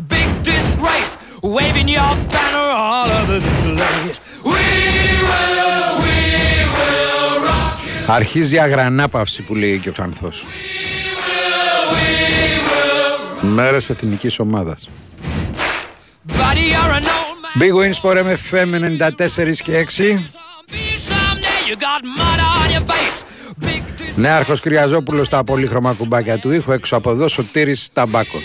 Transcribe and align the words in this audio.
a 0.00 0.02
big 0.14 0.28
disgrace, 0.50 1.12
waving 1.56 1.88
your 1.98 2.12
banner 2.34 2.68
all 2.86 3.08
over 3.20 3.38
the 3.46 3.54
place. 3.76 4.18
We 4.52 4.64
will, 5.28 5.90
we 6.04 6.18
will 6.76 7.34
rock 7.48 7.76
you. 7.84 8.04
Αρχίζει 8.06 8.54
η 8.54 8.58
αγρανάπαυση 8.58 9.42
που 9.42 9.54
λέει 9.54 9.78
και 9.78 9.88
ο 9.88 9.92
Ξανθός. 9.92 10.44
Μέρες 13.40 13.90
εθνικής 13.90 14.38
ομάδας. 14.38 14.88
Buddy, 16.28 16.66
you're 16.74 16.94
an 16.98 17.04
old 17.16 17.36
man. 17.42 17.62
Big 17.62 17.72
Wins 17.78 17.98
for 18.02 18.16
MFM 18.16 18.68
94 18.74 19.62
και 19.62 19.72
6. 19.72 20.18
Someday 21.08 21.60
you 21.68 21.76
got 21.76 22.02
mud 22.18 22.40
on 22.60 22.68
your 22.74 22.84
face. 22.92 23.18
Big 23.66 23.82
dis- 24.00 24.14
Νέαρχος 24.16 24.60
Κυριαζόπουλος 24.60 25.26
στα 25.26 25.44
πολύχρωμα 25.44 25.92
κουμπάκια 25.92 26.38
του 26.38 26.52
ήχου 26.52 26.72
έξω 26.72 26.96
από 26.96 27.10
εδώ 27.10 27.28
Σωτήρης 27.28 27.88
Ταμπάκος. 27.92 28.42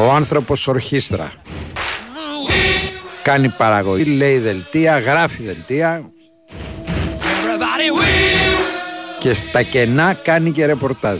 Ο 0.00 0.12
άνθρωπος 0.12 0.66
ορχήστρα. 0.66 1.32
Κάνει 3.22 3.48
παραγωγή, 3.48 4.04
λέει 4.04 4.38
δελτία, 4.38 4.98
γράφει 4.98 5.42
δελτία 5.42 6.12
Everybody, 7.18 7.98
we 7.98 8.06
και 9.18 9.32
στα 9.34 9.62
κενά 9.62 10.12
κάνει 10.12 10.52
και 10.52 10.66
ρεπορτάζ. 10.66 11.18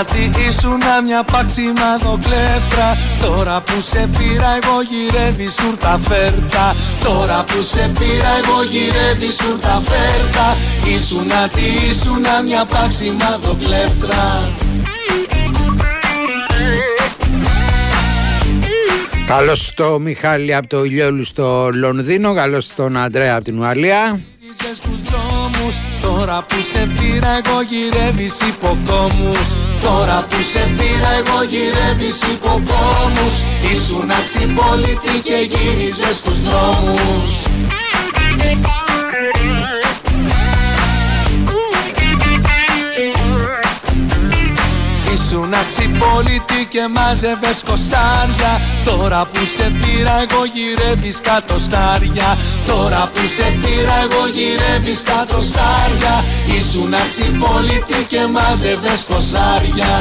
Ήσουνα 0.00 0.30
τι 0.32 0.40
ήσουνα 0.48 1.02
μια 1.02 1.22
παξιμάδο 1.24 2.18
κλέφτρα 2.22 2.96
Τώρα 3.20 3.60
που 3.60 3.80
σε 3.80 4.08
πήρα 4.18 4.58
εγώ 4.62 4.76
γυρεύει 4.90 5.48
σου 5.48 5.76
τα 5.80 6.00
φέρτα. 6.08 6.74
Τώρα 7.04 7.44
που 7.44 7.62
σε 7.62 7.90
πήρα 7.98 8.32
εγώ 8.42 8.62
γυρεύει 8.62 9.32
σου 9.32 9.58
τα 9.58 9.82
φέρτα. 9.84 10.56
Ήσουνα 10.94 11.48
τι 11.48 11.88
ήσουνα 11.90 12.42
μια 12.42 12.64
παξιμάδο 12.64 13.56
κλέφτρα 13.62 14.48
Καλώς 19.26 19.66
στο 19.66 19.98
Μιχάλη 19.98 20.54
από 20.54 20.66
το 20.66 20.84
Ηλιόλου 20.84 21.24
στο 21.24 21.68
Λονδίνο, 21.72 22.34
καλώς 22.34 22.64
στον 22.64 22.96
Αντρέα 22.96 23.34
από 23.34 23.44
την 23.44 23.58
Ουαλία. 23.58 24.20
Γύριζες 24.40 24.76
στους 24.76 25.02
δρόμους. 25.02 25.76
Τώρα 26.02 26.44
που 26.48 26.54
σε 26.72 26.88
πήρα 26.98 27.28
εγώ 27.28 27.62
γυρεύεις 27.68 28.40
υποκόμους 28.40 29.69
Τώρα 29.82 30.26
που 30.28 30.42
σε 30.52 30.72
πήρα 30.76 31.10
εγώ 31.20 31.42
γυρεύεις 31.42 32.22
υποκόμους 32.22 33.34
Ήσουν 33.72 34.10
αξιπόλητη 34.10 35.18
και 35.22 35.36
γύριζες 35.50 36.16
στους 36.16 36.40
δρόμους 36.40 37.30
Ήσουν 45.50 45.62
αξιπόλητη 45.66 46.66
και 46.68 46.88
μάζευες 46.94 47.62
κοσάρια. 47.66 48.52
Τώρα 48.84 49.28
που 49.32 49.44
σε 49.56 49.72
πήρα 49.80 50.14
εγώ 50.24 50.42
γυρεύεις 50.54 51.20
κάτω 51.20 51.58
στάρια. 51.58 52.38
Τώρα 52.66 53.10
που 53.14 53.20
σε 53.36 53.46
πήρα 53.60 53.96
εγώ 54.04 54.22
γυρεύεις 54.34 55.02
κάτω 55.02 55.40
στάρια. 55.40 56.24
Ήσουν 56.58 56.94
αξιπόλητη 56.94 58.04
και 58.08 58.26
μάζευες 58.26 59.04
κοσάρια. 59.08 59.92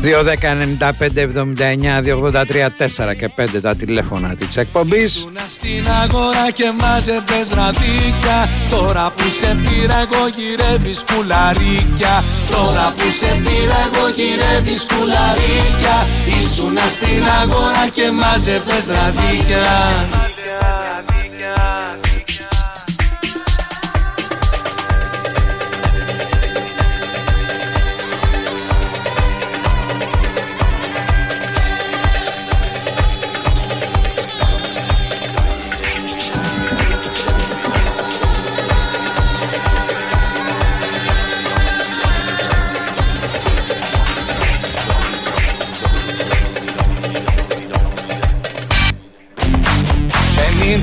2, 0.00 0.22
10, 0.22 0.54
95, 0.54 1.20
79, 1.20 2.02
283, 2.02 2.70
4 2.70 3.14
και 3.14 3.28
5 3.28 3.60
τα 3.60 3.76
τηλέφωνα 3.76 4.34
της 4.34 4.56
εκπομπής. 4.56 5.26
Ήσουν 5.68 5.84
στην 5.84 5.92
αγορά 6.02 6.50
και 6.50 6.72
μάζευες 6.80 7.48
ραδίκια 7.50 8.48
Τώρα 8.70 9.12
που 9.16 9.30
σε 9.38 9.56
πήρα 9.62 9.98
εγώ 9.98 10.22
γυρεύεις 10.36 11.04
κουλαρίκια. 11.12 12.24
Τώρα 12.50 12.92
που 12.96 13.10
σε 13.20 13.30
πήρα 13.44 13.78
εγώ 13.86 14.08
γυρεύεις 14.16 14.86
κουλαρίκια. 14.90 15.96
Ήσουν 16.40 16.76
στην 16.96 17.24
αγορά 17.42 17.88
και 17.90 18.10
μάζευες 18.10 18.86
ραδίκια 18.86 19.66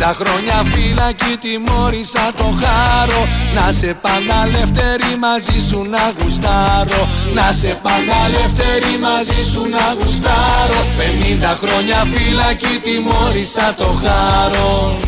Πενήντα 0.06 0.24
χρόνια 0.26 0.64
φυλακή 0.74 1.38
τιμώρησα 1.42 2.32
το 2.38 2.44
χάρο. 2.44 3.28
Να 3.56 3.72
σε 3.72 3.98
πάντα 4.02 4.44
ελεύθερη 4.46 5.18
μαζί 5.20 5.68
σου 5.68 5.86
να 5.90 6.14
γουστάρω. 6.18 7.08
Να 7.34 7.52
σε 7.52 7.80
πάντα 7.84 8.16
ελεύθερη 8.26 9.00
μαζί 9.02 9.50
σου 9.52 9.62
να 9.70 9.94
γουστάρω. 10.00 10.80
Πενήντα 10.98 11.60
χρόνια 11.62 12.06
φυλακή 12.14 12.80
τιμώρησα 12.84 13.74
το 13.78 14.00
χάρο. 14.04 15.00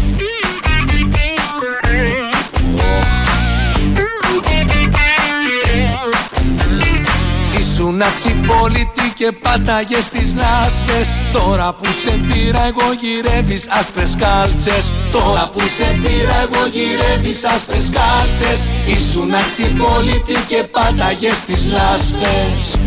Ήσουν 7.60 8.01
αξιπόλητη 8.01 9.06
και 9.18 9.31
πάταγες 9.42 10.04
στις 10.06 10.36
λάσπες 10.36 11.08
Τώρα 11.34 11.74
που 11.74 11.86
σε 11.86 12.12
πήρα 12.28 12.64
εγώ 12.72 12.88
γυρεύεις 13.02 13.68
άσπρες 13.69 14.16
κάλτσες 14.19 14.92
Τώρα 15.12 15.50
που 15.54 15.60
σε 15.60 15.84
πήρα 16.02 16.36
εγώ 16.46 16.66
γυρεύεις 16.75 17.44
άσπρες 17.46 17.90
κάλτσες 17.98 18.60
Ήσουν 18.98 19.34
αξιπόλητη 19.34 20.34
και 20.48 20.64
πάταγες 20.72 21.36
στις 21.38 21.68
λάσπες 21.69 22.78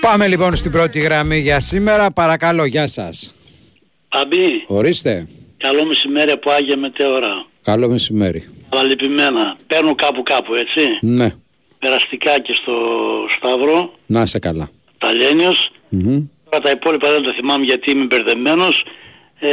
Πάμε 0.00 0.28
λοιπόν 0.28 0.56
στην 0.56 0.70
πρώτη 0.70 0.98
γραμμή 0.98 1.38
για 1.38 1.60
σήμερα. 1.60 2.10
Παρακαλώ, 2.10 2.64
γεια 2.64 2.86
σας. 2.86 3.30
Αμπή, 4.08 4.64
Ορίστε. 4.66 5.28
καλό 5.56 5.86
μεσημέρι 5.86 6.30
από 6.30 6.50
Άγια 6.50 6.76
Μετέωρα. 6.76 7.46
Καλό 7.62 7.88
μεσημέρι. 7.88 8.48
Αλλά 8.68 8.82
λυπημένα. 8.82 9.56
Παίρνω 9.66 9.94
κάπου 9.94 10.22
κάπου 10.22 10.54
έτσι. 10.54 10.80
Ναι, 11.00 11.30
Περαστικά 11.78 12.40
και 12.40 12.52
στο 12.52 12.72
Σταύρο, 13.36 13.92
να 14.06 14.22
είσαι 14.22 14.38
καλά. 14.38 14.70
Ταλένιος. 14.98 15.70
Μμμ. 15.88 16.26
Τώρα 16.50 16.62
τα 16.62 16.70
υπόλοιπα 16.70 17.10
δεν 17.12 17.22
τα 17.22 17.32
θυμάμαι 17.32 17.64
γιατί 17.64 17.90
είμαι 17.90 18.04
μπερδεμένος. 18.04 18.84
Ε, 19.38 19.48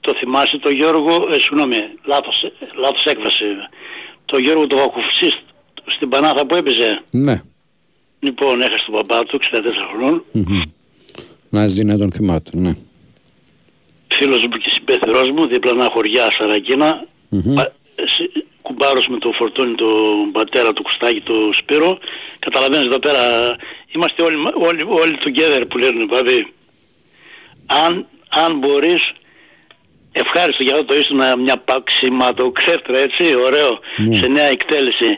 το 0.00 0.14
θυμάσαι 0.14 0.58
το 0.58 0.70
Γιώργο, 0.70 1.28
ε, 1.32 1.38
συγγνώμη, 1.38 1.76
λάθος, 2.04 2.42
ε, 2.42 2.52
λάθος 2.80 3.04
έκφραση. 3.04 3.44
Το 4.24 4.38
Γιώργο 4.38 4.66
το 4.66 4.76
Βακουφσί 4.76 5.32
στην 5.86 6.08
Πανάθα 6.08 6.46
που 6.46 6.54
έπαιζε; 6.56 7.02
Ναι. 7.10 7.42
Λοιπόν, 8.20 8.60
έχασε 8.60 8.84
τον 8.84 8.94
μπαμπά 8.94 9.24
του, 9.24 9.36
64 9.36 9.86
χρόνων. 9.94 10.24
Μμμ. 10.32 10.62
Να 11.48 11.68
ζει 11.68 11.84
να 11.84 11.98
τον 11.98 12.12
θυμάται, 12.12 12.50
ναι. 12.54 12.72
φίλος 14.08 14.42
μου 14.46 14.48
και 14.56 14.70
συμπέθερός 14.70 15.30
μου, 15.30 15.46
διπλανά 15.46 15.88
χωριά 15.92 16.30
Σαρακίνα, 16.32 17.04
πα- 17.54 17.72
σε- 17.96 18.44
κουμπάρος 18.66 19.06
με 19.08 19.18
το 19.18 19.32
φορτώνει 19.38 19.74
τον 19.74 20.32
πατέρα 20.32 20.72
του 20.72 20.82
Κουστάκη, 20.82 21.20
το 21.20 21.34
Σπύρο. 21.60 21.98
Καταλαβαίνεις 22.38 22.86
εδώ 22.86 22.98
πέρα, 22.98 23.22
είμαστε 23.94 24.22
όλοι, 24.22 24.36
μα- 24.36 24.52
όλοι, 24.68 24.82
όλοι 25.02 25.16
together 25.24 25.62
που 25.68 25.78
λένε 25.78 26.04
δηλαδή. 26.04 26.38
Αν, 27.84 28.06
αν 28.28 28.58
μπορείς, 28.58 29.02
ευχάριστο 30.12 30.62
για 30.62 30.72
αυτό 30.72 30.84
το 30.84 30.94
ήσουν 30.94 31.20
μια 31.42 31.56
παξιματοξέφτρα 31.58 32.98
έτσι, 32.98 33.24
ωραίο, 33.46 33.78
σε 34.18 34.26
νέα 34.26 34.48
εκτέλεση. 34.56 35.10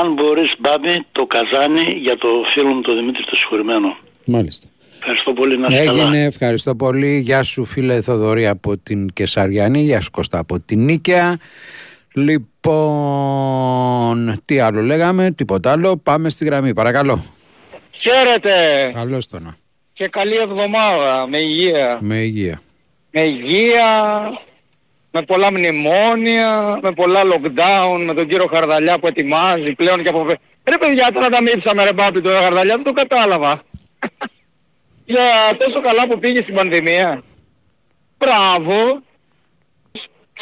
Αν 0.00 0.12
μπορείς 0.12 0.50
Μπάμπη, 0.58 1.06
το 1.12 1.26
καζάνι 1.26 1.84
για 2.06 2.16
το 2.18 2.28
φίλο 2.52 2.68
μου 2.68 2.80
τον 2.80 2.96
Δημήτρη 2.96 3.24
το 3.24 3.36
συγχωρημένο. 3.36 3.96
Μάλιστα. 4.24 4.66
Ευχαριστώ 4.98 5.32
πολύ 5.32 5.58
να 5.58 5.66
είσαι 5.66 5.78
Έγινε, 5.80 6.02
καλά. 6.02 6.16
ευχαριστώ 6.16 6.74
πολύ. 6.74 7.18
Γεια 7.18 7.42
σου 7.42 7.64
φίλε 7.64 8.00
Θοδωρή 8.00 8.46
από 8.46 8.78
την 8.78 9.12
Κεσαριανή, 9.12 9.80
γεια 9.82 10.00
σου 10.00 10.10
Κώστα 10.10 10.38
από 10.38 10.60
την 10.60 10.84
Νίκαια. 10.84 11.36
Λοιπόν, 13.12 14.40
τι 14.44 14.58
άλλο 14.58 14.80
λέγαμε, 14.80 15.30
τίποτα 15.30 15.72
άλλο. 15.72 15.96
Πάμε 15.96 16.30
στη 16.30 16.44
γραμμή, 16.44 16.74
παρακαλώ. 16.74 17.24
Χαίρετε 17.90 18.90
Καλώς 18.94 19.26
το 19.26 19.38
να. 19.40 19.56
και 19.92 20.08
καλή 20.08 20.36
εβδομάδα 20.36 21.26
με 21.28 21.38
υγεία. 21.38 21.98
Με 22.00 22.14
υγεία. 22.16 22.60
Με 23.10 23.20
υγεία, 23.20 24.20
με 25.10 25.22
πολλά 25.22 25.52
μνημόνια, 25.52 26.78
με 26.82 26.92
πολλά 26.92 27.20
lockdown, 27.22 28.04
με 28.06 28.14
τον 28.14 28.28
κύριο 28.28 28.46
Χαρδαλιά 28.46 28.98
που 28.98 29.06
ετοιμάζει 29.06 29.72
πλέον 29.74 30.02
και 30.02 30.08
από... 30.08 30.26
Ρε 30.64 30.78
παιδιά 30.78 31.10
τώρα 31.12 31.28
τα 31.28 31.42
μίψαμε 31.42 31.84
ρε 31.84 31.92
μπάπη 31.92 32.20
το 32.20 32.30
Χαρδαλιά, 32.30 32.74
δεν 32.74 32.84
το 32.84 32.92
κατάλαβα. 32.92 33.62
Για 35.04 35.22
τόσο 35.58 35.80
καλά 35.80 36.06
που 36.06 36.18
πήγε 36.18 36.42
στην 36.42 36.54
πανδημία. 36.54 37.22
Μπράβο. 38.18 39.02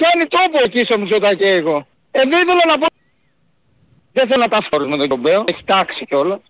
Πιάνει 0.00 0.28
τόπο 0.28 0.58
εκεί 0.64 0.84
στο 0.84 0.98
Μητσοτακέικο. 0.98 1.86
Ε, 2.10 2.20
δεν 2.22 2.30
ήθελα 2.30 2.64
να 2.66 2.78
πω... 2.78 2.86
Δεν 4.12 4.28
θέλω 4.28 4.42
να 4.42 4.48
τα 4.48 4.58
φόρω 4.70 4.88
με 4.88 4.96
τον 4.96 5.08
Κομπέο, 5.08 5.44
έχει 5.46 5.64
τάξει 5.64 6.04
κιόλας. 6.06 6.40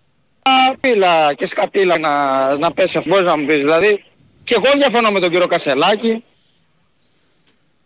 Πίλα 0.80 1.34
και 1.34 1.46
σκατήλα 1.46 1.98
να, 1.98 2.12
να 2.56 2.72
πέσει 2.72 2.96
αυτός, 2.96 3.06
μπορείς 3.06 3.26
να 3.26 3.36
μου 3.36 3.46
πεις 3.46 3.56
δηλαδή. 3.56 4.04
Και 4.44 4.54
εγώ 4.54 4.78
διαφωνώ 4.78 5.10
με 5.10 5.20
τον 5.20 5.30
κύριο 5.30 5.46
Κασελάκη 5.46 6.24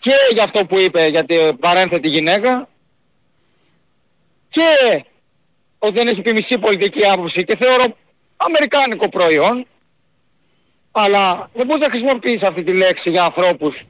και 0.00 0.12
για 0.32 0.44
αυτό 0.44 0.66
που 0.66 0.78
είπε 0.78 1.06
για 1.06 1.24
την 1.24 1.58
παρένθετη 1.58 2.08
γυναίκα 2.08 2.68
και 4.48 5.04
ότι 5.78 5.92
δεν 5.92 6.08
έχει 6.08 6.22
πει 6.22 6.32
μισή 6.32 6.58
πολιτική 6.58 7.06
άποψη 7.06 7.44
και 7.44 7.56
θεωρώ 7.56 7.84
αμερικάνικο 8.36 9.08
προϊόν 9.08 9.66
αλλά 10.92 11.50
δεν 11.54 11.66
μπορείς 11.66 11.86
να 11.86 11.90
χρησιμοποιήσεις 11.90 12.42
αυτή 12.42 12.62
τη 12.62 12.72
λέξη 12.72 13.10
για 13.10 13.24
ανθρώπους 13.24 13.82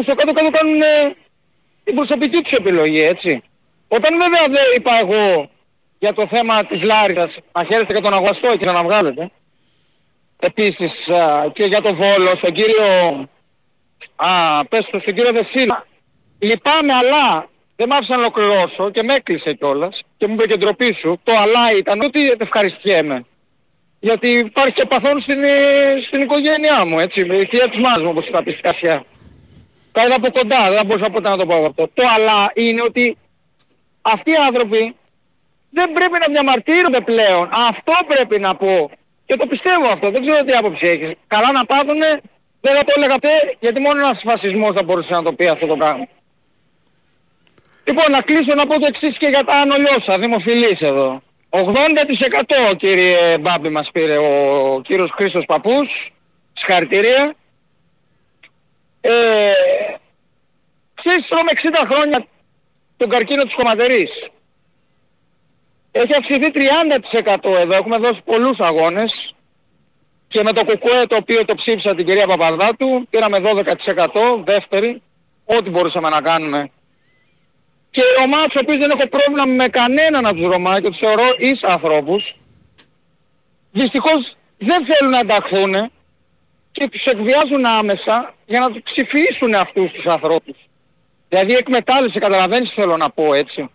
που 0.00 0.06
στο 0.06 0.14
κάτω 0.14 0.32
κάτω 0.32 0.50
κάνουν 0.50 0.82
ε, 0.82 1.16
την 1.84 1.94
προσωπική 1.94 2.42
τους 2.42 2.52
επιλογή 2.52 3.00
έτσι. 3.00 3.42
Όταν 3.88 4.10
βέβαια 4.18 4.44
δεν 4.48 4.64
είπα 4.76 4.92
εγώ 5.00 5.50
για 5.98 6.12
το 6.14 6.26
θέμα 6.26 6.64
της 6.64 6.82
Λάρισσας 6.82 7.36
να 7.52 7.64
χαίρεστε 7.64 7.94
και 7.94 8.00
τον 8.00 8.12
αγωστό 8.12 8.56
και 8.56 8.70
να 8.70 8.82
βγάλετε 8.82 9.30
επίσης 10.38 11.08
α, 11.08 11.50
και 11.52 11.64
για 11.64 11.80
τον 11.80 11.96
Βόλος 11.96 12.38
στον 12.38 12.52
κύριο 12.52 12.88
α, 14.16 14.28
πες 14.68 14.88
το 14.90 14.98
στον 15.00 15.14
κύριο 15.14 15.32
Δεσίλα 15.32 15.86
λυπάμαι 16.38 16.92
αλλά 16.92 17.48
δεν 17.76 17.88
μ' 17.88 17.92
άφησε 17.92 18.12
να 18.12 18.18
ολοκληρώσω 18.18 18.90
και 18.90 19.02
με 19.02 19.14
έκλεισε 19.14 19.52
κιόλας 19.52 20.02
και 20.16 20.26
μου 20.26 20.34
είπε 20.34 20.46
και 20.46 20.56
ντροπή 20.56 20.96
σου. 21.00 21.20
Το 21.22 21.32
αλλά 21.36 21.76
ήταν 21.78 22.00
ότι 22.02 22.34
ευχαριστιέμαι. 22.38 23.24
Γιατί 24.00 24.28
υπάρχει 24.28 24.72
και 24.72 24.86
παθόν 24.86 25.20
στην, 25.20 25.42
ε, 25.42 25.50
στην 26.06 26.20
οικογένειά 26.20 26.84
μου 26.86 26.98
έτσι. 26.98 27.24
Με 27.24 27.34
η 27.34 27.44
θεία 27.44 27.68
της 27.68 27.80
μάζας 27.80 28.02
μου 28.02 28.08
όπως 28.10 28.26
είπα 28.26 28.42
πει 28.42 28.50
στη 28.50 28.60
Κασία 28.60 29.04
τα 29.92 30.04
είδα 30.04 30.14
από 30.14 30.30
κοντά 30.30 30.70
δεν 30.70 30.86
μπορούσα 30.86 31.10
ποτέ 31.10 31.28
να 31.28 31.36
το 31.36 31.46
πω 31.46 31.64
αυτό 31.64 31.88
το 31.94 32.02
αλλά 32.16 32.50
είναι 32.54 32.82
ότι 32.82 33.16
αυτοί 34.02 34.30
οι 34.30 34.40
άνθρωποι 34.46 34.94
δεν 35.70 35.92
πρέπει 35.92 36.16
να 36.20 36.26
διαμαρτύρονται 36.32 37.00
πλέον. 37.00 37.48
Αυτό 37.68 37.92
πρέπει 38.06 38.38
να 38.38 38.54
πω. 38.54 38.90
Και 39.26 39.36
το 39.36 39.46
πιστεύω 39.46 39.86
αυτό. 39.92 40.10
Δεν 40.10 40.26
ξέρω 40.26 40.44
τι 40.44 40.52
άποψη 40.52 40.86
έχεις. 40.86 41.10
Καλά 41.26 41.52
να 41.52 41.64
πάθουνε, 41.64 42.20
δεν 42.60 42.76
θα 42.76 42.84
το 42.84 42.92
έλεγα 42.96 43.14
ποτέ, 43.14 43.56
γιατί 43.60 43.80
μόνο 43.80 43.98
ένας 44.00 44.20
φασισμός 44.24 44.72
θα 44.74 44.82
μπορούσε 44.82 45.10
να 45.10 45.22
το 45.22 45.32
πει 45.32 45.46
αυτό 45.48 45.66
το 45.66 45.76
πράγμα. 45.76 46.06
Λοιπόν, 47.84 48.10
να 48.10 48.20
κλείσω 48.20 48.54
να 48.54 48.66
πω 48.66 48.80
το 48.80 48.86
εξής 48.88 49.16
και 49.18 49.26
για 49.26 49.44
τα 49.44 49.54
ανολιώσα, 49.56 50.18
δημοφιλής 50.18 50.80
εδώ. 50.80 51.22
80% 51.50 52.74
κύριε 52.76 53.38
Μπάμπη 53.38 53.68
μας 53.68 53.88
πήρε 53.92 54.16
ο 54.18 54.80
κύριος 54.84 55.10
Χρήστος 55.14 55.44
Παπούς. 55.46 56.12
Συγχαρητήρια. 56.52 57.34
Ε, 59.00 59.52
ξέρεις, 60.94 61.26
τρώμε 61.28 61.50
60 61.54 61.86
χρόνια 61.90 62.26
τον 62.96 63.08
καρκίνο 63.08 63.42
της 63.42 63.54
χωματερής. 63.54 64.10
Έχει 65.92 66.14
αυξηθεί 66.14 66.50
30% 66.50 67.58
εδώ, 67.58 67.74
έχουμε 67.74 67.98
δώσει 67.98 68.20
πολλούς 68.24 68.58
αγώνες 68.58 69.34
και 70.28 70.42
με 70.42 70.52
το 70.52 70.64
κουκουέ 70.64 71.06
το 71.06 71.16
οποίο 71.16 71.44
το 71.44 71.54
ψήφισα 71.54 71.94
την 71.94 72.06
κυρία 72.06 72.26
Παπαδάτου 72.26 73.06
πήραμε 73.10 73.38
12% 73.40 74.42
δεύτερη, 74.44 75.02
ό,τι 75.44 75.70
μπορούσαμε 75.70 76.08
να 76.08 76.20
κάνουμε. 76.20 76.70
Και 77.90 78.00
οι 78.00 78.20
Ρωμά, 78.20 78.44
τους 78.44 78.60
οποίους 78.62 78.78
δεν 78.78 78.90
έχω 78.90 79.08
πρόβλημα 79.08 79.44
με 79.44 79.68
κανέναν 79.68 80.26
από 80.26 80.36
τους 80.36 80.50
Ρωμά 80.50 80.80
και 80.80 80.88
τους 80.88 80.98
θεωρώ 80.98 81.24
ίσα 81.38 81.68
ανθρώπους, 81.68 82.34
δυστυχώς 83.72 84.36
δεν 84.58 84.86
θέλουν 84.86 85.12
να 85.12 85.18
ενταχθούν 85.18 85.90
και 86.72 86.88
τους 86.88 87.04
εκβιάζουν 87.04 87.64
άμεσα 87.64 88.34
για 88.46 88.60
να 88.60 88.70
τους 88.70 88.82
ψηφίσουν 88.84 89.54
αυτούς 89.54 89.90
τους 89.92 90.04
ανθρώπους. 90.06 90.56
Δηλαδή 91.28 91.52
εκμετάλλευση, 91.54 92.18
καταλαβαίνεις 92.18 92.68
τι 92.68 92.74
θέλω 92.74 92.96
να 92.96 93.10
πω 93.10 93.34
έτσι. 93.34 93.70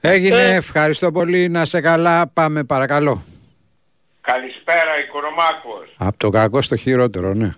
Έγινε, 0.00 0.40
Ε. 0.42 0.54
ευχαριστώ 0.54 1.12
πολύ. 1.12 1.48
Να 1.48 1.64
σε 1.64 1.80
καλά. 1.80 2.26
Πάμε 2.26 2.64
παρακαλώ. 2.64 3.22
Καλησπέρα, 4.20 4.98
Οικονομάκος. 5.06 5.94
Από 5.96 6.18
το 6.18 6.28
κακό 6.30 6.62
στο 6.62 6.76
χειρότερο, 6.76 7.34
ναι. 7.34 7.50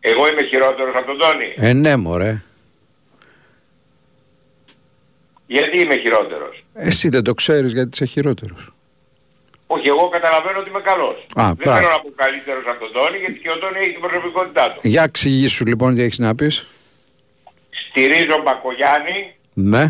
Εγώ 0.00 0.28
είμαι 0.28 0.42
χειρότερος 0.42 0.94
από 0.94 1.06
τον 1.06 1.18
Τόνι. 1.18 1.54
Ε, 1.56 1.72
ναι, 1.72 1.96
μωρέ. 1.96 2.42
Γιατί 5.46 5.78
είμαι 5.82 5.96
χειρότερος; 5.96 6.64
Εσύ 6.74 7.08
δεν 7.08 7.22
το 7.24 7.34
ξέρεις 7.34 7.72
γιατί 7.72 7.88
είσαι 7.92 8.04
χειρότερος. 8.04 8.70
Όχι, 9.74 9.88
εγώ 9.94 10.04
καταλαβαίνω 10.16 10.58
ότι 10.62 10.68
είμαι 10.72 10.80
καλός. 10.90 11.16
Α, 11.42 11.44
Δεν 11.46 11.54
μπράβο. 11.58 11.78
θέλω 11.78 11.90
να 11.96 12.00
πω 12.04 12.10
καλύτερος 12.24 12.64
από 12.72 12.78
τον 12.84 12.92
Τόνι, 12.96 13.16
γιατί 13.22 13.38
και 13.42 13.50
ο 13.50 13.58
Τόνι 13.62 13.78
έχει 13.84 13.92
την 13.96 14.00
προσωπικότητά 14.06 14.64
του. 14.72 14.80
Για 14.94 15.02
εξηγήσου 15.02 15.66
λοιπόν 15.70 15.94
τι 15.94 16.02
έχεις 16.02 16.18
να 16.18 16.34
πεις. 16.34 16.54
Στηρίζω 17.84 18.36
Μπακογιάννη 18.44 19.16
Ναι. 19.72 19.84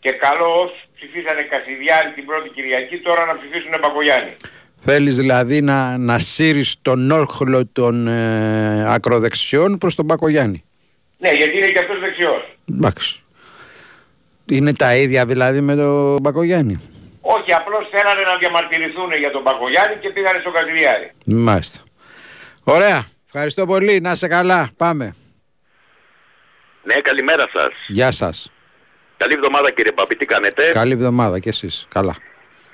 και 0.00 0.10
καλό 0.24 0.48
όσους 0.62 0.80
ψηφίσανε 0.96 1.42
Κασιδιάρη 1.52 2.08
την 2.16 2.24
πρώτη 2.24 2.48
Κυριακή 2.48 2.96
τώρα 3.06 3.22
να 3.30 3.34
ψηφίσουν 3.38 3.72
Μπακογιάννη. 3.82 4.32
Θέλεις 4.76 5.16
δηλαδή 5.16 5.60
να, 5.60 5.98
να 5.98 6.18
σύρεις 6.18 6.76
τον 6.82 7.10
όχλο 7.10 7.66
των 7.72 8.06
ε, 8.08 8.92
ακροδεξιών 8.94 9.78
προς 9.78 9.94
τον 9.94 10.06
Πακογιάννη. 10.06 10.64
Ναι, 11.18 11.30
γιατί 11.32 11.56
είναι 11.56 11.66
και 11.66 11.78
αυτός 11.78 11.98
δεξιός. 12.00 12.42
Εντάξει. 12.74 13.22
Είναι 14.50 14.72
τα 14.72 14.96
ίδια 14.96 15.26
δηλαδή 15.26 15.60
με 15.60 15.74
τον 15.76 16.22
Πακογιάννη. 16.22 16.80
Όχι, 17.36 17.52
απλώς 17.52 17.88
θέλανε 17.90 18.22
να 18.22 18.36
διαμαρτυρηθούν 18.36 19.12
για 19.12 19.30
τον 19.30 19.42
Μπακογιάννη 19.42 19.96
και 19.96 20.08
πήγανε 20.10 20.38
στον 20.38 20.52
Κασιδιάρη. 20.52 21.10
Μάλιστα. 21.26 21.80
Ωραία. 22.64 23.06
Ευχαριστώ 23.26 23.66
πολύ. 23.66 24.00
Να 24.00 24.14
σε 24.14 24.28
καλά. 24.28 24.70
Πάμε. 24.76 25.14
Ναι, 26.82 26.94
καλημέρα 26.94 27.44
σας. 27.52 27.72
Γεια 27.86 28.10
σας. 28.10 28.52
Καλή 29.16 29.32
εβδομάδα 29.34 29.70
κύριε 29.70 29.92
Παπή, 29.92 30.16
τι 30.16 30.24
κάνετε; 30.24 30.70
Καλή 30.72 30.92
εβδομάδα 30.92 31.38
κι 31.38 31.48
εσείς. 31.48 31.86
Καλά. 31.94 32.16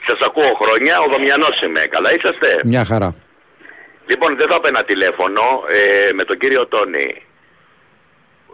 Σας 0.06 0.18
ακούω 0.26 0.54
χρόνια, 0.62 1.00
ο 1.00 1.08
Δομιανός 1.10 1.60
είμαι. 1.62 1.80
Καλά 1.80 2.14
είσαστε; 2.14 2.60
Μια 2.64 2.84
χαρά. 2.84 3.14
Λοιπόν, 4.06 4.36
δεν 4.36 4.48
θα 4.48 4.54
έπαιρνα 4.54 4.84
τηλέφωνο 4.84 5.42
ε, 6.08 6.12
με 6.12 6.24
τον 6.24 6.38
κύριο 6.38 6.66
Τόνι. 6.66 7.22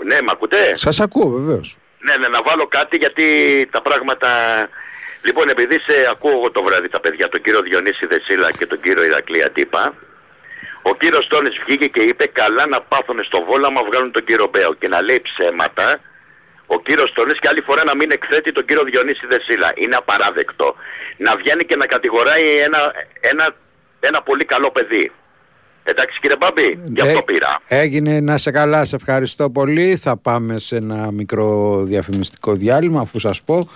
Ναι, 0.04 0.22
μ' 0.22 0.30
ακούτε; 0.30 0.76
Σας 0.76 1.00
ακούω 1.00 1.28
βεβαίως. 1.28 1.76
Ναι, 1.98 2.16
ναι, 2.16 2.28
να 2.28 2.42
βάλω 2.42 2.66
κάτι 2.66 2.96
γιατί 2.96 3.24
τα 3.70 3.82
πράγματα... 3.82 4.28
Λοιπόν, 5.22 5.48
επειδή 5.48 5.74
σε 5.86 5.94
ακούω 6.10 6.30
εγώ 6.30 6.50
το 6.50 6.62
βράδυ 6.62 6.88
τα 6.88 7.00
παιδιά, 7.00 7.28
τον 7.28 7.42
κύριο 7.42 7.62
Διονύση 7.62 8.06
Δεσίλα 8.06 8.52
και 8.52 8.66
τον 8.66 8.80
κύριο 8.80 9.04
Ηρακλή 9.04 9.42
Αντίπα, 9.42 9.94
ο 10.82 10.94
κύριος 10.94 11.26
Τόνης 11.26 11.54
βγήκε 11.64 11.86
και 11.86 12.00
είπε 12.00 12.26
καλά 12.26 12.66
να 12.66 12.80
πάθουν 12.80 13.24
στο 13.24 13.44
βόλαμα 13.48 13.80
βγάλουν 13.84 14.10
τον 14.10 14.24
κύριο 14.24 14.48
Μπέο 14.52 14.74
και 14.74 14.88
να 14.88 15.02
λέει 15.02 15.20
ψέματα 15.20 16.00
ο 16.66 16.80
κύριος 16.80 17.12
Τόνης 17.12 17.38
και 17.38 17.48
άλλη 17.48 17.60
φορά 17.60 17.82
να 17.84 17.96
μην 17.96 18.10
εκθέτει 18.10 18.52
τον 18.52 18.64
κύριο 18.64 18.84
Διονύση 18.84 19.26
Δεσίλα. 19.26 19.72
Είναι 19.74 19.96
απαράδεκτο. 19.96 20.74
Να 21.16 21.36
βγαίνει 21.36 21.64
και 21.64 21.76
να 21.76 21.86
κατηγοράει 21.86 22.46
ένα, 22.66 22.78
ένα, 23.20 23.56
ένα 24.00 24.22
πολύ 24.22 24.44
καλό 24.44 24.70
παιδί. 24.70 25.12
Εντάξει 25.82 26.18
κύριε 26.20 26.36
Μπάμπη, 26.36 26.80
γι' 26.84 27.00
αυτό 27.00 27.18
Ε, 27.18 27.22
πήρα. 27.32 27.60
Έγινε 27.68 28.20
να 28.20 28.36
σε 28.38 28.50
καλά, 28.50 28.84
σε 28.84 28.96
ευχαριστώ 28.96 29.50
πολύ. 29.50 29.96
Θα 29.96 30.16
πάμε 30.16 30.58
σε 30.58 30.76
ένα 30.76 31.10
μικρό 31.10 31.76
διαφημιστικό 31.84 32.52
διάλειμμα 32.54 33.00
αφού 33.00 33.18
σας 33.18 33.42
πω 33.42 33.68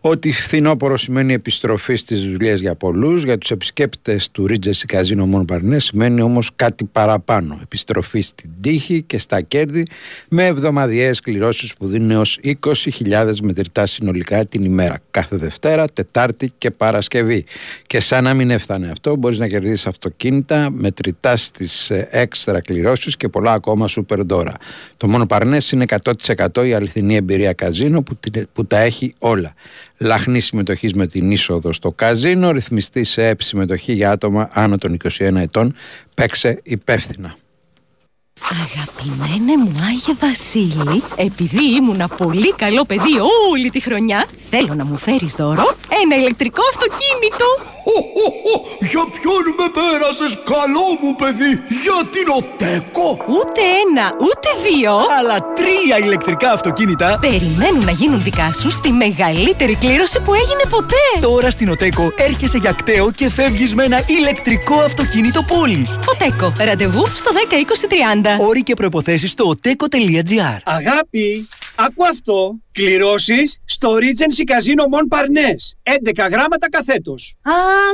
ότι 0.00 0.32
φθινόπωρο 0.32 0.96
σημαίνει 0.96 1.32
επιστροφή 1.32 1.96
στις 1.96 2.22
δουλειές 2.22 2.60
για 2.60 2.74
πολλούς, 2.74 3.22
για 3.22 3.38
τους 3.38 3.50
επισκέπτες 3.50 4.30
του 4.30 4.46
Regency 4.48 4.96
Casino 4.96 5.24
μόνο 5.26 5.44
Παρνές 5.44 5.84
σημαίνει 5.84 6.20
όμως 6.20 6.50
κάτι 6.56 6.84
παραπάνω. 6.84 7.58
Επιστροφή 7.62 8.20
στην 8.20 8.50
τύχη 8.60 9.02
και 9.02 9.18
στα 9.18 9.40
κέρδη 9.40 9.86
με 10.28 10.46
εβδομαδιαίες 10.46 11.20
κληρώσεις 11.20 11.74
που 11.74 11.86
δίνουν 11.86 12.10
έως 12.10 12.38
20.000 12.44 13.34
μετρητά 13.42 13.86
συνολικά 13.86 14.46
την 14.46 14.64
ημέρα. 14.64 14.98
Κάθε 15.10 15.36
Δευτέρα, 15.36 15.84
Τετάρτη 15.84 16.52
και 16.58 16.70
Παρασκευή. 16.70 17.44
Και 17.86 18.00
σαν 18.00 18.24
να 18.24 18.34
μην 18.34 18.50
έφτανε 18.50 18.88
αυτό, 18.90 19.16
μπορείς 19.16 19.38
να 19.38 19.48
κερδίσεις 19.48 19.86
αυτοκίνητα, 19.86 20.70
μετρητά 20.70 21.36
στις 21.36 21.90
ε, 21.90 22.08
έξτρα 22.10 22.60
κληρώσεις 22.60 23.16
και 23.16 23.28
πολλά 23.28 23.52
ακόμα 23.52 23.88
σούπερ 23.88 24.24
δώρα. 24.24 24.54
Το 24.96 25.08
μόνο 25.08 25.26
Παρνές 25.26 25.72
είναι 25.72 25.84
100% 26.02 26.66
η 26.66 26.72
αληθινή 26.72 27.14
εμπειρία 27.14 27.52
καζίνο 27.52 28.02
που, 28.02 28.18
που 28.52 28.66
τα 28.66 28.78
έχει 28.78 29.14
όλα. 29.18 29.54
Λαχνής 29.98 30.46
συμμετοχής 30.46 30.92
με 30.92 31.06
την 31.06 31.30
είσοδο 31.30 31.72
στο 31.72 31.92
καζίνο, 31.92 32.50
ρυθμιστή 32.50 33.04
σε 33.04 33.26
ΕΠ 33.26 33.42
συμμετοχή 33.42 33.92
για 33.92 34.10
άτομα 34.10 34.50
άνω 34.52 34.76
των 34.76 34.96
21 35.18 35.34
ετών. 35.34 35.74
Παίξε 36.14 36.60
υπεύθυνα. 36.62 37.34
Αγαπημένε 38.64 39.56
μου 39.62 39.72
Άγιε 39.88 40.14
Βασίλη, 40.20 41.02
επειδή 41.16 41.64
ήμουνα 41.76 42.08
πολύ 42.08 42.52
καλό 42.54 42.84
παιδί 42.84 43.14
όλη 43.50 43.70
τη 43.70 43.80
χρονιά, 43.80 44.24
θέλω 44.50 44.74
να 44.76 44.84
μου 44.84 44.96
φέρεις 44.96 45.32
δώρο 45.32 45.76
ένα 46.02 46.14
ηλεκτρικό 46.16 46.62
αυτοκίνητο. 46.72 47.46
Για 48.90 49.04
ποιον 49.14 49.44
με 49.58 49.66
πέρασες 49.78 50.32
καλό 50.52 50.86
μου 51.00 51.12
παιδί, 51.20 51.52
για 51.84 51.98
την 52.14 52.26
ΟΤΕΚΟ. 52.38 53.08
Ούτε 53.38 53.60
ένα, 53.82 54.04
ούτε 54.26 54.48
δύο. 54.66 54.92
Αλλά 55.18 55.36
τρία 55.58 55.96
ηλεκτρικά 56.06 56.52
αυτοκίνητα 56.52 57.18
Περιμένουν 57.20 57.84
να 57.84 57.90
γίνουν 57.90 58.22
δικά 58.22 58.52
σου 58.60 58.70
στη 58.70 58.90
μεγαλύτερη 58.92 59.74
κλήρωση 59.74 60.20
που 60.20 60.34
έγινε 60.34 60.64
ποτέ. 60.68 61.04
Τώρα 61.20 61.50
στην 61.50 61.68
ΟΤΕΚΟ 61.70 62.12
έρχεσαι 62.16 62.58
για 62.58 62.72
κταίο 62.72 63.10
και 63.10 63.30
φεύγεις 63.30 63.74
με 63.74 63.84
ένα 63.84 64.00
ηλεκτρικό 64.06 64.80
αυτοκίνητο 64.80 65.42
πόλης. 65.42 65.98
Οτέκο, 66.12 66.52
ραντεβού 66.64 67.06
στο 67.06 67.30
10 67.50 67.54
20 67.54 68.24
30. 68.24 68.27
Όροι 68.40 68.62
και 68.62 68.74
προϋποθέσεις 68.74 69.30
στο 69.30 69.54
oteco.gr 69.54 70.58
Αγάπη, 70.64 71.48
άκου 71.74 72.06
αυτό. 72.06 72.58
Κληρώσεις 72.72 73.58
στο 73.64 73.94
Regency 73.94 74.52
Casino 74.52 74.82
Mon 74.82 75.16
Parnes. 75.18 75.92
11 76.24 76.28
γράμματα 76.30 76.68
καθέτος. 76.70 77.36
Α, 77.42 77.52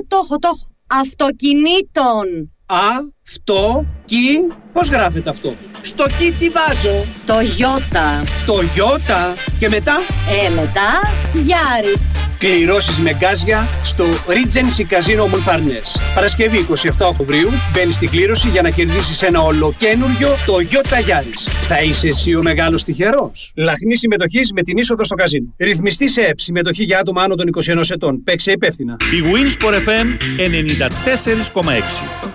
το 0.09 0.21
έχω, 0.23 0.39
το 0.39 0.51
έχω. 0.55 0.69
Αυτοκινήτων. 0.87 2.53
Α, 2.67 2.79
αυτό, 3.29 3.87
κι, 4.05 4.39
πώς 4.73 4.89
γράφεται 4.89 5.31
αυτό; 5.31 5.55
Στο 5.81 6.05
κι 6.19 6.33
τι 6.39 6.49
βάζω; 6.49 7.05
Το 7.27 7.35
Ιώτα. 7.57 8.25
Το 8.47 8.55
Ιώτα. 8.77 9.35
Και 9.59 9.69
μετά; 9.69 9.97
Ε, 10.47 10.49
μετά, 10.49 10.91
Γιάρης. 11.33 12.15
Κληρώσεις 12.39 12.99
με 12.99 13.15
γκάζια 13.15 13.69
στο 13.83 14.05
Regency 14.05 14.83
Casino 14.93 15.23
Mon 15.23 15.51
Parnes. 15.53 16.01
Παρασκευή 16.15 16.59
27 16.59 16.89
Οκτωβρίου 17.09 17.49
μπαίνεις 17.73 17.95
στην 17.95 18.11
κλήρωση 18.11 18.49
για 18.49 18.63
να 18.63 18.71
κερδίσεις 18.71 19.23
ένα 19.23 19.41
ολοκένουργιο 19.41 20.29
το 20.47 20.59
Ιώτα 20.73 20.99
Γιάρης. 20.99 21.49
Θα 21.69 21.83
είσαι 21.83 22.09
εσύ 22.09 22.35
ο 22.35 22.43
μεγάλος 22.43 22.85
τυχερός. 22.85 23.53
Λαχνή 23.57 23.97
συμμετοχής 23.97 24.53
με 24.53 24.63
την 24.63 24.77
είσοδο 24.77 25.05
στο 25.05 25.15
καζίνο. 25.15 25.55
Ρυθμιστή 25.59 26.09
σε 26.09 26.21
ΕΠ, 26.21 26.41
συμμετοχή 26.41 26.83
για 26.85 26.99
άτομα 26.99 27.23
άνω 27.23 27.35
των 27.35 27.47
21 27.49 27.91
ετών. 27.91 28.23
Παίξε 28.25 28.53
υπεύθυνα. 28.53 28.97
Η 29.01 29.23
Winsport 29.33 29.75
FM 29.75 30.07
94,6 30.39 32.35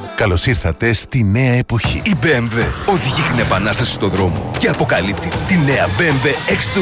Καλώς 0.21 0.45
ήρθατε 0.45 0.93
στη 0.93 1.23
νέα 1.23 1.53
εποχή. 1.53 2.01
Η 2.05 2.11
BMW 2.23 2.63
οδηγεί 2.85 3.21
την 3.29 3.39
επανάσταση 3.39 3.91
στο 3.91 4.07
δρόμο 4.07 4.51
και 4.57 4.67
αποκαλύπτει 4.67 5.29
τη 5.47 5.57
νέα 5.57 5.87
BMW 5.87 6.51
X2. 6.51 6.79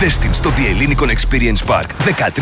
Δες 0.00 0.18
την 0.18 0.34
στο 0.34 0.52
The 0.56 0.60
Hellenic 0.60 1.06
Experience 1.06 1.64
Park 1.66 1.82
13 1.82 1.84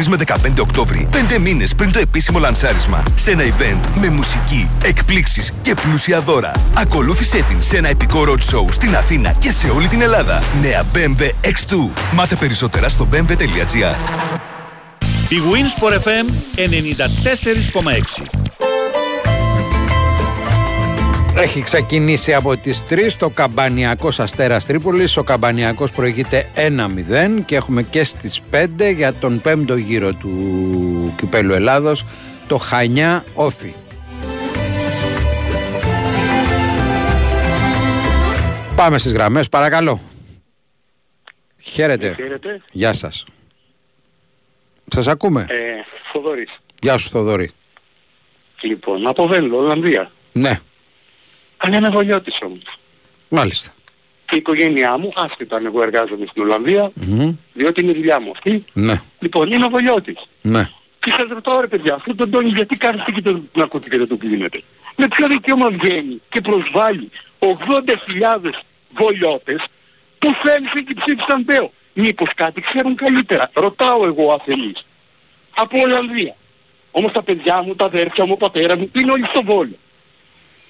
με 0.06 0.16
15 0.26 0.34
Οκτώβρη, 0.60 1.08
5 1.12 1.16
μήνες 1.40 1.74
πριν 1.74 1.92
το 1.92 1.98
επίσημο 1.98 2.38
λανσάρισμα, 2.38 3.02
σε 3.14 3.30
ένα 3.30 3.42
event 3.42 3.80
με 4.00 4.08
μουσική, 4.08 4.68
εκπλήξεις 4.84 5.52
και 5.62 5.74
πλούσια 5.74 6.20
δώρα. 6.20 6.52
Ακολούθησέ 6.74 7.44
την 7.48 7.62
σε 7.62 7.76
ένα 7.76 7.88
επικό 7.88 8.24
road 8.26 8.42
show 8.54 8.64
στην 8.70 8.96
Αθήνα 8.96 9.32
και 9.32 9.52
σε 9.52 9.70
όλη 9.70 9.86
την 9.86 10.00
Ελλάδα. 10.00 10.42
Νέα 10.60 10.84
BMW 10.94 11.30
X2. 11.44 11.88
Μάθε 12.12 12.36
περισσότερα 12.36 12.88
στο 12.88 13.08
bmw.gr. 13.12 13.96
Η 15.28 15.36
Winsport 15.52 15.92
FM 15.92 16.26
94,6 16.56 18.77
Έχει 21.40 21.62
ξεκινήσει 21.62 22.34
από 22.34 22.56
τις 22.56 22.84
3 22.90 23.16
το 23.18 23.28
Καμπανιακός 23.28 24.20
Αστέρας 24.20 24.66
Τρίπολης. 24.66 25.16
Ο 25.16 25.22
Καμπανιακός 25.22 25.90
προηγείται 25.90 26.50
1-0 26.54 27.42
και 27.44 27.56
έχουμε 27.56 27.82
και 27.82 28.04
στις 28.04 28.40
5 28.50 28.92
για 28.94 29.14
τον 29.14 29.40
πέμπτο 29.40 29.76
γύρο 29.76 30.12
του 30.12 31.14
Κυπέλου 31.16 31.52
Ελλάδος 31.52 32.04
το 32.48 32.58
Χανιά 32.58 33.24
Όφι. 33.34 33.74
Πάμε 38.76 38.98
στις 38.98 39.12
γραμμές 39.12 39.48
παρακαλώ. 39.48 40.00
Χαίρετε. 41.62 42.14
Χαίρετε. 42.14 42.62
Γεια 42.72 42.92
σας. 42.92 43.24
Σας 44.86 45.08
ακούμε. 45.08 45.46
Ε, 45.48 45.54
Θοδωρής. 46.12 46.60
Γεια 46.80 46.98
σου 46.98 47.08
Θοδωρή. 47.08 47.50
Λοιπόν, 48.60 49.06
από 49.06 49.26
Βέλλο, 49.26 49.56
Ολλανδία. 49.56 50.10
Ναι, 50.32 50.60
Αλλά 51.58 51.76
είμαι 51.76 51.88
βολιώτης 51.88 52.38
όμως. 52.42 52.62
μάλιστα. 53.28 53.72
Και 54.26 54.34
η 54.34 54.38
οικογένειά 54.38 54.98
μου, 54.98 55.12
άσχετα 55.14 55.56
αν 55.56 55.66
εγώ 55.66 55.82
εργάζομαι 55.82 56.26
στην 56.30 56.42
Ολλανδία, 56.42 56.90
Μμμ. 56.94 57.36
διότι 57.52 57.80
είναι 57.80 57.90
η 57.90 57.94
δουλειά 57.94 58.20
μου 58.20 58.30
αυτή. 58.30 58.64
Ναι, 58.72 59.00
Λοιπόν, 59.18 59.52
είμαι 59.52 59.68
βολιώτης. 59.68 60.16
ναι. 60.42 60.68
Και 61.00 61.10
σας 61.10 61.28
ρωτάω 61.28 61.60
ρε 61.60 61.66
παιδιά, 61.66 61.94
αυτόν 61.94 62.16
τον 62.16 62.30
Τόνι 62.30 62.48
γιατί 62.48 62.76
κάθεστε 62.76 63.10
και 63.12 63.22
τον 63.22 63.48
ακούτε 63.60 63.88
και 63.88 63.98
δεν 63.98 64.08
τον 64.08 64.18
κλείνετε; 64.18 64.62
Με 64.96 65.08
ποιο 65.08 65.26
δικαίωμα 65.26 65.70
βγαίνει 65.70 66.20
και 66.28 66.40
προσβάλλει 66.40 67.10
80.000 67.38 68.50
βολιώτες 68.96 69.64
που 70.18 70.34
θέλησαν 70.42 70.84
και 70.84 70.94
ψήφισαν 70.94 71.42
Μπέο. 71.42 71.72
Μήπως 71.92 72.28
κάτι 72.34 72.60
ξέρουν 72.60 72.94
καλύτερα; 72.96 73.50
Ρωτάω 73.54 74.04
εγώ 74.06 74.32
αφελής. 74.32 74.86
Από 75.56 75.80
Ολλανδία. 75.80 76.34
Όμως 76.90 77.12
τα 77.12 77.22
παιδιά 77.22 77.62
μου, 77.62 77.74
τα 77.74 77.84
αδέρφια 77.84 78.26
μου, 78.26 78.32
ο 78.32 78.36
πατέρας 78.36 78.76
μου 78.78 78.90
είναι 78.94 79.12
όλοι 79.12 79.26
στο 79.26 79.42
Βόλο. 79.44 79.76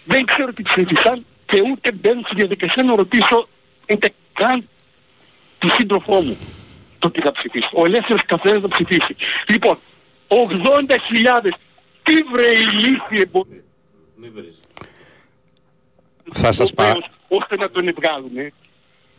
Δεν 0.09 0.25
ξέρω 0.25 0.53
τι 0.53 0.63
ψήφισαν 0.63 1.25
και 1.47 1.61
ούτε 1.71 1.93
μπαίνω 1.93 2.21
στη 2.25 2.35
διαδικασία 2.35 2.83
να 2.83 2.97
ρωτήσω 2.97 3.49
ούτε 3.93 4.13
καν 4.33 4.69
τη 5.59 5.69
σύντροφό 5.69 6.21
μου 6.21 6.37
το 6.99 7.11
τι 7.11 7.21
θα 7.21 7.33
ψηφίσει. 7.33 7.69
Ο 7.73 7.85
ελεύθερος 7.85 8.25
καθένας 8.27 8.61
θα 8.61 8.69
ψηφίσει. 8.69 9.17
Λοιπόν, 9.49 9.79
80.000 10.29 10.39
τι 12.03 12.15
βρε 12.33 12.49
ηλίθιε 12.49 13.27
μπορεί 13.27 13.63
Θα 16.33 16.53
σας, 16.53 16.73
παρα... 16.73 16.99
ώστε 17.29 17.57
να 17.57 17.71
τον 17.71 17.95
βγάλουμε. 17.97 18.53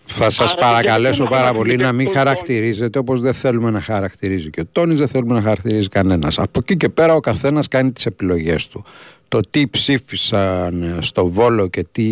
θα 0.06 0.30
σας 0.30 0.54
Άρα, 0.54 0.62
παρακαλέσω 0.62 1.24
δεν 1.24 1.32
πάρα 1.32 1.44
θέλουμε 1.44 1.60
πολύ 1.60 1.76
να 1.76 1.92
μην 1.92 2.06
τον 2.06 2.16
χαρακτηρίζετε 2.16 3.00
όπως 3.00 3.22
δεν 3.22 3.34
θέλουμε 3.34 3.72
να 3.72 3.82
χαρακτηρίζει 3.82 4.50
και 4.50 4.62
ο 4.62 4.66
Τόνης 4.72 5.00
δεν 5.00 5.08
θέλουμε 5.08 5.34
να 5.34 5.42
χαρακτηρίζει 5.42 5.88
κανένας. 5.88 6.40
Από 6.40 6.60
εκεί 6.60 6.78
και 6.78 6.90
πέρα 6.90 7.14
ο 7.14 7.20
καθένας 7.20 7.68
κάνει 7.68 7.92
τις 7.92 8.06
επιλογές 8.06 8.68
του. 8.68 8.84
Το 9.30 9.40
τι 9.50 9.68
ψήφισαν 9.68 10.84
ε, 10.84 11.02
στο 11.02 11.28
Βόλο 11.28 11.68
και 11.68 11.86
τι 11.92 12.06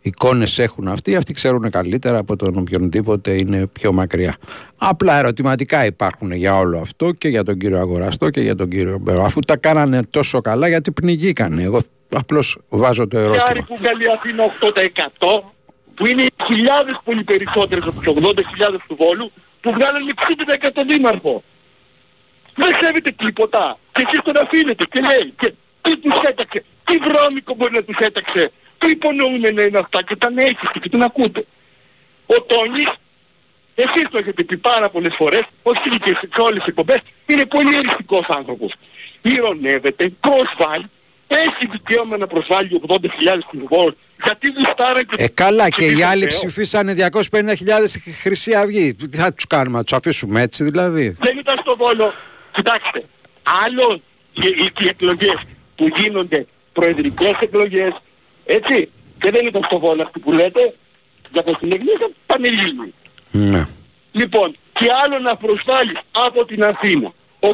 εικόνες 0.00 0.58
έχουν 0.58 0.88
αυτοί, 0.88 1.16
αυτοί 1.16 1.32
ξέρουν 1.32 1.70
καλύτερα 1.70 2.18
από 2.18 2.36
τον 2.36 2.58
οποιονδήποτε 2.58 3.30
είναι 3.30 3.66
πιο 3.66 3.92
μακριά. 3.92 4.36
Απλά 4.76 5.18
ερωτηματικά 5.18 5.86
υπάρχουν 5.86 6.32
για 6.32 6.56
όλο 6.56 6.78
αυτό 6.78 7.12
και 7.12 7.28
για 7.28 7.44
τον 7.44 7.58
κύριο 7.58 7.78
Αγοραστό 7.78 8.30
και 8.30 8.40
για 8.40 8.54
τον 8.54 8.68
κύριο 8.68 8.98
Μπέρο. 9.00 9.24
Αφού 9.24 9.40
τα 9.40 9.56
κάνανε 9.56 10.02
τόσο 10.10 10.40
καλά 10.40 10.68
γιατί 10.68 10.92
πνιγήκανε. 10.92 11.62
Εγώ 11.62 11.80
απλώς 12.08 12.58
βάζω 12.68 13.08
το 13.08 13.18
ερώτημα. 13.18 13.44
Χάρη 13.44 13.62
που 13.62 13.76
βγάλει 13.76 14.04
η 14.04 14.08
Αθήνα 14.14 14.44
8% 15.40 15.42
που 15.94 16.06
είναι 16.06 16.26
χιλιάδες 16.46 17.00
πολύ 17.04 17.24
περισσότερες 17.24 17.84
από 17.86 18.00
τους 18.00 18.14
80.000 18.16 18.76
του 18.88 18.96
Βόλου 18.98 19.32
που 19.60 19.72
βγάλανε 19.72 20.12
60% 20.80 20.82
δήμαρχο. 20.88 21.42
Δεν 22.54 22.68
σέβεται 22.80 23.10
τίποτα. 23.16 23.78
Και 23.92 24.02
εσείς 24.06 24.20
τον 24.22 24.36
αφήνετε 24.36 24.84
και 24.90 25.00
λέει 25.00 25.34
και 25.38 25.52
τι 25.82 25.96
τους 25.96 26.20
έταξε, 26.28 26.64
τι 26.84 26.96
βρώμικο 26.96 27.54
μπορεί 27.54 27.72
να 27.72 27.82
τους 27.82 27.96
έταξε, 27.98 28.52
τι 28.78 28.90
υπονοούμενα 28.90 29.62
είναι 29.62 29.78
αυτά 29.78 30.02
και 30.02 30.16
τα 30.16 30.28
έχετε 30.36 30.78
και 30.80 30.88
τον 30.88 31.02
ακούτε. 31.02 31.44
Ο 32.26 32.42
Τόνης 32.42 32.90
Εσείς 33.74 34.04
το 34.10 34.18
έχετε 34.18 34.42
πει 34.44 34.56
πάρα 34.56 34.90
πολλές 34.90 35.14
φορές, 35.16 35.42
όχι 35.62 35.88
και 35.88 36.16
σε 36.34 36.40
όλες 36.40 36.58
τις 36.58 36.66
εκπομπές, 36.66 37.00
είναι 37.26 37.46
πολύ 37.46 37.76
εριστικός 37.76 38.26
άνθρωπος. 38.28 38.72
Ηρωνεύεται, 39.22 40.12
προσβάλλει, 40.20 40.90
έχει 41.26 41.66
δικαίωμα 41.70 42.16
να 42.16 42.26
προσβάλλει 42.26 42.80
80.000 42.86 42.96
ψηφοφόρους, 43.50 43.94
γιατί 44.24 44.52
γουστάρα 44.56 45.04
και... 45.04 45.22
Ε, 45.24 45.28
καλά 45.28 45.68
και 45.68 45.84
οι 45.84 45.86
ψηφίσαν 45.86 46.10
άλλοι 46.10 46.24
Θεό. 46.28 46.38
ψηφίσανε 46.38 46.94
250.000 47.30 48.12
Χρυσή 48.22 48.54
Αυγή. 48.54 48.94
Τι 48.94 49.16
θα 49.16 49.32
τους 49.32 49.46
κάνουμε, 49.46 49.76
να 49.76 49.84
τους 49.84 49.92
αφήσουμε 49.92 50.40
έτσι 50.40 50.64
δηλαδή; 50.64 51.16
Δεν 51.18 51.38
ήταν 51.38 51.56
στο 51.60 51.74
Βόλο. 51.78 52.12
Κοιτάξτε, 52.52 53.04
άλλο 53.64 54.00
οι, 54.32 54.46
οι, 54.46 54.72
οι 54.78 54.88
εκλογές 54.88 55.38
που 55.80 55.88
γίνονται 55.96 56.46
προεδρικές 56.72 57.36
εκλογές, 57.40 57.92
έτσι, 58.44 58.90
και 59.20 59.30
δεν 59.30 59.46
ήταν 59.46 59.62
στο 59.64 59.78
Βόλο 59.78 60.02
αυτή 60.02 60.18
που 60.18 60.32
λέτε, 60.32 60.74
για 61.32 61.42
το 61.42 61.52
στην 61.54 61.72
Εκκλησία 61.72 62.10
πανελλήνιοι. 62.26 62.94
Ναι. 63.30 63.66
Λοιπόν, 64.12 64.56
και 64.72 64.86
άλλο 65.04 65.18
να 65.18 65.36
προσβάλλεις 65.36 65.98
από 66.26 66.44
την 66.44 66.64
Αθήνα 66.64 67.12
80.000 67.40 67.50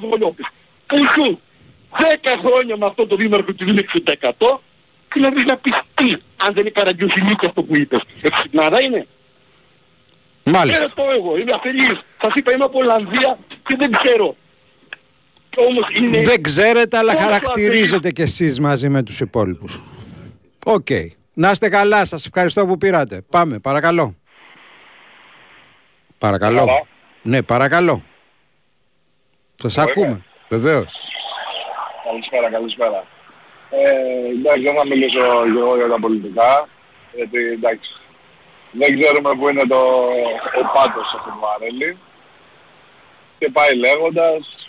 βολιόπες 0.00 0.46
που 0.86 0.96
ζουν 0.96 1.40
10 1.90 2.00
χρόνια 2.44 2.76
με 2.76 2.86
αυτό 2.86 3.06
το 3.06 3.16
δήμαρχο 3.16 3.52
του 3.52 3.64
δίνει 3.64 3.84
60% 4.38 4.58
και 5.12 5.20
να 5.20 5.30
δεις 5.30 5.44
να 5.44 5.56
πεις 5.56 5.80
τι, 5.94 6.12
αν 6.36 6.52
δεν 6.52 6.60
είναι 6.60 6.70
καραγκιοσυνίκη 6.70 7.46
αυτό 7.46 7.62
που 7.62 7.76
είπες. 7.76 8.00
Εξυπνάδα 8.22 8.82
είναι. 8.82 9.06
Μάλιστα. 10.44 10.84
Ε, 10.84 10.88
το 10.94 11.02
εγώ, 11.16 11.38
είμαι 11.38 11.52
αφελής. 11.54 11.98
Σας 12.20 12.32
είπα 12.34 12.52
είμαι 12.52 12.64
από 12.64 12.78
Ολλανδία 12.78 13.38
και 13.66 13.76
δεν 13.78 13.90
ξέρω. 13.90 14.36
Όμως 15.56 15.88
είναι... 15.98 16.22
Δεν 16.22 16.42
ξέρετε, 16.42 16.96
αλλά 16.96 17.12
Πόσο 17.12 17.24
χαρακτηρίζετε 17.24 18.10
κι 18.10 18.22
εσείς 18.22 18.60
μαζί 18.60 18.88
με 18.88 19.02
τους 19.02 19.20
υπόλοιπους. 19.20 19.80
Οκ. 20.64 20.86
Να 21.34 21.50
είστε 21.50 21.68
καλά, 21.68 22.04
σας 22.04 22.26
ευχαριστώ 22.26 22.66
που 22.66 22.76
πήρατε. 22.76 23.22
Πάμε, 23.30 23.58
παρακαλώ. 23.58 24.14
Παρακαλώ. 26.18 26.58
Καλά. 26.58 26.86
Ναι, 27.22 27.42
παρακαλώ. 27.42 28.02
Σας 29.54 29.76
Εγώ 29.76 29.90
ακούμε, 29.90 30.24
βεβαίως. 30.48 31.00
Καλησπέρα, 32.04 32.50
καλησπέρα. 32.50 33.04
Ε, 33.70 34.30
εντάξει, 34.38 34.62
δεν 34.62 34.74
θα 34.74 34.86
μιλήσω 34.86 35.20
εγώ 35.46 35.76
για 35.76 35.88
τα 35.88 35.98
πολιτικά, 36.00 36.68
γιατί 37.14 37.38
εντάξει, 37.46 37.90
δεν 38.72 39.00
ξέρουμε 39.00 39.34
πού 39.34 39.48
είναι 39.48 39.66
το, 39.68 39.80
ο 40.60 40.62
πάτος 40.74 41.12
αυτό 41.16 41.30
το 41.30 41.38
βαρέλι. 41.40 41.98
Και 43.38 43.50
πάει 43.50 43.76
λέγοντας, 43.76 44.67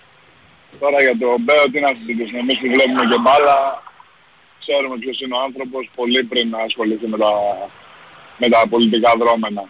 τώρα 0.82 0.98
για 1.06 1.16
το 1.22 1.28
Μπέο 1.46 1.64
τι 1.72 1.80
να 1.86 1.92
συζητήσουμε, 1.98 2.40
εμείς 2.46 2.58
που 2.62 2.68
βλέπουμε 2.76 3.04
και 3.12 3.20
μπάλα, 3.24 3.58
ξέρουμε 4.64 4.96
ποιος 5.04 5.18
είναι 5.22 5.36
ο 5.40 5.42
άνθρωπος 5.48 5.84
πολύ 6.00 6.22
πριν 6.32 6.46
να 6.54 6.60
ασχοληθεί 6.68 7.08
με 7.14 7.18
τα, 7.24 7.32
με 8.42 8.48
τα 8.54 8.60
πολιτικά 8.74 9.12
δρόμενα. 9.22 9.64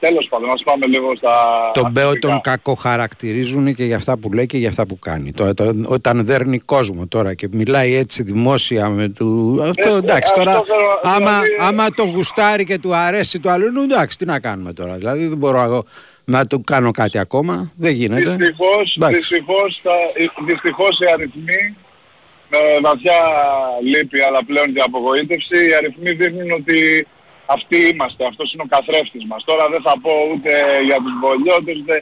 Τέλος 0.00 0.26
πάντων, 0.30 0.50
ας 0.50 0.62
πάμε 0.62 0.86
λίγο 0.86 1.16
στα... 1.16 1.34
Τον 1.74 1.90
Μπέο 1.90 2.06
αθλητικά. 2.08 2.28
τον 2.32 2.40
κακοχαρακτηρίζουν 2.40 3.74
και 3.74 3.84
για 3.84 3.96
αυτά 3.96 4.16
που 4.18 4.32
λέει 4.32 4.46
και 4.46 4.56
για 4.58 4.68
αυτά 4.68 4.86
που 4.86 4.98
κάνει. 4.98 5.32
Τώρα, 5.32 5.54
το- 5.54 5.72
όταν 5.86 6.24
δέρνει 6.24 6.58
κόσμο 6.58 7.06
τώρα 7.06 7.34
και 7.34 7.48
μιλάει 7.52 7.94
έτσι 7.94 8.22
δημόσια 8.22 8.88
με 8.88 9.08
του... 9.08 9.58
Αυτό 9.68 9.88
Ε, 9.94 9.96
εντάξει 9.96 10.32
αυτό 10.32 10.44
τώρα, 10.44 10.62
θέλω, 10.64 11.00
άμα, 11.02 11.16
δηλαδή- 11.18 11.56
άμα 11.60 11.90
το 11.90 12.02
γουστάρει 12.04 12.64
και 12.64 12.78
του 12.78 12.94
αρέσει 12.94 13.40
το 13.40 13.50
άλλο, 13.50 13.82
εντάξει 13.82 14.18
τι 14.18 14.24
να 14.24 14.40
κάνουμε 14.40 14.72
τώρα. 14.72 14.96
Δηλαδή 14.96 15.26
δεν 15.26 15.38
μπορώ 15.38 15.62
εγώ 15.62 15.84
να 16.34 16.46
του 16.46 16.58
κάνω 16.72 16.90
κάτι 16.90 17.18
ακόμα, 17.18 17.54
δεν 17.84 17.92
γίνεται. 18.00 18.30
Δυστυχώς, 18.36 18.96
Εντάξει. 18.96 19.16
δυστυχώς, 19.18 19.80
τα- 19.82 20.10
δυστυχώς 20.50 20.94
οι 21.00 21.06
αριθμοί 21.14 21.62
με 22.52 22.58
βαθιά 22.86 23.20
λύπη 23.92 24.18
αλλά 24.26 24.40
πλέον 24.44 24.68
και 24.74 24.80
απογοήτευση 24.88 25.56
οι 25.66 25.74
αριθμοί 25.80 26.10
δείχνουν 26.20 26.50
ότι 26.60 27.06
αυτοί 27.56 27.76
είμαστε, 27.90 28.22
αυτός 28.30 28.52
είναι 28.52 28.64
ο 28.66 28.70
καθρέφτης 28.74 29.24
μας. 29.30 29.44
Τώρα 29.44 29.64
δεν 29.74 29.82
θα 29.86 29.94
πω 30.04 30.12
ούτε 30.32 30.50
για 30.88 30.98
τους 31.04 31.14
βολιώτες, 31.22 31.76
ούτε... 31.82 31.96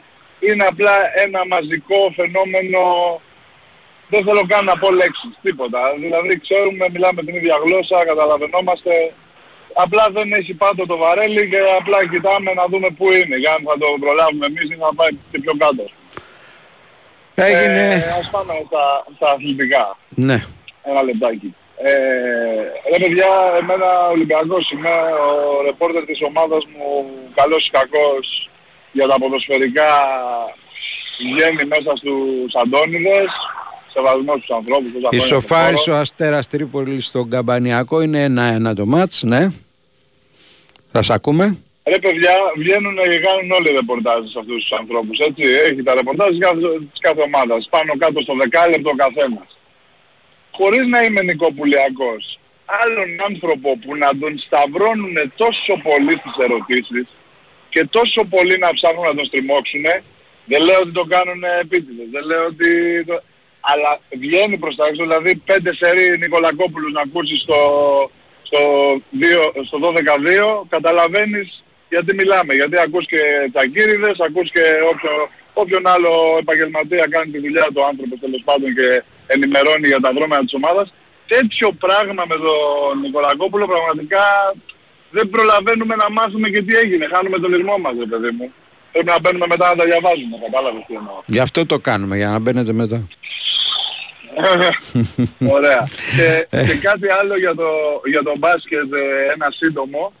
είναι 0.47 0.65
απλά 0.73 0.95
ένα 1.25 1.41
μαζικό 1.53 1.99
φαινόμενο 2.17 2.81
δεν 4.11 4.21
θέλω 4.27 4.43
καν 4.51 4.63
να 4.65 4.75
πω 4.81 4.87
λέξεις, 5.01 5.33
τίποτα. 5.45 5.81
Δηλαδή 6.03 6.33
ξέρουμε, 6.45 6.85
μιλάμε 6.93 7.19
την 7.27 7.35
ίδια 7.39 7.55
γλώσσα, 7.65 7.97
καταλαβαίνόμαστε. 8.11 8.93
Απλά 9.83 10.05
δεν 10.17 10.31
έχει 10.39 10.53
πάντο 10.53 10.85
το 10.85 10.97
βαρέλι 10.97 11.49
και 11.49 11.59
απλά 11.79 11.99
κοιτάμε 12.11 12.53
να 12.59 12.65
δούμε 12.71 12.89
πού 12.97 13.05
είναι. 13.19 13.35
Για 13.41 13.51
αν 13.55 13.61
θα 13.67 13.75
το 13.81 13.87
προλάβουμε 14.03 14.45
εμείς 14.45 14.63
ή 14.73 14.75
θα 14.83 14.89
πάει 14.95 15.13
και 15.31 15.39
πιο 15.43 15.53
κάτω. 15.63 15.85
Έγινε. 17.35 17.83
Ε, 17.93 18.09
ας 18.19 18.29
πάμε 18.33 18.53
στα, 18.67 18.83
στα 19.15 19.27
αθλητικά. 19.31 19.97
Ναι. 20.09 20.37
Ένα 20.89 21.01
λεπτάκι. 21.03 21.55
Ε, 21.77 21.91
ρε 22.91 22.97
παιδιά, 23.05 23.31
εμένα 23.59 23.87
Ολυμπιακός 24.15 24.71
είμαι, 24.71 24.89
ο 25.27 25.61
ρεπόρτερ 25.65 26.05
της 26.05 26.19
ομάδας 26.29 26.63
μου, 26.71 26.87
καλός 27.39 27.67
ή 27.67 27.69
κακός, 27.69 28.49
για 28.91 29.07
τα 29.07 29.15
ποδοσφαιρικά 29.19 29.89
βγαίνει 31.31 31.65
μέσα 31.65 31.91
στους 31.99 32.53
Αντώνιδες, 32.61 33.29
σεβασμός 33.93 34.37
στους 34.37 34.55
ανθρώπους. 34.55 34.91
τόσα 34.91 35.07
χρόνια 35.09 35.27
στον 35.27 35.37
Ισοφάρισε 35.37 35.83
χώρο. 35.83 35.97
ο 35.97 35.99
Αστέρας 35.99 36.47
Τρίπολης 36.47 37.05
στον 37.05 37.29
Καμπανιακό 37.29 38.01
είναι 38.01 38.23
ένα-ένα 38.23 38.73
το 38.75 38.85
μάτς, 38.85 39.23
ναι. 39.23 39.47
Σας 40.97 41.09
ακούμε. 41.09 41.45
Ρε 41.93 41.99
παιδιά, 42.05 42.35
βγαίνουν 42.61 42.95
και 43.11 43.19
κάνουν 43.27 43.51
όλοι 43.57 43.69
οι 43.69 43.77
ρεπορτάζ 43.79 44.21
σε 44.31 44.39
αυτούς 44.41 44.59
τους 44.61 44.71
ανθρώπους, 44.79 45.17
έτσι. 45.27 45.43
Έχει 45.67 45.83
τα 45.87 45.93
ρεπορτάζ 45.99 46.29
της 46.29 46.41
κάθε, 46.45 46.67
της 46.91 47.01
κάθε 47.07 47.21
ομάδας, 47.29 47.61
πάνω 47.75 47.91
κάτω 48.03 48.19
στο 48.25 48.33
δεκάλεπτο 48.41 48.89
ο 48.95 48.97
καθένας. 49.03 49.49
Χωρίς 50.57 50.85
να 50.93 50.99
είμαι 51.03 51.21
νοικοπουλιακός, 51.21 52.21
άλλον 52.81 53.09
άνθρωπο 53.29 53.69
που 53.81 53.91
να 54.03 54.09
τον 54.21 54.33
σταυρώνουν 54.45 55.17
τόσο 55.41 55.73
πολύ 55.87 56.13
στις 56.21 56.35
ερωτήσεις 56.45 57.05
και 57.73 57.81
τόσο 57.97 58.21
πολύ 58.33 58.55
να 58.63 58.69
ψάχνουν 58.77 59.05
να 59.09 59.15
τον 59.17 59.25
στριμώξουν, 59.29 59.85
δεν 60.51 60.61
λέω 60.67 60.79
ότι 60.85 60.93
το 60.99 61.05
κάνουν 61.13 61.41
επίτηδες, 61.63 62.07
δεν 62.15 62.23
λέω 62.29 62.45
ότι... 62.53 62.69
Το... 63.09 63.15
Αλλά 63.71 63.91
βγαίνει 64.23 64.57
προς 64.63 64.75
τα 64.75 64.83
έξω, 64.87 65.03
δηλαδή 65.07 65.31
πέντε 65.49 65.71
σερί 65.79 66.17
Νικολακόπουλους 66.23 66.91
να 66.93 67.01
ακούσεις 67.01 67.39
στο, 67.45 67.59
στο, 68.47 68.61
2, 69.11 69.65
στο 69.67 69.77
12-2, 69.79 70.65
καταλαβαίνεις 70.69 71.63
γιατί 71.89 72.11
μιλάμε. 72.19 72.53
Γιατί 72.53 72.75
ακούς 72.85 73.05
και 73.11 73.21
τσακίριδες, 73.53 74.17
ακούς 74.27 74.47
και 74.55 74.65
όποιο, 74.91 75.13
όποιον 75.61 75.83
άλλο 75.93 76.11
επαγγελματία 76.39 77.05
κάνει 77.15 77.31
τη 77.31 77.39
δουλειά 77.45 77.67
του 77.73 77.85
άνθρωπος 77.89 78.17
τέλος 78.19 78.41
πάντων 78.47 78.69
και 78.77 78.87
ενημερώνει 79.35 79.87
για 79.87 80.01
τα 80.05 80.11
δρόμενα 80.15 80.41
της 80.45 80.53
ομάδας. 80.59 80.87
Τέτοιο 81.33 81.67
πράγμα 81.85 82.23
με 82.31 82.37
τον 82.45 82.93
Νικολακόπουλο 83.03 83.65
πραγματικά 83.73 84.25
δεν 85.17 85.29
προλαβαίνουμε 85.29 85.95
να 85.95 86.07
μάθουμε 86.17 86.47
και 86.49 86.61
τι 86.65 86.73
έγινε. 86.83 87.05
Χάνουμε 87.13 87.37
τον 87.39 87.51
ρυθμό 87.55 87.77
μας, 87.77 87.93
ρε 87.99 88.05
παιδί 88.11 88.31
μου. 88.37 88.47
Πρέπει 88.91 89.09
να 89.13 89.19
μπαίνουμε 89.19 89.45
μετά 89.53 89.65
να 89.69 89.75
τα 89.75 89.85
διαβάζουμε, 89.89 90.35
κατάλαβες 90.45 90.83
τι 90.87 90.93
εννοώ. 90.93 91.15
Γι' 91.25 91.39
αυτό 91.39 91.65
το 91.65 91.77
κάνουμε, 91.79 92.15
για 92.17 92.27
να 92.27 92.39
μπαίνετε 92.39 92.73
μετά. 92.73 93.07
Ωραία. 95.57 95.87
και, 96.15 96.47
και 96.67 96.77
κάτι 96.81 97.07
άλλο 97.19 97.37
για 97.37 97.55
το, 97.55 97.67
για 98.05 98.23
το 98.23 98.31
μπάσκετ, 98.39 98.93
ε, 98.93 99.31
ένα 99.33 99.47
σύντομο. 99.59 100.13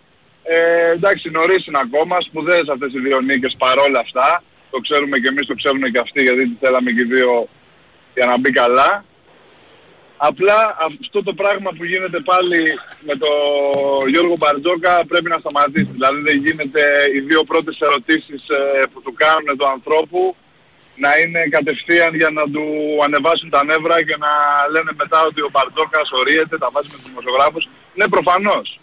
Ε, 0.43 0.91
εντάξει, 0.91 1.29
νωρίς 1.29 1.65
είναι 1.65 1.79
ακόμα, 1.81 2.21
σπουδαίες 2.21 2.67
αυτές 2.73 2.93
οι 2.93 2.99
δύο 2.99 3.21
νίκες 3.21 3.55
παρόλα 3.57 3.99
αυτά. 3.99 4.43
Το 4.71 4.79
ξέρουμε 4.79 5.17
και 5.17 5.27
εμείς, 5.27 5.45
το 5.45 5.55
ξέρουν 5.55 5.91
και 5.91 5.99
αυτοί, 5.99 6.21
γιατί 6.21 6.43
τις 6.49 6.57
θέλαμε 6.59 6.91
και 6.91 7.01
οι 7.01 7.05
δύο 7.05 7.47
για 8.13 8.25
να 8.25 8.37
μπει 8.37 8.51
καλά. 8.51 9.05
Απλά 10.17 10.77
αυτό 11.01 11.23
το 11.23 11.33
πράγμα 11.33 11.69
που 11.77 11.83
γίνεται 11.85 12.19
πάλι 12.19 12.79
με 12.99 13.15
το 13.15 13.31
Γιώργο 14.07 14.35
Μπαρτζόκα 14.37 15.05
πρέπει 15.05 15.29
να 15.29 15.37
σταματήσει. 15.37 15.91
Δηλαδή 15.91 16.21
δεν 16.21 16.37
γίνεται 16.37 16.81
οι 17.15 17.19
δύο 17.19 17.43
πρώτες 17.43 17.77
ερωτήσεις 17.79 18.41
ε, 18.49 18.83
που 18.93 19.01
του 19.01 19.13
κάνουν 19.13 19.57
του 19.57 19.67
ανθρώπου 19.67 20.35
να 20.95 21.09
είναι 21.19 21.41
κατευθείαν 21.55 22.15
για 22.15 22.29
να 22.29 22.43
του 22.53 22.63
ανεβάσουν 23.05 23.49
τα 23.49 23.63
νεύρα 23.63 24.03
και 24.03 24.17
να 24.25 24.31
λένε 24.71 24.91
μετά 25.01 25.19
ότι 25.29 25.41
ο 25.41 25.49
Μπαρτζόκας 25.51 26.09
ορίεται, 26.11 26.57
τα 26.57 26.69
βάζει 26.73 26.87
με 26.91 26.97
τους 26.97 27.07
δημοσιογράφους. 27.09 27.69
Ναι, 27.93 28.07
προφανώς. 28.07 28.79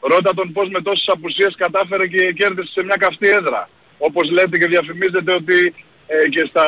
Ρώτα 0.00 0.34
τον 0.34 0.52
πώς 0.52 0.68
με 0.68 0.80
τόσες 0.82 1.08
απουσίες 1.08 1.54
κατάφερε 1.56 2.06
και 2.06 2.32
κέρδισε 2.32 2.72
σε 2.72 2.82
μια 2.82 2.96
καυτή 2.96 3.28
έδρα. 3.28 3.68
Όπως 3.98 4.30
λέτε 4.30 4.58
και 4.58 4.66
διαφημίζετε 4.66 5.32
ότι 5.32 5.74
ε, 6.06 6.28
και, 6.28 6.44
στα, 6.48 6.64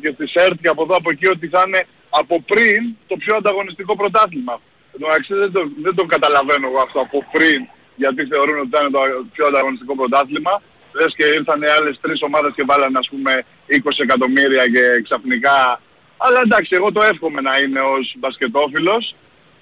και 0.00 0.10
στη 0.14 0.26
ΣΕΡΤ 0.28 0.60
και 0.62 0.68
από 0.68 0.82
εδώ 0.82 0.94
από 0.96 1.10
εκεί 1.10 1.26
ότι 1.26 1.46
θα 1.48 1.64
είναι 1.66 1.86
από 2.10 2.42
πριν 2.42 2.96
το 3.06 3.16
πιο 3.16 3.36
ανταγωνιστικό 3.36 3.96
πρωτάθλημα. 3.96 4.60
Εντάξει, 4.94 5.34
δεν 5.34 5.52
το, 5.52 5.60
δεν 5.82 5.94
το 5.94 6.04
καταλαβαίνω 6.04 6.66
εγώ 6.66 6.80
αυτό 6.86 7.00
από 7.00 7.18
πριν 7.32 7.60
γιατί 8.02 8.26
θεωρούν 8.32 8.58
ότι 8.58 8.70
θα 8.72 8.80
είναι 8.80 8.90
το 8.90 9.00
πιο 9.32 9.46
ανταγωνιστικό 9.46 9.94
πρωτάθλημα. 10.00 10.62
Λες 10.92 11.14
και 11.16 11.24
ήρθαν 11.24 11.60
οι 11.62 11.66
άλλες 11.66 11.98
τρεις 12.00 12.22
ομάδες 12.22 12.52
και 12.54 12.64
βάλανε 12.66 12.98
ας 12.98 13.08
πούμε 13.08 13.32
20 13.68 13.74
εκατομμύρια 14.06 14.64
και 14.74 14.84
ξαφνικά... 15.06 15.80
Αλλά 16.16 16.40
εντάξει, 16.44 16.74
εγώ 16.74 16.92
το 16.92 17.02
εύχομαι 17.02 17.40
να 17.40 17.58
είναι 17.58 17.80
ως 17.80 18.14
μπασκετόφιλος. 18.18 19.14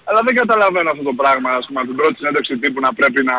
Αλλά 0.03 0.21
δεν 0.25 0.35
καταλαβαίνω 0.35 0.89
αυτό 0.89 1.03
το 1.03 1.13
πράγμα, 1.21 1.49
ας 1.51 1.65
πούμε, 1.67 1.79
από 1.79 1.89
την 1.89 1.97
πρώτη 1.97 2.15
συνέντευξη 2.15 2.57
τύπου 2.57 2.79
να 2.79 2.93
πρέπει 2.93 3.23
να, 3.23 3.37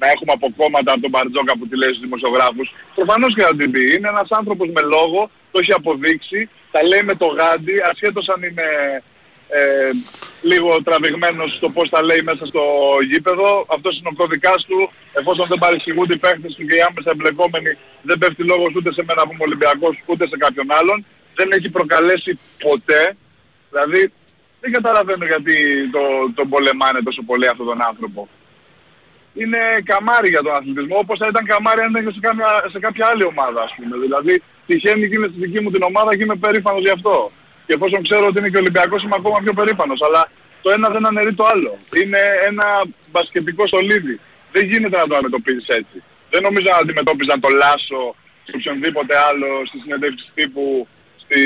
να 0.00 0.06
έχουμε 0.14 0.32
από 0.38 0.46
κόμματα 0.56 0.92
από 0.92 1.00
τον 1.00 1.10
Μπαρτζόκα 1.10 1.52
που 1.58 1.66
τη 1.68 1.76
λέει 1.76 1.88
στους 1.88 2.04
δημοσιογράφους. 2.06 2.74
Προφανώς 2.94 3.34
και 3.34 3.42
θα 3.42 3.56
την 3.56 3.70
πει. 3.70 3.82
Είναι 3.94 4.08
ένας 4.08 4.28
άνθρωπος 4.30 4.68
με 4.76 4.82
λόγο, 4.94 5.30
το 5.50 5.58
έχει 5.62 5.72
αποδείξει, 5.72 6.48
τα 6.70 6.80
λέει 6.90 7.02
με 7.02 7.14
το 7.14 7.26
γάντι, 7.26 7.74
ασχέτως 7.90 8.28
αν 8.28 8.42
είναι 8.42 8.66
ε, 9.48 9.90
λίγο 10.42 10.82
τραβηγμένος 10.82 11.54
στο 11.54 11.68
πώς 11.70 11.88
τα 11.88 12.02
λέει 12.02 12.22
μέσα 12.22 12.46
στο 12.46 12.62
γήπεδο. 13.10 13.66
Αυτός 13.68 13.98
είναι 13.98 14.08
ο 14.12 14.16
κώδικας 14.16 14.64
του. 14.64 14.90
Εφόσον 15.12 15.46
δεν 15.48 15.58
παρεξηγούνται 15.58 16.14
οι 16.14 16.18
παίχτες 16.18 16.54
του 16.54 16.66
και 16.66 16.74
οι 16.74 16.80
άμεσα 16.88 17.10
εμπλεκόμενοι 17.10 17.78
δεν 18.02 18.18
πέφτει 18.18 18.42
λόγος 18.44 18.70
ούτε 18.76 18.92
σε 18.92 19.02
μένα 19.08 19.22
που 19.22 19.32
είμαι 19.32 19.44
Ολυμπιακός 19.48 19.94
ούτε 20.06 20.26
σε 20.28 20.36
κάποιον 20.36 20.66
άλλον. 20.78 21.06
Δεν 21.34 21.48
έχει 21.52 21.68
προκαλέσει 21.68 22.38
ποτέ. 22.58 23.16
Δηλαδή 23.70 24.12
δεν 24.60 24.72
καταλαβαίνω 24.72 25.24
γιατί 25.26 25.54
το, 25.94 26.00
τον 26.34 26.48
πολεμάνε 26.48 27.00
τόσο 27.02 27.22
πολύ 27.22 27.48
αυτόν 27.48 27.66
τον 27.66 27.82
άνθρωπο. 27.82 28.28
Είναι 29.34 29.60
καμάρι 29.84 30.28
για 30.28 30.42
τον 30.42 30.54
αθλητισμό 30.54 30.98
όπως 30.98 31.18
θα 31.18 31.26
ήταν 31.26 31.44
καμάρι 31.44 31.80
αν 31.80 31.90
ήταν 31.90 32.12
σε, 32.12 32.20
κάποια, 32.20 32.48
σε 32.72 32.78
κάποια 32.78 33.06
άλλη 33.06 33.24
ομάδα 33.24 33.60
ας 33.62 33.74
πούμε. 33.76 33.96
Δηλαδή 34.04 34.42
τυχαίνει 34.66 35.08
και 35.08 35.14
είναι 35.14 35.28
στη 35.32 35.38
δική 35.44 35.60
μου 35.60 35.70
την 35.70 35.82
ομάδα 35.82 36.16
και 36.16 36.22
είμαι 36.22 36.36
περήφανος 36.36 36.82
γι' 36.82 36.96
αυτό. 36.98 37.32
Και 37.66 37.74
εφόσον 37.78 38.02
ξέρω 38.06 38.26
ότι 38.26 38.38
είναι 38.38 38.50
και 38.52 38.56
Ολυμπιακός 38.64 39.02
είμαι 39.02 39.18
ακόμα 39.20 39.38
πιο 39.44 39.52
περήφανος. 39.52 40.00
Αλλά 40.06 40.30
το 40.62 40.70
ένα 40.70 40.88
δεν 40.88 41.06
αναιρεί 41.06 41.34
το 41.34 41.44
άλλο. 41.52 41.72
Είναι 42.00 42.20
ένα 42.50 42.66
μπασκετικό 43.12 43.66
σωλίδι. 43.66 44.20
Δεν 44.52 44.64
γίνεται 44.70 44.96
να 44.96 45.06
το 45.06 45.14
αντιμετωπίζεις 45.14 45.66
έτσι. 45.80 46.02
Δεν 46.30 46.42
νομίζω 46.42 46.66
να 46.70 46.76
αντιμετώπιζαν 46.76 47.40
το 47.40 47.48
Λάσο 47.48 48.02
ή 48.44 48.52
οποιονδήποτε 48.56 49.14
άλλο 49.28 49.48
στη 49.68 49.78
συνέντευξη 49.78 50.26
τύπου 50.34 50.88
στη, 51.22 51.40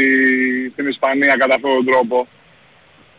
στην 0.72 0.86
Ισπανία 0.88 1.36
κατά 1.36 1.54
αυτόν 1.54 1.74
τον 1.74 1.84
τρόπο. 1.84 2.26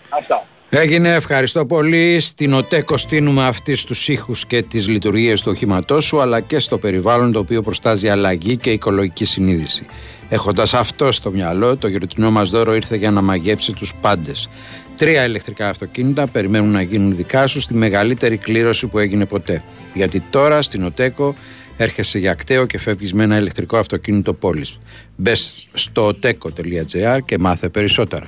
Αυτά. 0.09 0.47
Έγινε, 0.73 1.13
ευχαριστώ 1.13 1.65
πολύ. 1.65 2.19
Στην 2.19 2.53
ΟΤΕΚΟ 2.53 2.97
στείλουμε 2.97 3.47
αυτής 3.47 3.83
τους 3.83 4.07
ήχους 4.07 4.45
και 4.45 4.61
τις 4.61 4.87
λειτουργίες 4.87 5.41
του 5.41 5.51
οχήματός 5.51 6.05
σου, 6.05 6.21
αλλά 6.21 6.39
και 6.39 6.59
στο 6.59 6.77
περιβάλλον 6.77 7.31
το 7.31 7.39
οποίο 7.39 7.61
προστάζει 7.61 8.09
αλλαγή 8.09 8.57
και 8.57 8.71
οικολογική 8.71 9.25
συνείδηση. 9.25 9.85
Έχοντας 10.33 10.73
αυτό 10.73 11.11
στο 11.11 11.31
μυαλό, 11.31 11.77
το 11.77 11.87
γεροτινό 11.87 12.31
μας 12.31 12.49
δώρο 12.49 12.75
ήρθε 12.75 12.95
για 12.95 13.11
να 13.11 13.21
μαγέψει 13.21 13.73
τους 13.73 13.93
πάντες. 14.01 14.49
Τρία 14.95 15.25
ηλεκτρικά 15.25 15.69
αυτοκίνητα 15.69 16.27
περιμένουν 16.27 16.71
να 16.71 16.81
γίνουν 16.81 17.15
δικά 17.15 17.47
σου 17.47 17.59
στη 17.59 17.73
μεγαλύτερη 17.73 18.37
κλήρωση 18.37 18.87
που 18.87 18.99
έγινε 18.99 19.25
ποτέ. 19.25 19.63
Γιατί 19.93 20.19
τώρα 20.29 20.61
στην 20.61 20.83
ΟΤΕΚΟ 20.83 21.35
έρχεσαι 21.77 22.19
για 22.19 22.33
κταίο 22.33 22.65
και 22.65 22.79
φεύγεις 22.79 23.13
με 23.13 23.23
ένα 23.23 23.37
ηλεκτρικό 23.37 23.77
αυτοκίνητο 23.77 24.33
πόλης. 24.33 24.79
Μπες 25.15 25.67
στο 25.73 26.07
oteco.gr 26.07 27.17
και 27.25 27.37
μάθε 27.37 27.69
περισσότερα. 27.69 28.27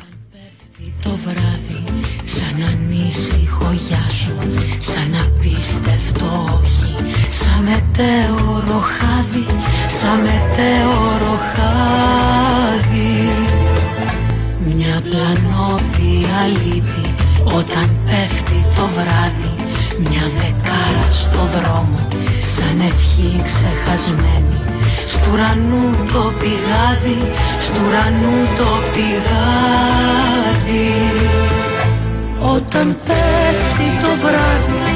Το 1.04 1.10
βράδυ 1.10 1.84
σαν 2.24 2.64
ανήσυχο 2.64 3.72
γεια 3.88 4.10
σου 4.10 4.34
Σαν 4.80 5.16
απίστευτο 5.26 6.60
όχι 6.62 6.83
Σαν 6.83 6.83
μετέωρο 7.68 8.80
χάδι 8.96 9.46
Σαν 9.98 10.20
μετέωρο 10.26 11.36
χάδι. 11.52 13.14
Μια 14.66 14.96
πλανόδια 15.08 16.40
λύπη 16.56 17.06
Όταν 17.44 17.88
πέφτει 18.06 18.60
το 18.76 18.86
βράδυ. 18.96 19.54
Μια 20.00 20.26
δεκάρα 20.38 21.08
στο 21.12 21.42
δρόμο 21.56 22.00
Σαν 22.54 22.78
ευχή 22.90 23.42
ξεχασμένη. 23.48 24.58
Στου 25.08 25.30
ουρανού 25.34 25.86
το 26.14 26.24
πηγάδι 26.40 27.20
Στου 27.66 27.82
ουρανού 27.88 28.38
το 28.58 28.70
πηγάδι. 28.94 30.92
Όταν 32.56 32.96
πέφτει 33.06 33.88
το 34.02 34.12
βράδυ 34.22 34.93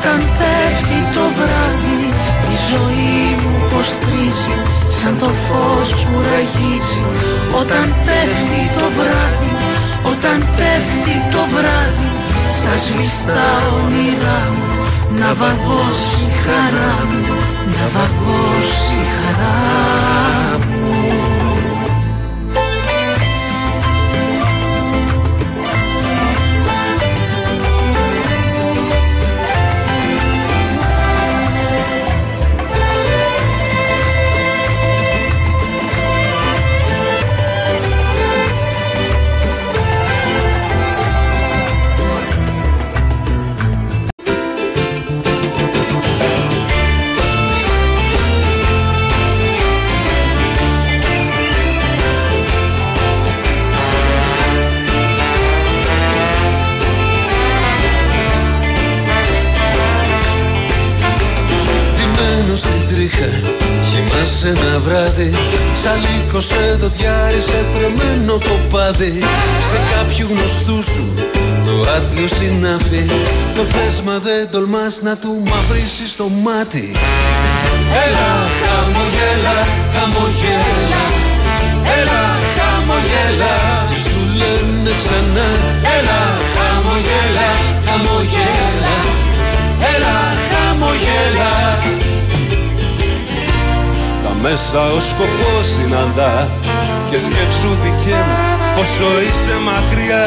Όταν 0.00 0.20
πέφτει 0.38 1.00
το 1.14 1.24
βράδυ 1.36 2.02
Η 2.52 2.56
ζωή 2.70 3.24
μου 3.40 3.54
πως 3.70 3.88
τρίζει 4.00 4.56
Σαν 4.98 5.18
το 5.18 5.30
φως 5.44 5.90
που 6.04 6.16
ραγίζει. 6.30 7.02
Όταν 7.60 7.86
πέφτει 8.04 8.62
το 8.76 8.84
βράδυ 8.96 9.52
Όταν 10.12 10.38
πέφτει 10.56 11.16
το 11.32 11.42
βράδυ 11.54 12.10
Στα 12.56 12.74
σβηστά 12.84 13.48
όνειρά 13.78 14.40
μου 14.54 14.66
Να 15.20 15.28
βαγώσει 15.40 16.20
η 16.28 16.32
χαρά 16.42 16.94
μου 17.10 17.22
Να 17.74 17.84
βαγώσει 17.94 18.98
η 19.04 19.08
χαρά 19.18 19.56
μου 19.62 20.27
μέσα 94.58 94.92
ο 94.92 95.00
σκοπός 95.00 95.66
συναντά 95.66 96.48
Και 97.10 97.18
σκέψου 97.18 97.68
δικαίνα 97.82 98.38
πόσο 98.74 99.20
είσαι 99.20 99.52
μακριά. 99.64 100.26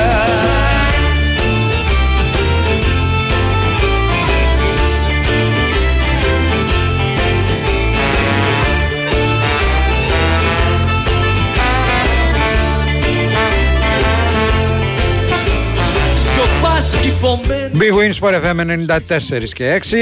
Big 17.73 17.93
Wins 17.97 18.19
for 18.19 18.33
FM 18.33 18.59
94 18.59 19.53
και 19.53 19.81
6. 19.89 19.93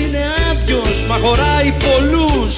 είναι 0.00 0.24
άδειος, 0.50 1.04
μα 1.08 1.16
χωράει 1.16 1.72
πολλούς 1.84 2.56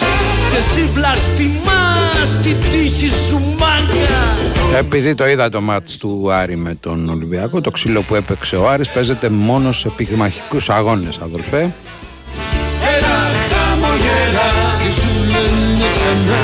Και 0.54 0.60
εσύ 0.60 0.82
βλαστημάς 0.82 2.40
την 2.42 2.56
τύχη 2.70 3.08
σου 3.08 3.38
μάγκα 3.58 4.76
Επειδή 4.78 5.14
το 5.14 5.28
είδα 5.28 5.48
το 5.48 5.60
μάτς 5.60 5.96
του 5.96 6.32
Άρη 6.32 6.56
με 6.56 6.74
τον 6.74 7.08
Ολυμπιακό, 7.08 7.60
το 7.60 7.70
ξύλο 7.70 8.02
που 8.02 8.14
έπαιξε 8.14 8.56
ο 8.56 8.68
Άρης 8.68 8.90
παίζεται 8.90 9.28
μόνο 9.28 9.72
σε 9.72 9.88
πυγμαχικούς 9.88 10.70
αγώνες, 10.70 11.18
αδελφέ. 11.18 11.58
Έλα 11.58 13.16
χαμογέλα 13.50 14.48
Και 14.82 14.90
σου 14.90 15.08
λένε 15.26 15.90
ξανά 15.92 16.40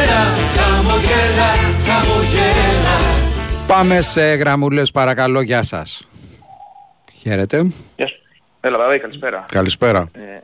Έλα 0.00 0.22
χαμογέλα, 0.56 1.50
χαμογέλα 1.86 2.96
Πάμε 3.66 4.00
σε 4.00 4.34
γραμμούλες 4.34 4.90
παρακαλώ, 4.90 5.40
γεια 5.40 5.62
σας. 5.62 6.02
Χαίρετε. 7.20 7.56
Γεια 7.96 8.08
σου. 8.08 8.16
Έλα, 8.60 8.78
Δαβή, 8.78 8.98
καλησπέρα. 8.98 9.44
Καλησπέρα. 9.48 10.08
Ε, 10.12 10.20
ε, 10.20 10.42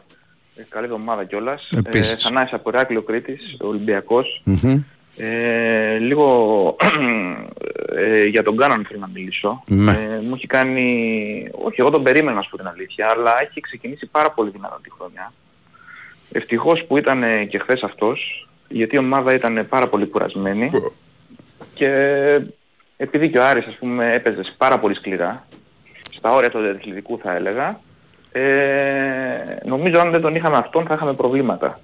καλή 0.68 0.84
εβδομάδα 0.84 1.24
κιόλας. 1.24 1.68
Επίσης. 1.76 2.12
Ε, 2.12 2.16
Θανάσης 2.16 2.52
από 2.52 2.70
Ηράκλειο 2.70 3.02
Κρήτης, 3.02 3.56
Ολυμπιακός. 3.60 4.42
Μμμ. 4.44 4.82
Ε, 5.16 5.98
λίγο 5.98 6.76
ε, 7.96 8.24
για 8.24 8.42
τον 8.42 8.56
Κάναν 8.56 8.84
θέλω 8.88 9.00
να 9.00 9.08
μιλήσω. 9.14 9.64
Ναι. 9.66 9.92
Ε, 9.92 10.20
μου 10.22 10.34
έχει 10.34 10.46
κάνει... 10.46 11.48
Όχι, 11.64 11.80
εγώ 11.80 11.90
τον 11.90 12.02
περίμενα 12.02 12.36
να 12.36 12.42
σου 12.42 12.50
πω 12.50 12.56
την 12.56 12.66
αλήθεια, 12.66 13.08
αλλά 13.08 13.40
έχει 13.40 13.60
ξεκινήσει 13.60 14.06
πάρα 14.06 14.30
πολύ 14.30 14.50
δυνατά 14.50 14.80
τη 14.82 14.90
χρονιά. 14.90 15.32
Ευτυχώς 16.32 16.84
που 16.84 16.96
ήταν 16.96 17.22
ε, 17.22 17.44
και 17.44 17.58
χθες 17.58 17.82
αυτός, 17.82 18.48
γιατί 18.68 18.94
η 18.94 18.98
ομάδα 18.98 19.34
ήταν 19.34 19.66
πάρα 19.68 19.88
πολύ 19.88 20.06
κουρασμένη 20.06 20.70
και 21.74 21.90
επειδή 22.96 23.30
και 23.30 23.38
ο 23.38 23.44
Άρης 23.44 23.66
ας 23.66 23.74
πούμε 23.74 24.12
έπαιζε 24.12 24.42
πάρα 24.56 24.78
πολύ 24.78 24.94
σκληρά, 24.94 25.46
στα 26.16 26.32
όρια 26.32 26.50
του 26.50 26.70
αθλητικού 26.70 27.18
θα 27.22 27.34
έλεγα, 27.34 27.80
ε, 28.32 29.56
νομίζω 29.64 30.00
αν 30.00 30.10
δεν 30.10 30.20
τον 30.20 30.34
είχαμε 30.34 30.56
αυτόν 30.56 30.86
θα 30.86 30.94
είχαμε 30.94 31.12
προβλήματα. 31.14 31.78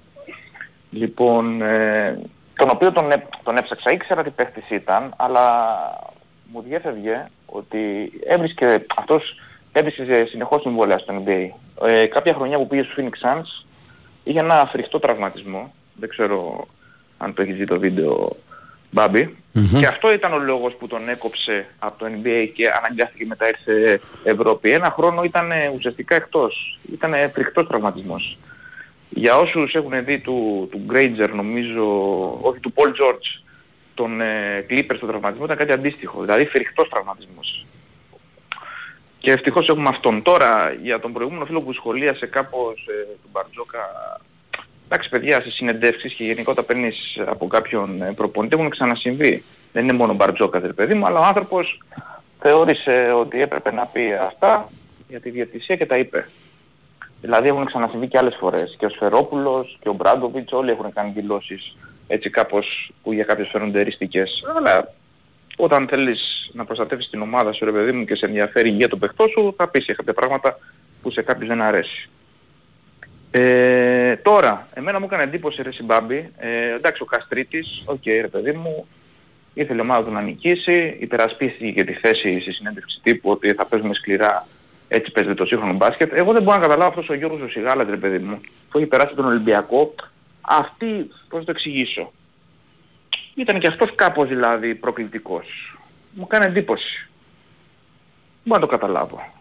Λοιπόν, 0.91 1.61
ε, 1.61 2.19
τον 2.55 2.69
οποίο 2.69 2.91
τον, 2.91 3.11
έ- 3.11 3.27
τον 3.43 3.57
έψαξα, 3.57 3.91
ήξερα 3.91 4.23
τι 4.23 4.29
παίχτης 4.29 4.69
ήταν, 4.69 5.13
αλλά 5.17 5.65
μου 6.51 6.61
διέφευγε 6.61 7.27
ότι 7.45 8.11
έβρισκε, 8.27 8.85
αυτός 8.95 9.35
έβρισκε 9.71 10.25
συνεχώς 10.29 10.61
συμβόλαια 10.61 10.97
στο 10.97 11.23
NBA. 11.25 11.47
Ε, 11.87 12.05
κάποια 12.05 12.33
χρονιά 12.33 12.57
που 12.57 12.67
πήγε 12.67 12.83
στο 12.83 12.93
Phoenix 12.97 13.27
Suns 13.27 13.65
είχε 14.23 14.39
ένα 14.39 14.67
φρικτό 14.71 14.99
τραυματισμό. 14.99 15.73
Δεν 15.95 16.09
ξέρω 16.09 16.67
αν 17.17 17.33
το 17.33 17.41
έχεις 17.41 17.55
δει 17.55 17.65
το 17.65 17.79
βίντεο 17.79 18.35
μπαμπη 18.89 19.35
Και 19.79 19.85
αυτό 19.87 20.13
ήταν 20.13 20.33
ο 20.33 20.37
λόγος 20.37 20.75
που 20.75 20.87
τον 20.87 21.09
έκοψε 21.09 21.65
από 21.79 21.99
το 21.99 22.05
NBA 22.05 22.49
και 22.53 22.69
αναγκάστηκε 22.69 23.25
μετά 23.25 23.47
ήρθε 23.47 23.99
Ευρώπη. 24.23 24.71
Ένα 24.71 24.91
χρόνο 24.91 25.23
ήταν 25.23 25.51
ε, 25.51 25.71
ουσιαστικά 25.75 26.15
εκτός. 26.15 26.79
Ήταν 26.93 27.13
φρικτός 27.33 27.67
τραυματισμός. 27.67 28.37
Για 29.09 29.37
όσους 29.37 29.73
έχουν 29.73 30.05
δει 30.05 30.19
του, 30.19 30.67
του 30.71 30.85
Granger 30.91 31.29
νομίζω, 31.33 31.83
όχι 32.41 32.59
του 32.59 32.73
Paul 32.75 32.87
George, 32.87 33.43
τον 33.93 34.21
ε, 34.21 34.65
Clippers 34.69 34.95
στο 34.95 35.07
τραυματισμό 35.07 35.45
ήταν 35.45 35.57
κάτι 35.57 35.71
αντίστοιχο. 35.71 36.21
Δηλαδή 36.21 36.45
φρικτός 36.45 36.89
τραυματισμός. 36.89 37.65
Και 39.19 39.31
ευτυχώς 39.31 39.69
έχουμε 39.69 39.89
αυτόν. 39.89 40.21
Τώρα 40.21 40.71
για 40.81 40.99
τον 40.99 41.13
προηγούμενο 41.13 41.45
φίλο 41.45 41.61
που 41.61 41.73
σχολίασε 41.73 42.25
κάπως 42.25 42.87
ε, 42.87 43.05
τον 43.21 43.29
Μπαρτζόκα 43.31 43.79
Εντάξει 44.89 45.09
παιδιά, 45.09 45.41
σε 45.41 45.51
συνεντεύξεις 45.51 46.13
και 46.13 46.23
γενικότερα 46.23 46.65
παίρνεις 46.65 47.19
από 47.25 47.47
κάποιον 47.47 48.01
ε, 48.01 48.13
προπονητή 48.15 48.55
έχουν 48.55 48.69
ξανασυμβεί. 48.69 49.43
Δεν 49.73 49.83
είναι 49.83 49.93
μόνο 49.93 50.13
μπαρτζόκα 50.13 50.59
ρε 50.59 50.73
παιδί 50.73 50.93
μου, 50.93 51.05
αλλά 51.05 51.19
ο 51.19 51.23
άνθρωπος 51.23 51.81
θεώρησε 52.39 53.11
ότι 53.15 53.41
έπρεπε 53.41 53.71
να 53.71 53.85
πει 53.85 54.13
αυτά 54.13 54.69
για 55.07 55.19
τη 55.19 55.29
διατησία 55.29 55.75
και 55.75 55.85
τα 55.85 55.97
είπε. 55.97 56.27
Δηλαδή 57.21 57.47
έχουν 57.47 57.65
ξανασυμβεί 57.65 58.07
και 58.07 58.17
άλλες 58.17 58.35
φορές. 58.39 58.75
Και 58.79 58.85
ο 58.85 58.89
Σφερόπουλος 58.89 59.77
και 59.81 59.89
ο 59.89 59.93
Μπράντοβιτς 59.93 60.51
όλοι 60.51 60.71
έχουν 60.71 60.93
κάνει 60.93 61.11
δηλώσεις 61.15 61.75
έτσι 62.07 62.29
κάπως 62.29 62.91
που 63.03 63.13
για 63.13 63.23
κάποιες 63.23 63.47
φαίνονται 63.47 63.79
εριστικές. 63.79 64.43
Αλλά 64.57 64.93
όταν 65.57 65.87
θέλεις 65.87 66.49
να 66.53 66.65
προστατεύεις 66.65 67.09
την 67.09 67.21
ομάδα 67.21 67.53
σου 67.53 67.65
ρε 67.65 67.71
παιδί 67.71 67.91
μου 67.91 68.05
και 68.05 68.15
σε 68.15 68.25
ενδιαφέρει 68.25 68.69
η 68.69 68.71
υγεία 68.73 68.89
του 68.89 68.97
παιχτό 68.97 69.27
σου 69.27 69.53
θα 69.57 69.67
πεις 69.67 69.85
για 69.85 69.93
κάποια 69.93 70.13
πράγματα 70.13 70.59
που 71.01 71.11
σε 71.11 71.21
κάποιους 71.21 71.47
δεν 71.47 71.61
αρέσει. 71.61 72.09
Ε, 73.39 74.15
τώρα, 74.15 74.67
εμένα 74.73 74.99
μου 74.99 75.05
έκανε 75.05 75.23
εντύπωση 75.23 75.61
ρε 75.61 75.71
συ 75.71 75.84
Μπάμπη, 75.84 76.31
ε, 76.37 76.73
εντάξει 76.73 77.01
ο 77.01 77.05
Καστρίτης, 77.05 77.83
OK 77.85 77.95
okay, 77.95 78.17
ρε 78.21 78.27
παιδί 78.27 78.51
μου, 78.51 78.87
ήθελε 79.53 79.77
η 79.77 79.81
ομάδα 79.81 80.05
του 80.05 80.11
να 80.11 80.21
νικήσει, 80.21 80.97
υπερασπίστηκε 80.99 81.71
και 81.71 81.83
τη 81.83 81.93
θέση 81.93 82.39
στη 82.39 82.51
συνέντευξη 82.51 82.99
τύπου 83.03 83.29
ότι 83.29 83.53
θα 83.53 83.65
παίζουμε 83.65 83.93
σκληρά, 83.93 84.45
έτσι 84.87 85.11
παίζεται 85.11 85.35
το 85.35 85.45
σύγχρονο 85.45 85.73
μπάσκετ. 85.73 86.13
Εγώ 86.13 86.33
δεν 86.33 86.43
μπορώ 86.43 86.55
να 86.57 86.61
καταλάβω 86.61 86.89
αυτός 86.89 87.09
ο 87.09 87.13
Γιώργος 87.13 87.41
ο 87.41 87.47
Σιγάλας 87.47 87.87
ρε 87.89 87.97
παιδί 87.97 88.19
μου, 88.19 88.41
που 88.69 88.77
έχει 88.77 88.87
περάσει 88.87 89.15
τον 89.15 89.25
Ολυμπιακό, 89.25 89.95
αυτή, 90.41 91.09
πώς 91.29 91.45
το 91.45 91.51
εξηγήσω, 91.51 92.11
ήταν 93.35 93.59
και 93.59 93.67
αυτός 93.67 93.95
κάπως 93.95 94.27
δηλαδή 94.27 94.75
προκλητικός. 94.75 95.77
Μου 96.13 96.27
κάνει 96.27 96.45
εντύπωση. 96.45 97.09
Μπορώ 98.43 98.61
να 98.61 98.67
το 98.67 98.71
καταλάβω. 98.77 99.33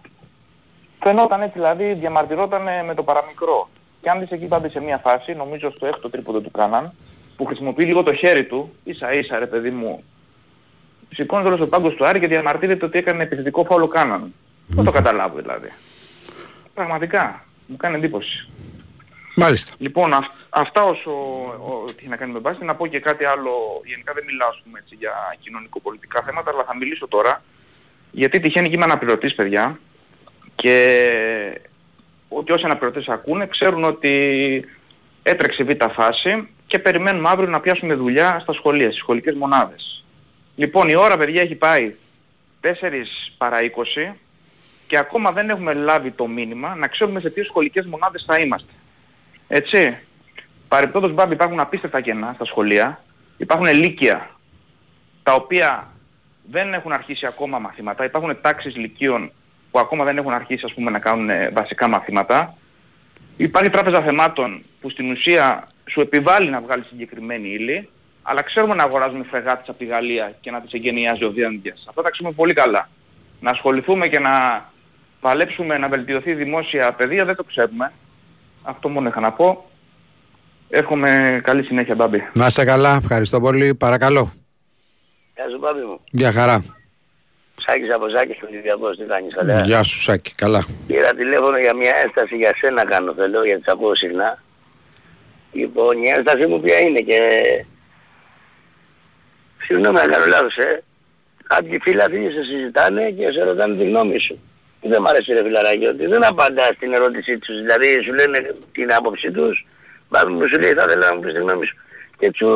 Φαινόταν 1.02 1.40
έτσι 1.40 1.58
δηλαδή, 1.58 1.92
διαμαρτυρόταν 1.92 2.62
με 2.62 2.94
το 2.94 3.02
παραμικρό. 3.02 3.68
Και 4.06 4.12
αν 4.12 4.20
δεις 4.20 4.30
εκεί 4.30 4.46
πάντα 4.46 4.68
σε 4.68 4.80
μια 4.80 4.98
φάση, 4.98 5.32
νομίζω 5.32 5.70
στο 5.70 5.86
έκτο 5.86 6.10
τρίποδο 6.10 6.40
του 6.40 6.50
Κάναν, 6.50 6.92
που 7.36 7.44
χρησιμοποιεί 7.44 7.84
λίγο 7.84 8.02
το 8.02 8.14
χέρι 8.14 8.44
του, 8.44 8.74
ίσα 8.84 9.12
ίσα 9.12 9.38
ρε 9.38 9.46
παιδί 9.46 9.70
μου, 9.70 10.04
σηκώνει 11.14 11.46
όλος 11.46 11.60
ο 11.60 11.68
πάγκος 11.68 11.94
του 11.94 12.06
Άρη 12.06 12.20
και 12.20 12.26
διαμαρτύρεται 12.26 12.84
ότι 12.84 12.98
έκανε 12.98 13.22
επιθετικό 13.22 13.64
φάουλο 13.64 13.86
Κάναν. 13.86 14.34
Δεν 14.66 14.84
το 14.84 14.90
καταλάβω 14.90 15.36
δηλαδή. 15.36 15.68
Πραγματικά, 16.74 17.44
μου 17.66 17.76
κάνει 17.76 17.94
εντύπωση. 17.94 18.48
Μάλιστα. 19.36 19.74
Λοιπόν, 19.78 20.12
αυ, 20.12 20.26
αυτά 20.50 20.82
όσο 20.82 21.10
έχει 21.98 22.08
να 22.08 22.16
κάνει 22.16 22.32
με 22.32 22.38
μπάσκετ, 22.38 22.66
να 22.66 22.74
πω 22.74 22.86
και 22.86 23.00
κάτι 23.00 23.24
άλλο, 23.24 23.50
γενικά 23.84 24.12
δεν 24.12 24.24
μιλάω 24.26 24.50
πούμε, 24.64 24.78
έτσι, 24.78 24.94
για 24.98 25.12
κοινωνικοπολιτικά 25.40 26.22
θέματα, 26.22 26.50
αλλά 26.50 26.64
θα 26.64 26.76
μιλήσω 26.76 27.08
τώρα, 27.08 27.42
γιατί 28.10 28.40
τυχαίνει 28.40 28.68
και 28.68 28.74
είμαι 28.74 28.84
αναπληρωτής 28.84 29.34
παιδιά, 29.34 29.78
και 30.54 31.60
ότι 32.28 32.52
όσοι 32.52 32.64
αναπληρωτές 32.64 33.08
ακούνε 33.08 33.46
ξέρουν 33.46 33.84
ότι 33.84 34.64
έτρεξε 35.22 35.64
β' 35.64 35.90
φάση 35.92 36.48
και 36.66 36.78
περιμένουμε 36.78 37.28
αύριο 37.28 37.50
να 37.50 37.60
πιάσουμε 37.60 37.94
δουλειά 37.94 38.38
στα 38.40 38.52
σχολεία, 38.52 38.86
στις 38.86 38.98
σχολικές 38.98 39.34
μονάδες. 39.34 40.04
Λοιπόν, 40.56 40.88
η 40.88 40.94
ώρα 40.94 41.16
παιδιά 41.16 41.42
έχει 41.42 41.54
πάει 41.54 41.94
4 42.60 42.70
παρά 43.38 43.58
20 43.60 44.14
και 44.86 44.98
ακόμα 44.98 45.32
δεν 45.32 45.50
έχουμε 45.50 45.74
λάβει 45.74 46.10
το 46.10 46.26
μήνυμα 46.26 46.74
να 46.74 46.86
ξέρουμε 46.86 47.20
σε 47.20 47.30
ποιες 47.30 47.46
σχολικές 47.46 47.86
μονάδες 47.86 48.24
θα 48.26 48.38
είμαστε. 48.38 48.72
Έτσι. 49.48 49.98
Παρεπτόντως 50.68 51.12
μπάμπη 51.12 51.32
υπάρχουν 51.32 51.60
απίστευτα 51.60 52.00
κενά 52.00 52.32
στα 52.34 52.44
σχολεία, 52.44 53.04
υπάρχουν 53.36 53.66
λύκεια 53.66 54.30
τα 55.22 55.34
οποία 55.34 55.86
δεν 56.50 56.74
έχουν 56.74 56.92
αρχίσει 56.92 57.26
ακόμα 57.26 57.58
μαθήματα, 57.58 58.04
υπάρχουν 58.04 58.40
τάξεις 58.40 58.76
λυκείων 58.76 59.32
που 59.76 59.82
ακόμα 59.82 60.04
δεν 60.04 60.18
έχουν 60.18 60.32
αρχίσει 60.32 60.64
ας 60.64 60.74
πούμε, 60.74 60.90
να 60.90 60.98
κάνουν 60.98 61.30
ε, 61.30 61.50
βασικά 61.50 61.88
μαθήματα. 61.88 62.54
Υπάρχει 63.36 63.70
τράπεζα 63.70 64.02
θεμάτων 64.02 64.62
που 64.80 64.90
στην 64.90 65.10
ουσία 65.10 65.68
σου 65.90 66.00
επιβάλλει 66.00 66.50
να 66.50 66.60
βγάλεις 66.60 66.86
συγκεκριμένη 66.86 67.48
ύλη, 67.48 67.88
αλλά 68.22 68.42
ξέρουμε 68.42 68.74
να 68.74 68.82
αγοράζουμε 68.82 69.24
φρεγάτες 69.30 69.68
από 69.68 69.78
τη 69.78 69.84
Γαλλία 69.84 70.36
και 70.40 70.50
να 70.50 70.60
τις 70.60 70.72
εγκαινιάζει 70.72 71.24
ο 71.24 71.30
Διάντιας. 71.30 71.84
Αυτό 71.88 72.02
τα 72.02 72.10
ξέρουμε 72.10 72.34
πολύ 72.34 72.52
καλά. 72.52 72.88
Να 73.40 73.50
ασχοληθούμε 73.50 74.08
και 74.08 74.18
να 74.18 74.64
παλέψουμε 75.20 75.78
να 75.78 75.88
βελτιωθεί 75.88 76.30
η 76.30 76.34
δημόσια 76.34 76.92
παιδεία 76.92 77.24
δεν 77.24 77.36
το 77.36 77.44
ξέρουμε. 77.44 77.92
Αυτό 78.62 78.88
μόνο 78.88 79.08
είχα 79.08 79.20
να 79.20 79.32
πω. 79.32 79.70
Εύχομαι 80.68 81.40
καλή 81.44 81.62
συνέχεια, 81.62 81.94
Μπάμπη. 81.94 82.28
Να 82.32 82.46
είσαι 82.46 82.64
καλά. 82.64 82.96
Ευχαριστώ 82.96 83.40
πολύ. 83.40 83.74
Παρακαλώ. 83.74 84.32
Γεια 85.34 85.48
σου, 85.50 85.58
Μπάμπη 85.58 85.80
μου. 85.80 86.00
Γεια 86.10 86.32
χαρά. 86.32 86.62
Σάκης 87.66 87.92
από 87.94 88.08
Σάκης 88.08 88.38
του 88.38 88.46
Ολυμπιακός, 88.50 88.96
τι 88.96 89.04
κάνεις 89.04 89.34
καλά; 89.34 89.60
Γεια 89.60 89.82
σου 89.82 90.00
Σάκη, 90.00 90.34
καλά. 90.34 90.66
Πήρα 90.86 91.14
τηλέφωνο 91.14 91.58
για 91.58 91.74
μια 91.74 91.92
ένσταση 92.04 92.36
για 92.36 92.54
σένα 92.56 92.84
κάνω 92.84 93.14
θέλω, 93.14 93.44
γιατί 93.44 93.62
τις 93.62 93.72
ακούω 93.72 93.94
συχνά. 93.94 94.42
Λοιπόν, 95.52 96.02
η 96.02 96.08
ένσταση 96.08 96.46
μου 96.46 96.60
ποια 96.60 96.80
είναι 96.80 97.00
και... 97.00 97.20
Συγγνώμη 99.62 99.98
αν 99.98 100.10
κάνω 100.10 100.26
λάθος, 100.26 100.56
ε. 100.56 100.82
Κάποιοι 101.46 101.78
φίλοι 101.78 102.00
σε 102.00 102.44
συζητάνε 102.44 103.10
και 103.10 103.30
σε 103.30 103.42
ρωτάνε 103.42 103.76
τη 103.76 103.84
γνώμη 103.84 104.18
σου. 104.18 104.40
Δεν 104.80 105.00
μ' 105.00 105.06
αρέσει 105.06 105.32
ρε 105.32 105.42
φιλαράκι 105.42 105.86
ότι 105.86 106.06
δεν 106.06 106.24
απαντάς 106.24 106.76
την 106.78 106.92
ερώτησή 106.92 107.38
τους. 107.38 107.60
Δηλαδή 107.60 108.00
σου 108.04 108.12
λένε 108.12 108.54
την 108.72 108.92
άποψή 108.92 109.30
τους, 109.30 109.66
πάμε 110.08 110.30
μου 110.30 110.48
σου 110.48 110.58
λέει 110.58 110.72
θα 110.72 110.84
ήθελα 110.84 111.06
να 111.08 111.14
μου 111.14 111.20
πεις 111.20 111.32
τη 111.32 111.38
γνώμη 111.38 111.66
σου. 111.66 111.76
Και 112.18 112.32
σου, 112.34 112.48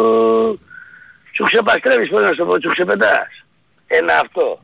σου 1.32 1.44
ξεπαστρέφεις 1.44 2.08
πώς 2.08 2.22
να 2.22 2.28
σου 2.28 2.36
το 2.36 2.44
πω, 2.44 2.60
σου 2.60 2.68
ξεπετάς. 2.68 3.44
Ένα 3.86 4.14
αυτό 4.14 4.60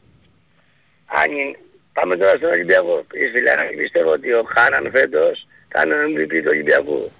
αν 1.06 1.56
πάμε 1.92 2.16
τώρα 2.16 2.36
στον 2.36 2.50
Ολυμπιακό, 2.50 3.04
και 3.08 3.76
πιστεύω 3.76 4.10
ότι 4.10 4.32
ο 4.32 4.42
Χάναν 4.46 4.90
φέτος 4.90 5.46
θα 5.68 5.82
είναι 5.84 5.94
ο 5.94 5.98
MVP 6.10 6.32
του 6.42 6.50
Ολυμπιακού. 6.54 7.12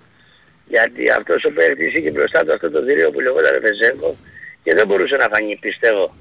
Γιατί 0.69 1.11
αυτός 1.11 1.45
ο 1.45 1.51
παίκτης 1.51 1.95
είχε 1.95 2.11
μπροστά 2.11 2.45
του 2.45 2.53
αυτό 2.53 2.71
το 2.71 2.83
δίριο 2.83 3.11
που 3.11 3.21
λεγόταν 3.21 3.61
Βεζέκο 3.61 4.17
και 4.63 4.75
δεν 4.75 4.87
μπορούσε 4.87 5.17
να 5.17 5.29
φανεί, 5.29 5.57
πιστεύω. 5.61 6.15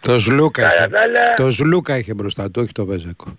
Το 0.00 0.18
Σλούκα, 0.18 0.74
είχε, 0.74 0.88
το 1.36 1.50
Σλούκα 1.50 1.98
είχε 1.98 2.14
μπροστά 2.14 2.50
του, 2.50 2.60
όχι 2.62 2.72
το 2.72 2.84
Βεζέκο. 2.84 3.36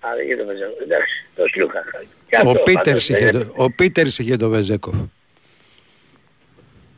Α, 0.00 0.08
δεν 0.16 0.24
είχε 0.24 0.36
το 0.36 0.44
Βεζέκο. 0.44 0.76
Εντάξει, 0.82 1.26
το 1.34 1.46
Σλούκα. 1.46 1.84
Ο, 2.44 2.62
Πίτερς 2.62 3.08
είχε, 3.08 3.30
το, 3.30 3.52
ο 3.56 3.70
Πίτερς 3.70 4.18
είχε 4.18 4.36
το 4.36 4.48
Βεζέκο. 4.48 5.10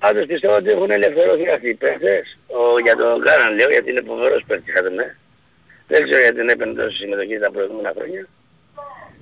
Πάντως 0.03 0.27
πιστεύω 0.27 0.55
ότι 0.57 0.71
έχουν 0.71 0.91
ελευθερωθεί 0.91 1.49
αυτοί 1.49 1.69
οι 1.69 1.75
παίχτες. 1.75 2.39
Ο, 2.47 2.79
για 2.79 2.97
τον 2.97 3.21
Γκάραν 3.21 3.55
λέω 3.57 3.71
γιατί 3.71 3.91
είναι 3.91 4.03
φοβερός 4.07 4.45
παίχτης 4.47 4.75
κατά 4.75 4.91
με. 4.91 5.17
Δεν 5.87 6.03
ξέρω 6.05 6.21
γιατί 6.21 6.37
δεν 6.37 6.49
έπαιρνε 6.49 6.75
τόση 6.75 6.97
συμμετοχή 6.97 7.39
τα 7.39 7.51
προηγούμενα 7.51 7.93
χρόνια. 7.97 8.29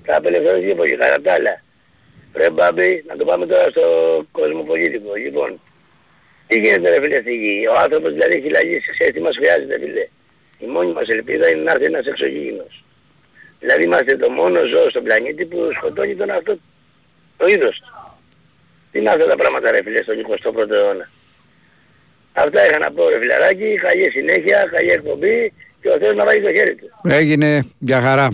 Θα 0.04 0.16
απελευθερωθεί 0.16 0.70
από 0.70 0.82
εκεί 0.82 0.96
κατά 0.96 1.20
τα 1.20 1.32
άλλα. 1.32 1.62
Πρέπει 2.32 2.52
Μπάμπη 2.52 3.04
να 3.08 3.16
το 3.16 3.24
πάμε 3.24 3.46
τώρα 3.46 3.70
στο 3.70 3.84
κοσμοπολίτικο. 4.32 5.14
Λοιπόν, 5.14 5.60
τι 6.46 6.58
γίνεται 6.58 6.88
ρε 6.88 7.00
φίλε 7.00 7.20
στη 7.20 7.34
γη. 7.36 7.66
Ο 7.66 7.74
άνθρωπος 7.84 8.12
δηλαδή 8.12 8.34
έχει 8.36 8.50
λαγίσει. 8.50 8.90
Ξέρεις 8.90 9.14
τι 9.14 9.20
μας 9.20 9.36
χρειάζεται 9.36 9.78
φίλε. 9.78 10.06
Η 10.58 10.66
μόνη 10.66 10.92
μας 10.92 11.08
ελπίδα 11.08 11.50
είναι 11.50 11.62
να 11.62 11.70
έρθει 11.70 11.84
ένας 11.84 12.06
εξωγήινος. 12.06 12.84
Δηλαδή 13.60 13.82
είμαστε 13.82 14.16
το 14.16 14.28
μόνο 14.30 14.64
ζώο 14.64 14.88
στον 14.90 15.02
πλανήτη 15.02 15.44
που 15.44 15.58
σκοτώνει 15.76 16.16
τον 16.16 16.30
αυτό 16.30 16.58
το 17.36 17.46
είδος 17.46 17.78
του. 17.78 18.09
Τι 18.92 18.98
είναι 18.98 19.11
αυτά 19.11 19.26
τα 19.26 19.37
πράγματα 19.37 19.70
ρε 19.70 19.83
φίλε 19.83 20.03
στον 20.03 20.14
21ο 20.16 20.70
αιώνα; 20.70 21.09
Αυτά 22.33 22.66
είχα 22.66 22.79
να 22.79 22.92
πω 22.92 23.09
ρε 23.09 23.18
φιλαράκι, 23.18 23.79
καλή 23.83 24.11
συνέχεια, 24.11 24.68
καλή 24.70 24.90
εκπομπή 24.90 25.53
και 25.81 25.88
ο 25.88 25.98
Θεός 25.98 26.16
να 26.16 26.24
βάλει 26.24 26.42
το 26.42 26.53
χέρι 26.53 26.74
του. 26.74 26.90
Έγινε 27.05 27.64
για 27.79 28.00
χαρά. 28.00 28.29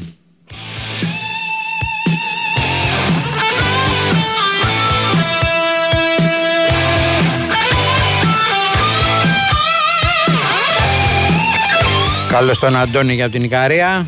Καλώς 12.29 12.59
τον 12.59 12.77
Αντώνη 12.77 13.14
για 13.14 13.31
την 13.31 13.42
Ικαρία. 13.42 14.07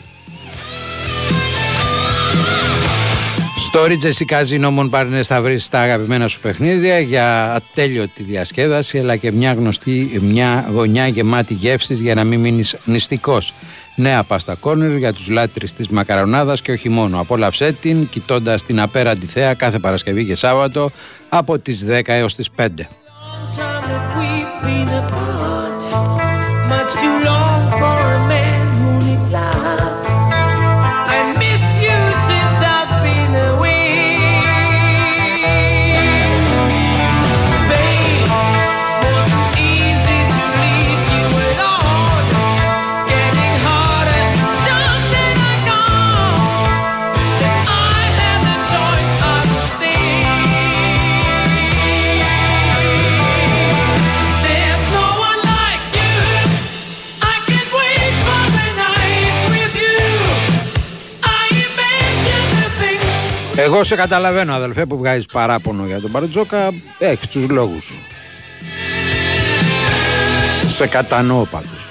Στο 3.69 3.85
Ρίτζεση 3.87 4.25
Καζίνο 4.25 4.71
Μονπαρνές 4.71 5.27
θα 5.27 5.43
βρεις 5.43 5.69
τα 5.69 5.81
αγαπημένα 5.81 6.29
σου 6.29 6.41
παιχνίδια 6.41 6.99
για 6.99 7.55
ατέλειωτη 7.55 8.23
διασκέδαση 8.23 8.99
αλλά 8.99 9.17
και 9.17 9.33
μια 9.33 9.53
γνωστή 9.53 10.19
μια 10.23 10.69
γωνιά 10.73 11.07
γεμάτη 11.07 11.55
γεύσης 11.55 12.01
για 12.01 12.15
να 12.15 12.25
μην 12.25 12.41
μείνεις 12.41 12.77
νηστικός. 12.85 13.55
Νέα 13.95 14.23
πάστα 14.23 14.55
κόρνερ 14.55 14.97
για 14.97 15.13
τους 15.13 15.29
λάτρεις 15.29 15.73
της 15.73 15.89
μακαρονάδας 15.89 16.63
και 16.63 16.73
όχι 16.73 16.89
μόνο. 16.89 17.21
Απόλαυσέ 17.21 17.73
την 17.73 18.09
κοιτώντας 18.09 18.63
την 18.63 18.81
απέραντη 18.81 19.27
θέα 19.27 19.55
κάθε 19.55 19.79
Παρασκευή 19.79 20.25
και 20.25 20.35
Σάββατο 20.35 20.91
από 21.29 21.59
τις 21.59 21.85
10 21.85 22.15
έως 22.15 22.35
τις 22.35 22.51
5. 22.57 22.89
Εγώ 63.69 63.85
σε 63.85 63.95
καταλαβαίνω 63.95 64.55
αδελφέ 64.55 64.87
που 64.87 64.97
βγάζεις 64.97 65.27
παράπονο 65.27 65.87
για 65.87 66.01
τον 66.01 66.11
Μπαρτζόκα 66.11 66.71
Έχεις 66.99 67.29
τους 67.29 67.49
λόγους. 67.49 67.85
Σου 70.61 70.69
Σε 70.69 70.87
κατανοώ 70.87 71.45
πάντως. 71.45 71.91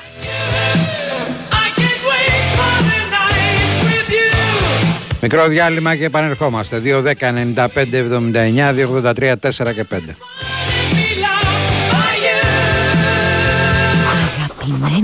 Μικρό 5.22 5.48
διάλειμμα 5.48 5.96
και 5.96 6.06
επανερχόμαστε. 6.06 6.82
2, 6.84 7.02
10, 7.02 7.32
95, 7.32 7.98
79, 7.98 8.74
283, 8.74 9.36
4 9.38 9.74
και 9.74 9.84
5 9.84 9.98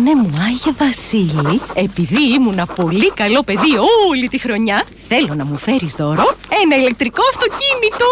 Αγαπημένε 0.05 0.29
μου 0.29 0.43
Άγιε 0.47 0.71
Βασίλη, 0.77 1.61
επειδή 1.73 2.33
ήμουνα 2.33 2.65
πολύ 2.65 3.11
καλό 3.11 3.43
παιδί 3.43 3.71
όλη 4.09 4.27
τη 4.27 4.37
χρονιά, 4.37 4.83
θέλω 5.07 5.33
να 5.35 5.45
μου 5.45 5.57
φέρεις 5.57 5.93
δώρο 5.97 6.35
ένα 6.63 6.75
ηλεκτρικό 6.81 7.21
αυτοκίνητο. 7.33 8.07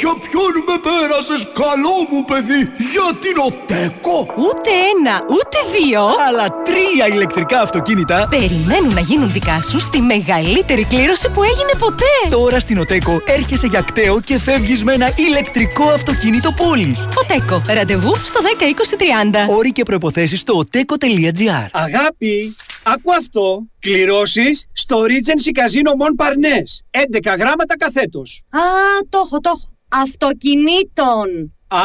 Για 0.00 0.12
ποιον 0.24 0.52
με 0.68 0.76
πέρασες 0.86 1.42
καλό 1.62 1.96
μου 2.10 2.24
παιδί, 2.30 2.60
για 2.92 3.08
την 3.22 3.36
ΟΤΕΚΟ. 3.48 4.16
Ούτε 4.46 4.70
ένα, 4.92 5.14
ούτε 5.36 5.58
δύο. 5.76 6.02
Αλλά 6.28 6.46
τρία 6.68 7.06
ηλεκτρικά 7.14 7.60
αυτοκίνητα 7.60 8.26
Περιμένουν 8.30 8.94
να 8.94 9.00
γίνουν 9.00 9.32
δικά 9.32 9.62
σου 9.62 9.78
στη 9.80 10.00
μεγαλύτερη 10.00 10.84
κλήρωση 10.84 11.28
που 11.30 11.42
έγινε 11.42 11.72
ποτέ. 11.78 12.14
Τώρα 12.30 12.60
στην 12.60 12.78
ΟΤΕΚΟ 12.78 13.22
έρχεσαι 13.24 13.66
για 13.66 13.80
κταίο 13.80 14.20
και 14.20 14.38
φεύγεις 14.38 14.84
με 14.84 14.92
ένα 14.92 15.08
ηλεκτρικό 15.16 15.84
αυτοκίνητο 15.88 16.50
πόλης. 16.56 17.08
Οτέκο, 17.22 17.62
ραντεβού 17.74 18.14
στο 18.24 18.40
10 18.58 18.62
20 18.62 19.46
30. 19.48 19.56
Όροι 19.56 19.72
και 19.72 19.82
προϋποθέσεις 19.82 20.41
στο 20.42 20.62
oteco.gr 20.64 21.66
Αγάπη, 21.72 22.54
άκου 22.82 23.14
αυτό. 23.14 23.66
Κληρώσεις 23.78 24.66
στο 24.72 25.04
Regency 25.08 25.58
Casino 25.60 25.90
Mon 26.00 26.24
Parnes. 26.24 27.00
11 27.32 27.36
γράμματα 27.38 27.76
καθέτος. 27.76 28.42
Α, 28.50 28.60
το 29.08 29.22
έχω, 29.24 29.40
το 29.40 29.52
έχω. 29.56 29.72
Αυτοκινήτων. 29.88 31.54
Α, 31.68 31.78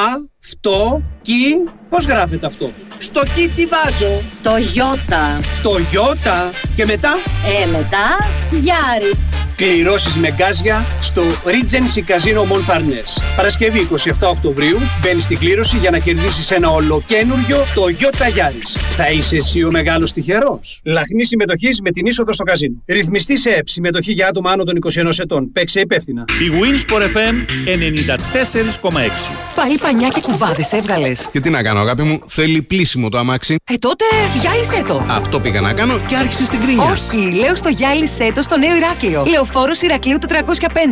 αυτό, 0.47 1.01
κι, 1.21 1.63
πώς 1.89 2.05
γράφεται 2.05 2.45
αυτό; 2.45 2.71
Στο 2.97 3.21
κι 3.35 3.49
τι 3.55 3.65
βάζω; 3.65 4.21
Το 4.43 4.51
Ιώτα. 4.73 5.39
Το 5.63 5.71
Ιώτα. 5.91 6.51
Και 6.75 6.85
μετά; 6.85 7.13
Ε, 7.61 7.65
μετά, 7.65 8.07
Γιάρης. 8.51 9.33
Κληρώσεις 9.55 10.15
με 10.15 10.33
γκάζια 10.37 10.85
στο 11.01 11.21
Regency 11.45 11.99
Casino 12.11 12.41
Mon 12.51 12.73
Parnes. 12.73 13.21
Παρασκευή 13.35 13.79
27 13.79 14.27
Οκτωβρίου 14.29 14.77
μπαίνεις 15.01 15.23
στην 15.23 15.37
κλήρωση 15.37 15.77
για 15.77 15.89
να 15.89 15.99
κερδίσεις 15.99 16.51
ένα 16.51 16.69
ολοκένουργιο 16.69 17.57
Toyota 17.57 18.23
Yaris. 18.23 18.79
Θα 18.95 19.11
είσαι 19.11 19.35
εσύ 19.35 19.63
ο 19.63 19.71
μεγάλος 19.71 20.13
τυχερός. 20.13 20.81
Λαχνή 20.83 21.25
συμμετοχής 21.25 21.81
με 21.81 21.89
την 21.89 22.05
είσοδο 22.05 22.33
στο 22.33 22.43
καζίνο. 22.43 22.83
Ρυθμιστή 22.87 23.37
σε 23.37 23.49
ΕΠ. 23.49 23.67
Συμμετοχή 23.69 24.11
για 24.11 24.27
άτομα 24.27 24.51
άνω 24.51 24.63
των 24.63 24.75
21 24.75 25.19
ετών. 25.19 25.51
Παίξε 25.51 25.79
υπεύθυνα. 25.79 26.25
Η 26.27 26.51
Winsport 26.61 27.01
FM 27.01 27.35
94,6. 27.65 29.33
Πάλι 29.55 29.77
πανιά 29.77 30.07
και 30.07 30.21
κουβάδε 30.37 30.67
έβγαλες. 30.71 31.27
Και 31.31 31.39
τι 31.39 31.49
να 31.49 31.61
κάνω, 31.63 31.79
αγάπη 31.79 32.03
μου, 32.03 32.19
θέλει 32.27 32.61
πλήσιμο 32.61 33.09
το 33.09 33.17
αμάξι. 33.17 33.55
Ε, 33.71 33.73
τότε 33.75 34.05
γυάλισέ 34.33 34.83
το. 34.87 35.05
Αυτό 35.09 35.39
πήγα 35.39 35.61
να 35.61 35.73
κάνω 35.73 35.99
και 35.99 36.15
άρχισε 36.15 36.43
στην 36.45 36.61
κρίνια. 36.61 36.83
Όχι, 36.83 37.31
λέω 37.31 37.55
στο 37.55 37.69
γυάλισέ 37.69 38.31
το 38.35 38.41
στο 38.41 38.57
νέο 38.57 38.75
Ηράκλειο. 38.75 39.23
Λεωφόρος 39.27 39.81
Ηρακλείου 39.81 40.17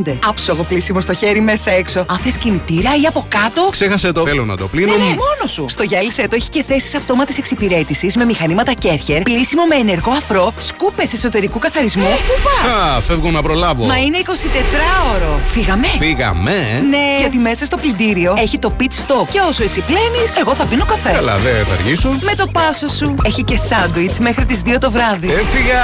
405. 0.05 0.17
Άψογο 0.27 0.63
πλήσιμο 0.63 0.99
στο 1.01 1.13
χέρι 1.13 1.41
μέσα 1.41 1.71
έξω. 1.71 1.99
Αν 1.99 2.17
θες 2.17 2.37
κινητήρα 2.37 2.89
ή 3.01 3.05
από 3.07 3.25
κάτω. 3.29 3.67
Ξέχασε 3.71 4.11
το. 4.11 4.23
Θέλω 4.23 4.45
να 4.45 4.57
το 4.57 4.67
πλύνω. 4.67 4.91
Ναι, 4.91 4.97
ναι, 4.97 5.03
μόνος 5.03 5.51
σου. 5.51 5.65
Στο 5.69 5.83
γυάλισέ 5.83 6.27
το 6.27 6.35
έχει 6.35 6.49
και 6.49 6.63
θέσεις 6.67 6.95
αυτόματης 6.95 7.37
εξυπηρέτησης 7.37 8.15
με 8.15 8.25
μηχανήματα 8.25 8.73
Κέρχερ, 8.73 9.21
πλήσιμο 9.21 9.63
με 9.65 9.75
ενεργό 9.75 10.11
αφρό, 10.11 10.53
σκούπες 10.57 11.13
εσωτερικού 11.13 11.59
καθαρισμού. 11.59 12.03
Πού 12.03 12.33
πας; 12.43 12.73
Α, 12.97 13.01
φεύγω 13.01 13.31
να 13.31 13.41
προλάβω. 13.41 13.85
Μα 13.85 13.97
είναι 13.97 14.17
24ωρο. 14.25 15.39
Φύγαμε. 15.51 15.87
Φύγαμε. 15.87 16.51
ε. 16.51 16.81
Ναι, 16.81 17.15
γιατί 17.19 17.37
μέσα 17.37 17.65
στο 17.65 17.77
πλυντήριο 17.77 18.33
έχει 18.37 18.59
το 18.59 18.75
pit 18.79 18.83
stop. 18.83 19.34
Και 19.35 19.41
όσο 19.41 19.63
εσύ 19.63 19.81
πλένεις, 19.81 20.35
εγώ 20.35 20.53
θα 20.53 20.65
πίνω 20.65 20.85
καφέ. 20.85 21.11
Καλά, 21.11 21.37
δεν 21.37 21.65
θα 21.65 21.73
αργήσω. 21.73 22.09
Με 22.21 22.35
το 22.35 22.47
πάσο 22.51 22.89
σου. 22.89 23.13
Έχει 23.23 23.43
και 23.43 23.57
σάντουιτς 23.57 24.19
μέχρι 24.19 24.45
τις 24.45 24.61
2 24.65 24.77
το 24.79 24.91
βράδυ. 24.91 25.27
Έφυγα! 25.27 25.83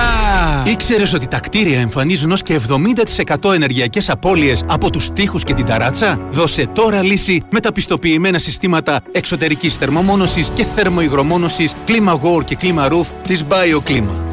Ήξερες 0.65 1.13
ότι 1.13 1.27
τα 1.27 1.39
κτίρια 1.39 1.79
εμφανίζουν 1.79 2.31
ως 2.31 2.41
και 2.41 2.59
70% 3.43 3.53
ενεργειακές 3.53 4.09
απώλειες 4.09 4.63
από 4.67 4.89
τους 4.89 5.07
τοίχου 5.09 5.39
και 5.39 5.53
την 5.53 5.65
ταράτσα; 5.65 6.17
Δώσε 6.29 6.67
τώρα 6.67 7.03
λύση 7.03 7.41
με 7.51 7.59
τα 7.59 7.71
πιστοποιημένα 7.71 8.37
συστήματα 8.37 9.01
εξωτερικής 9.11 9.75
θερμομόνωσης 9.75 10.49
και 10.53 10.65
θερμοϊγρομόνωσης 10.75 11.73
Clima 11.87 12.43
και 12.45 12.57
Clima 12.61 12.91
Roof 12.91 13.05
της 13.27 13.43
BioClima. 13.49 14.30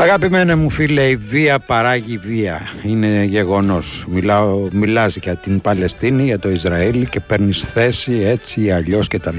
Αγαπημένε 0.00 0.54
μου 0.54 0.70
φίλε, 0.70 1.08
η 1.08 1.16
βία 1.16 1.58
παράγει 1.58 2.18
βία. 2.18 2.60
Είναι 2.82 3.24
γεγονός. 3.24 4.04
Μιλάω, 4.08 4.68
μιλάς 4.72 5.16
για 5.16 5.36
την 5.36 5.60
Παλαιστίνη, 5.60 6.24
για 6.24 6.38
το 6.38 6.50
Ισραήλ 6.50 7.08
και 7.08 7.20
παίρνεις 7.20 7.60
θέση 7.60 8.12
έτσι 8.12 8.60
ή 8.60 8.70
αλλιώς 8.70 9.08
κτλ. 9.08 9.38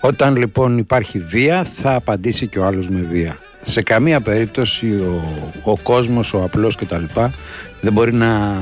Όταν 0.00 0.36
λοιπόν 0.36 0.78
υπάρχει 0.78 1.18
βία 1.18 1.66
θα 1.74 1.94
απαντήσει 1.94 2.46
και 2.46 2.58
ο 2.58 2.64
άλλος 2.64 2.88
με 2.88 3.06
βία. 3.10 3.36
Σε 3.62 3.82
καμία 3.82 4.20
περίπτωση 4.20 4.86
ο, 4.86 5.22
ο 5.62 5.76
κόσμος, 5.76 6.34
ο 6.34 6.42
απλός 6.42 6.74
κτλ 6.74 7.04
δεν 7.80 7.92
μπορεί 7.92 8.12
να, 8.12 8.58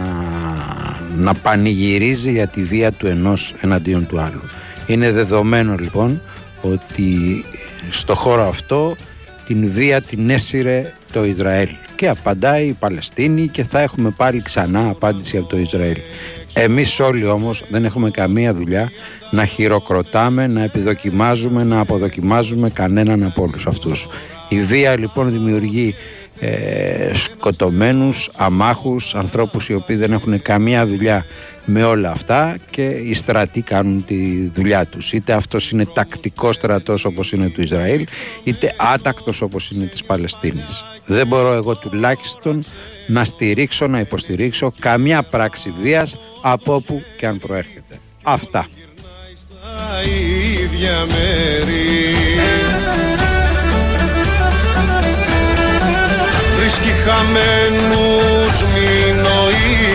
να 1.16 1.35
πανηγυρίζει 1.35 2.31
για 2.31 2.46
τη 2.46 2.62
βία 2.62 2.92
του 2.92 3.07
ενός 3.07 3.55
εναντίον 3.61 4.07
του 4.07 4.20
άλλου. 4.20 4.42
Είναι 4.87 5.12
δεδομένο 5.12 5.74
λοιπόν 5.79 6.22
ότι 6.61 7.44
στο 7.90 8.14
χώρο 8.14 8.48
αυτό 8.48 8.96
την 9.46 9.70
βία 9.72 10.00
την 10.00 10.31
έσυρε 10.31 10.92
το 11.14 11.24
Ισραήλ 11.24 11.68
και 11.96 12.09
απαντάει 12.09 12.66
η 12.66 12.72
Παλαιστίνη 12.72 13.49
και 13.49 13.64
θα 13.64 13.80
έχουμε 13.80 14.11
πάλι 14.16 14.43
ξανά 14.43 14.88
απάντηση 14.88 15.36
από 15.36 15.49
το 15.49 15.59
Ισραήλ. 15.59 15.97
Εμείς 16.53 17.01
όλοι 17.01 17.26
όμως 17.26 17.64
δεν 17.68 17.84
έχουμε 17.84 18.11
καμία 18.11 18.55
δουλειά 18.55 18.91
να 19.30 19.45
χειροκροτάμε, 19.45 20.47
να 20.47 20.62
επιδοκιμάζουμε, 20.62 21.64
να 21.64 21.80
αποδοκιμάζουμε 21.80 22.70
κανέναν 22.70 23.22
από 23.22 23.43
όλους 23.43 23.66
αυτούς. 23.66 24.09
Η 24.49 24.61
βία 24.61 24.99
λοιπόν 24.99 25.32
δημιουργεί 25.32 25.95
ε, 26.41 27.14
σκοτωμένους, 27.14 28.30
αμάχους, 28.36 29.14
ανθρώπους 29.14 29.68
οι 29.68 29.74
οποίοι 29.74 29.97
δεν 29.97 30.12
έχουν 30.12 30.43
καμία 30.43 30.86
δουλειά 30.86 31.24
με 31.64 31.82
όλα 31.82 32.11
αυτά 32.11 32.57
και 32.70 32.82
οι 32.82 33.14
στρατοί 33.14 33.61
κάνουν 33.61 34.05
τη 34.07 34.51
δουλειά 34.55 34.86
τους. 34.86 35.12
Είτε 35.12 35.32
αυτός 35.32 35.70
είναι 35.70 35.84
τακτικός 35.84 36.55
στρατός 36.55 37.05
όπως 37.05 37.32
είναι 37.32 37.49
του 37.49 37.62
Ισραήλ, 37.62 38.07
είτε 38.45 38.74
άτακτος 38.95 39.43
όπως 39.43 39.70
είναι 39.70 39.86
της 39.86 40.05
Παλαιστίνης. 40.05 40.84
Δεν 41.07 41.26
μπορώ 41.26 41.52
εγώ 41.52 41.76
τουλάχιστον 41.76 42.64
να 43.07 43.24
στηρίξω, 43.24 43.86
να 43.86 43.98
υποστηρίξω 43.98 44.72
καμιά 44.78 45.22
πράξη 45.22 45.74
βίας 45.80 46.16
από 46.42 46.74
όπου 46.74 47.02
και 47.16 47.26
αν 47.26 47.38
προέρχεται. 47.38 47.98
Αυτά. 48.22 48.66
τα 49.62 50.02
ίδια 50.62 51.07
μέρη 51.07 52.14
Βρίσκει 56.59 56.90
χαμένους 56.90 58.62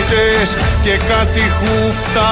μηνοείτες 0.09 0.55
και 0.81 0.89
κάτι 0.89 1.39
χούφτα 1.39 2.31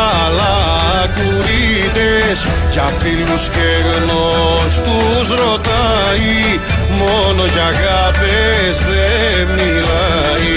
κουρίτες 1.16 2.46
Για 2.72 2.92
φίλους 3.00 3.48
και 3.48 3.70
γνωστούς 3.88 5.28
ρωτάει 5.30 6.60
μόνο 6.98 7.46
για 7.46 7.64
αγάπες 7.64 8.78
δεν 8.78 9.48
μιλάει. 9.56 10.56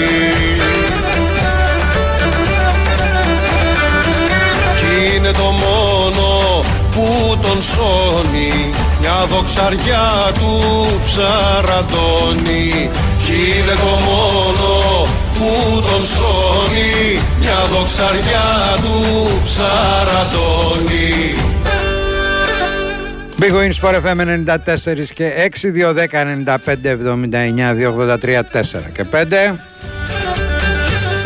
Κι 4.77 5.15
είναι 5.15 5.31
το 5.31 5.43
μόνο 5.43 6.63
που 6.91 7.37
τον 7.41 7.61
σώνει 7.61 8.73
μια 8.99 9.25
δοξαριά 9.29 10.31
του 10.33 10.59
ψαραντώνει. 11.03 12.89
Κι 13.25 13.33
είναι 13.57 13.75
το 13.83 13.93
μόνο 14.09 14.80
που 15.41 15.81
τον 15.81 16.03
σώνει 16.03 17.19
μια 17.39 17.65
δοξαριά 17.71 18.77
του 18.81 18.95
ψαραντώνει 19.43 21.33
Big 23.39 23.53
Wins 23.53 23.75
Sport 23.81 23.95
FM 24.01 24.19
94 24.55 25.03
και 25.13 25.49
6, 25.61 25.67
2, 25.87 25.95
10, 25.95 26.15
95, 26.45 26.85
79, 26.85 27.75
2, 27.77 27.95
83, 27.95 28.39
4 28.39 28.81
και 28.93 29.05
5. 29.11 29.57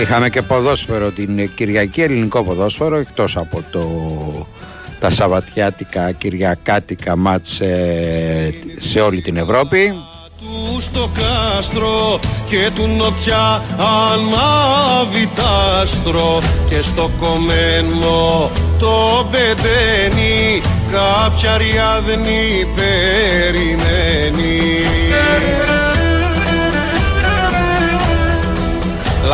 Είχαμε 0.01 0.29
και 0.29 0.41
ποδόσφαιρο 0.41 1.11
την 1.11 1.49
Κυριακή, 1.55 2.01
ελληνικό 2.01 2.43
ποδόσφαιρο, 2.43 2.95
εκτός 2.95 3.37
από 3.37 3.63
το, 3.71 3.87
τα 4.99 5.09
Σαββατιάτικα, 5.09 6.11
Κυριακάτικα 6.11 7.15
μάτς 7.15 7.49
σε, 7.49 7.65
σε 8.79 8.99
όλη 8.99 9.21
την 9.21 9.37
Ευρώπη. 9.37 9.93
Του 10.75 10.81
στο 10.81 11.09
κάστρο 11.13 12.19
και 12.45 12.69
του 12.75 12.87
νοτιά 12.87 13.61
ανάβει 13.77 15.29
τ' 15.35 15.39
άστρο. 15.81 16.41
Και 16.69 16.81
στο 16.81 17.09
κομμένο 17.19 18.49
το 18.79 19.25
πεντένι 19.31 20.61
κάποια 20.91 21.57
ριάδνη 21.57 22.67
περιμένει 22.75 23.85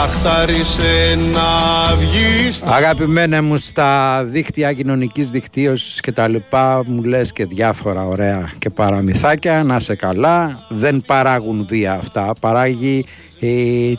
Λαχτάρισε 0.01 1.17
να 1.31 1.95
βγεις. 1.95 2.63
Αγαπημένα 2.63 3.41
μου 3.43 3.57
στα 3.57 4.23
δίκτυα 4.23 4.73
κοινωνικής 4.73 5.29
δικτύωσης 5.29 5.99
και 5.99 6.11
τα 6.11 6.27
λοιπά 6.27 6.83
μου 6.85 7.03
λες 7.03 7.31
και 7.31 7.45
διάφορα 7.45 8.05
ωραία 8.05 8.51
και 8.59 8.69
παραμυθάκια. 8.69 9.63
Να 9.63 9.79
σε 9.79 9.95
καλά. 9.95 10.65
Δεν 10.69 11.03
παράγουν 11.05 11.65
βία 11.69 11.93
αυτά. 11.93 12.33
Παράγει 12.39 13.05
ε, 13.39 13.47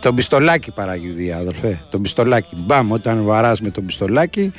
το 0.01 0.13
πιστολάκι 0.13 0.71
παράγει 0.71 1.11
βία 1.11 1.37
αδερφέ. 1.37 1.81
Το 1.91 1.99
πιστολάκι 1.99 2.55
μπαμ 2.57 2.93
όταν 2.93 3.25
βαράς 3.25 3.61
με 3.61 3.71
το 3.71 3.81
πιστολάκι 3.81 4.53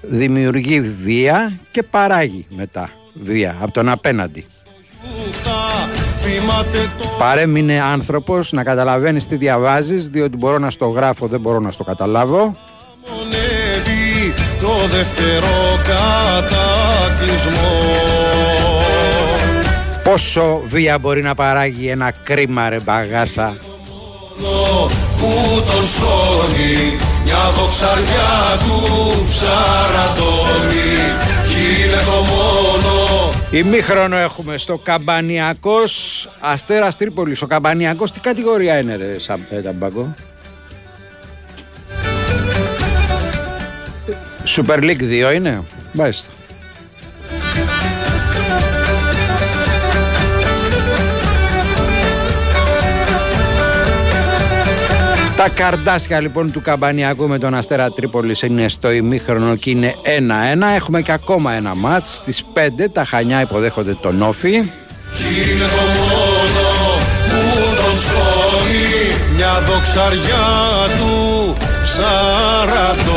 δημιουργεί 0.00 0.80
βία 0.80 1.58
και 1.70 1.82
παράγει 1.82 2.46
μετά 2.48 2.90
βία 3.14 3.56
από 3.60 3.72
τον 3.72 3.88
απέναντι. 3.88 4.46
Θυμάται 5.02 5.42
το 5.42 5.57
Παρέμεινε 7.18 7.82
άνθρωπος 7.92 8.52
να 8.52 8.62
καταλαβαίνεις 8.64 9.26
τι 9.26 9.36
διαβάζεις 9.36 10.08
διότι 10.08 10.36
μπορώ 10.36 10.58
να 10.58 10.70
στο 10.70 10.86
γράφω 10.88 11.26
δεν 11.26 11.40
μπορώ 11.40 11.60
να 11.60 11.70
στο 11.70 11.84
καταλάβω. 11.84 12.56
Μονεύει 13.06 14.34
το 14.60 14.86
δεύτερο 14.96 15.80
κατακλυσμό. 15.84 17.76
Πόσο 20.02 20.60
βία 20.64 20.98
μπορεί 20.98 21.22
να 21.22 21.34
παράγει 21.34 21.88
ένα 21.88 22.10
κρίμα 22.22 22.68
ρε 22.68 22.80
μπαγάσα. 22.80 23.56
Που 25.16 25.32
τον 25.66 25.84
σώνει 25.84 26.98
μια 27.24 27.50
δοξαριά 27.56 28.58
του 28.58 28.78
ψαραντώνει. 29.28 30.92
Κι 31.48 31.82
είναι 31.84 32.02
το 32.04 32.18
μόνο 32.30 32.67
Ημίχρονο 33.50 34.16
έχουμε 34.16 34.58
στο 34.58 34.78
Καμπανιακός 34.78 36.28
Αστέρας 36.40 36.96
Τρίπολης. 36.96 37.42
Ο 37.42 37.46
Καμπανιακός 37.46 38.12
τι 38.12 38.20
κατηγορία 38.20 38.78
είναι 38.78 38.96
ρε 38.96 39.18
Σαν 39.18 39.40
ε, 39.50 39.60
Ταμπάκο; 39.60 40.14
Super 44.56 44.78
League 44.78 45.30
2 45.30 45.34
είναι; 45.34 45.62
Μάλιστα 45.92 46.30
Τα 55.38 55.48
καρδάσια 55.48 56.20
λοιπόν 56.20 56.52
του 56.52 56.62
Καμπανιακού 56.62 57.28
με 57.28 57.38
τον 57.38 57.54
Αστέρα 57.54 57.90
Τρίπολης 57.90 58.42
είναι 58.42 58.68
στο 58.68 58.90
ημίχρονο 58.90 59.56
και 59.56 59.70
είναι 59.70 59.94
1-1. 60.04 60.08
Έχουμε 60.76 61.02
και 61.02 61.12
ακόμα 61.12 61.52
ένα 61.52 61.74
μάτς. 61.74 62.14
Στις 62.14 62.44
5 62.54 62.58
τα 62.92 63.04
Χανιά 63.04 63.40
υποδέχονται 63.40 63.94
τον 63.94 64.22
Όφη. 64.22 64.50
Κι 64.50 65.50
είναι 65.50 65.64
το 65.64 65.84
μόνο 65.98 66.66
που 67.28 67.42
τον 67.76 67.96
σώνει 67.96 69.34
μια 69.36 69.60
δοξαριά 69.66 70.46
του 70.98 71.56
ψαραντώνει 71.82 73.07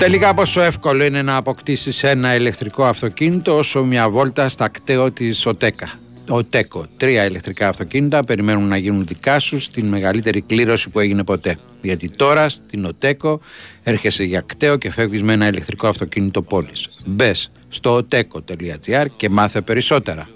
Τελικά 0.00 0.34
πόσο 0.34 0.60
εύκολο 0.60 1.04
είναι 1.04 1.22
να 1.22 1.36
αποκτήσεις 1.36 2.02
ένα 2.02 2.34
ηλεκτρικό 2.34 2.84
αυτοκίνητο 2.84 3.56
όσο 3.56 3.84
μια 3.84 4.08
βόλτα 4.08 4.48
στα 4.48 4.68
κτέο 4.68 5.10
της 5.10 5.46
ΟΤΕΚΑ. 5.46 5.90
ΟΤΕΚΟ. 6.28 6.86
Τρία 6.96 7.24
ηλεκτρικά 7.24 7.68
αυτοκίνητα 7.68 8.24
περιμένουν 8.24 8.68
να 8.68 8.76
γίνουν 8.76 9.06
δικά 9.06 9.38
σου 9.38 9.58
στην 9.58 9.86
μεγαλύτερη 9.86 10.40
κλήρωση 10.40 10.90
που 10.90 11.00
έγινε 11.00 11.24
ποτέ. 11.24 11.58
Γιατί 11.82 12.10
τώρα 12.10 12.48
στην 12.48 12.84
ΟΤΕΚΟ 12.84 13.40
έρχεσαι 13.82 14.24
για 14.24 14.40
κτέο 14.46 14.76
και 14.76 14.90
φεύγεις 14.90 15.22
με 15.22 15.32
ένα 15.32 15.46
ηλεκτρικό 15.46 15.88
αυτοκίνητο 15.88 16.42
πόλης. 16.42 16.88
Μπες 17.06 17.50
στο 17.68 17.96
oteco.gr 17.96 19.06
και 19.16 19.28
μάθε 19.28 19.60
περισσότερα. 19.60 20.28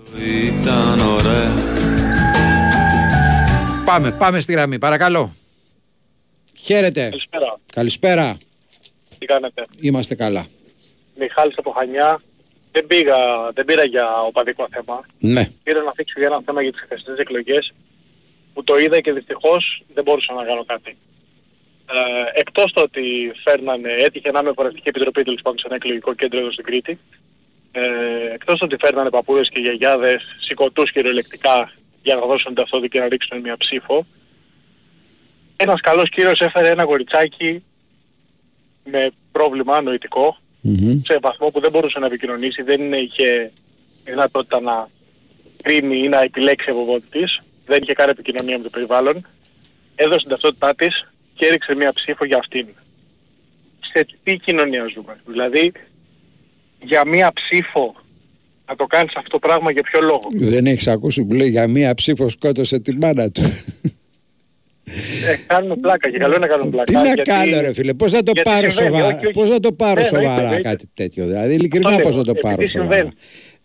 Ήταν 0.47 1.01
ωραία 1.01 1.53
Πάμε, 3.85 4.11
πάμε 4.11 4.41
στη 4.41 4.53
γραμμή, 4.53 4.79
παρακαλώ. 4.79 5.35
Χαίρετε. 6.55 7.01
Καλησπέρα. 7.09 7.59
Καλησπέρα. 7.75 8.37
Τι 9.19 9.27
κάνετε. 9.27 9.67
Είμαστε 9.81 10.15
καλά. 10.15 10.47
Μιχάλης 11.19 11.57
από 11.57 11.71
Χανιά. 11.71 12.23
Δεν, 12.73 12.87
πήγα, 12.87 13.17
δεν 13.55 13.65
πήρα 13.65 13.85
για 13.85 14.21
οπαδικό 14.21 14.69
θέμα. 14.71 15.07
Ναι. 15.19 15.49
Πήρα 15.62 15.83
να 15.83 15.93
θίξω 15.93 16.19
για 16.19 16.27
ένα 16.27 16.43
θέμα 16.45 16.62
για 16.62 16.73
τις 16.73 16.81
χθεσινές 16.81 17.19
εκλογές 17.19 17.73
που 18.55 18.65
το 18.65 18.77
είδα 18.77 19.01
και 19.01 19.12
δυστυχώς 19.12 19.83
δεν 19.95 20.05
μπορούσα 20.05 20.33
να 20.33 20.45
κάνω 20.45 20.65
κάτι. 20.65 20.97
Ε, 21.91 22.41
εκτός 22.41 22.73
το 22.73 22.81
ότι 22.81 23.33
φέρνανε, 23.45 23.93
έτυχε 23.93 24.31
να 24.31 24.39
είμαι 24.39 24.53
φορευτική 24.55 24.89
επιτροπή 24.89 25.23
τέλος 25.23 25.41
πάντων 25.43 25.59
σε 25.59 25.67
ένα 25.67 25.75
εκλογικό 25.75 26.15
κέντρο 26.15 26.39
εδώ 26.39 26.53
στην 26.53 26.65
Κρήτη, 26.65 26.99
ε, 27.73 27.83
εκτός 28.33 28.59
το 28.59 28.65
ότι 28.65 28.77
φέρνανε 28.81 29.11
παππούδες 29.11 29.49
και 29.49 29.61
γιαγιάδες 29.61 30.23
σηκωτούς 30.41 30.93
κυριολεκτικά 30.93 31.73
για 32.03 32.15
να 32.15 32.27
δώσουν 32.27 32.55
ταυτότητα 32.55 32.89
και 32.89 33.01
να 33.01 33.09
ρίξουν 33.09 33.41
μια 33.41 33.57
ψήφο, 33.57 34.05
ένας 35.57 35.81
καλός 35.81 36.09
κύριος 36.09 36.41
έφερε 36.41 36.69
ένα 36.69 36.85
κοριτσάκι 36.85 37.65
με 38.85 39.11
πρόβλημα 39.32 39.80
νοητικό 39.80 40.37
σε 41.03 41.18
βαθμό 41.22 41.49
που 41.49 41.61
δεν 41.61 41.70
μπορούσε 41.70 41.99
να 41.99 42.07
επικοινωνήσει, 42.07 42.62
δεν 42.62 42.93
είχε 42.93 43.53
δυνατότητα 44.05 44.61
να 44.61 44.89
κρίνει 45.62 45.99
ή 45.99 46.09
να 46.09 46.22
επιλέξει 46.22 46.70
από 46.70 46.80
μόνη 46.80 47.01
της, 47.11 47.43
δεν 47.66 47.78
είχε 47.82 47.93
κάνει 47.93 48.11
επικοινωνία 48.11 48.57
με 48.57 48.62
το 48.62 48.70
περιβάλλον, 48.70 49.26
έδωσε 49.95 50.20
την 50.20 50.28
ταυτότητά 50.28 50.74
της 50.74 51.12
και 51.35 51.47
έριξε 51.47 51.74
μια 51.74 51.93
ψήφο 51.93 52.24
για 52.24 52.39
αυτήν. 52.39 52.66
Σε 53.93 54.07
τι 54.22 54.37
κοινωνία 54.37 54.87
ζούμε; 54.95 55.20
Δηλαδή, 55.26 55.72
για 56.82 57.07
μια 57.07 57.32
ψήφο 57.32 57.95
να 58.66 58.76
το 58.76 58.87
κάνεις 58.87 59.14
αυτό 59.16 59.30
το 59.30 59.39
πράγμα 59.39 59.70
για 59.70 59.82
ποιο 59.82 60.01
λόγο; 60.01 60.28
Δεν 60.30 60.66
έχεις 60.66 60.89
ακούσει 60.89 61.24
που 61.24 61.35
λέει 61.35 61.49
για 61.49 61.68
μία 61.68 61.95
ψήφο 61.95 62.28
σκότωσε 62.28 62.78
την 62.78 62.97
μάνα 63.01 63.30
του. 63.30 63.43
Ε, 64.87 65.37
κάνουμε 65.47 65.76
πλάκα 65.76 66.11
και 66.11 66.18
καλό 66.18 66.35
είναι 66.37 66.47
να 66.47 66.51
κάνουμε 66.53 66.70
πλάκα. 66.70 66.85
Τι 66.93 66.99
να 66.99 67.05
γιατί- 67.14 67.22
κάνω 67.30 67.61
ρε 67.61 67.72
φίλε, 67.72 67.95
πώς 67.95 68.12
θα 68.12 68.22
το 68.22 68.30
γιατί 68.35 68.51
πάρω 68.51 68.70
συμβαίνει, 68.70 68.95
σοβαρά, 68.97 69.16
όχι, 69.16 69.26
όχι. 69.26 69.35
πώς 69.39 69.49
θα 69.51 69.61
το 69.61 69.72
πάρω 69.72 70.01
Ναι, 70.01 70.07
εννοείται, 70.07 70.28
σοβαρά 70.28 70.47
εννοείται. 70.47 70.68
κάτι 70.68 70.85
τέτοιο, 70.95 71.26
δηλαδή 71.26 71.55
ειλικρινά 71.55 71.89
Αυτό 71.89 72.01
πώς 72.03 72.14
λέω, 72.14 72.24
θα 72.24 72.32
το 72.32 72.39
πάρω 72.41 72.55
επειδή 72.55 72.68
σοβαρά. 72.70 72.95
συμβαίνει. 72.95 73.12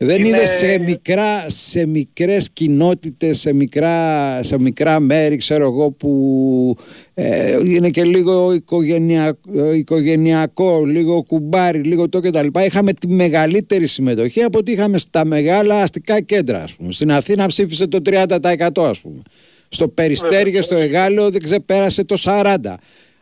Δεν 0.02 0.20
Είναι- 0.20 0.28
είδε 0.28 0.46
σε, 0.46 0.78
μικρά, 0.80 1.44
σε 1.50 1.86
μικρές 1.88 2.50
κοινότητες, 2.54 3.40
σε 3.40 3.54
μικρά, 3.54 4.40
σε 4.44 4.60
μικρά 4.60 5.00
μέρη, 5.00 5.38
ξέρω 5.38 5.64
εγώ, 5.66 5.92
που 5.92 6.76
ε, 7.14 7.58
είναι 7.66 7.90
και 7.90 8.04
λίγο 8.04 8.54
οικογενειακό, 8.54 9.74
οικογενειακό, 9.74 10.86
λίγο 10.86 11.24
κουμπάρι, 11.24 11.80
λίγο 11.82 12.10
το 12.10 12.20
κτλ. 12.20 12.48
Είχαμε 12.66 12.94
τη 12.94 13.08
μεγαλύτερη 13.08 13.88
συμμετοχή 13.88 14.42
από 14.42 14.60
ότι 14.60 14.72
είχαμε 14.72 14.98
στα 14.98 15.26
μεγάλα 15.26 15.82
αστικά 15.82 16.22
κέντρα, 16.22 16.64
ας 16.64 16.74
πούμε. 16.74 16.92
Στην 16.92 17.12
Αθήνα 17.12 17.48
ψήφισε 17.48 17.88
το 17.88 18.02
30% 18.06 18.84
ας 18.90 19.02
πούμε. 19.02 19.22
Στο 19.70 19.88
Περιστέρι 19.88 20.52
και 20.52 20.62
στο 20.62 20.76
Εγάλεο 20.76 21.30
δεν 21.30 21.42
ξεπέρασε 21.42 22.04
το 22.04 22.16
40%. 22.24 22.56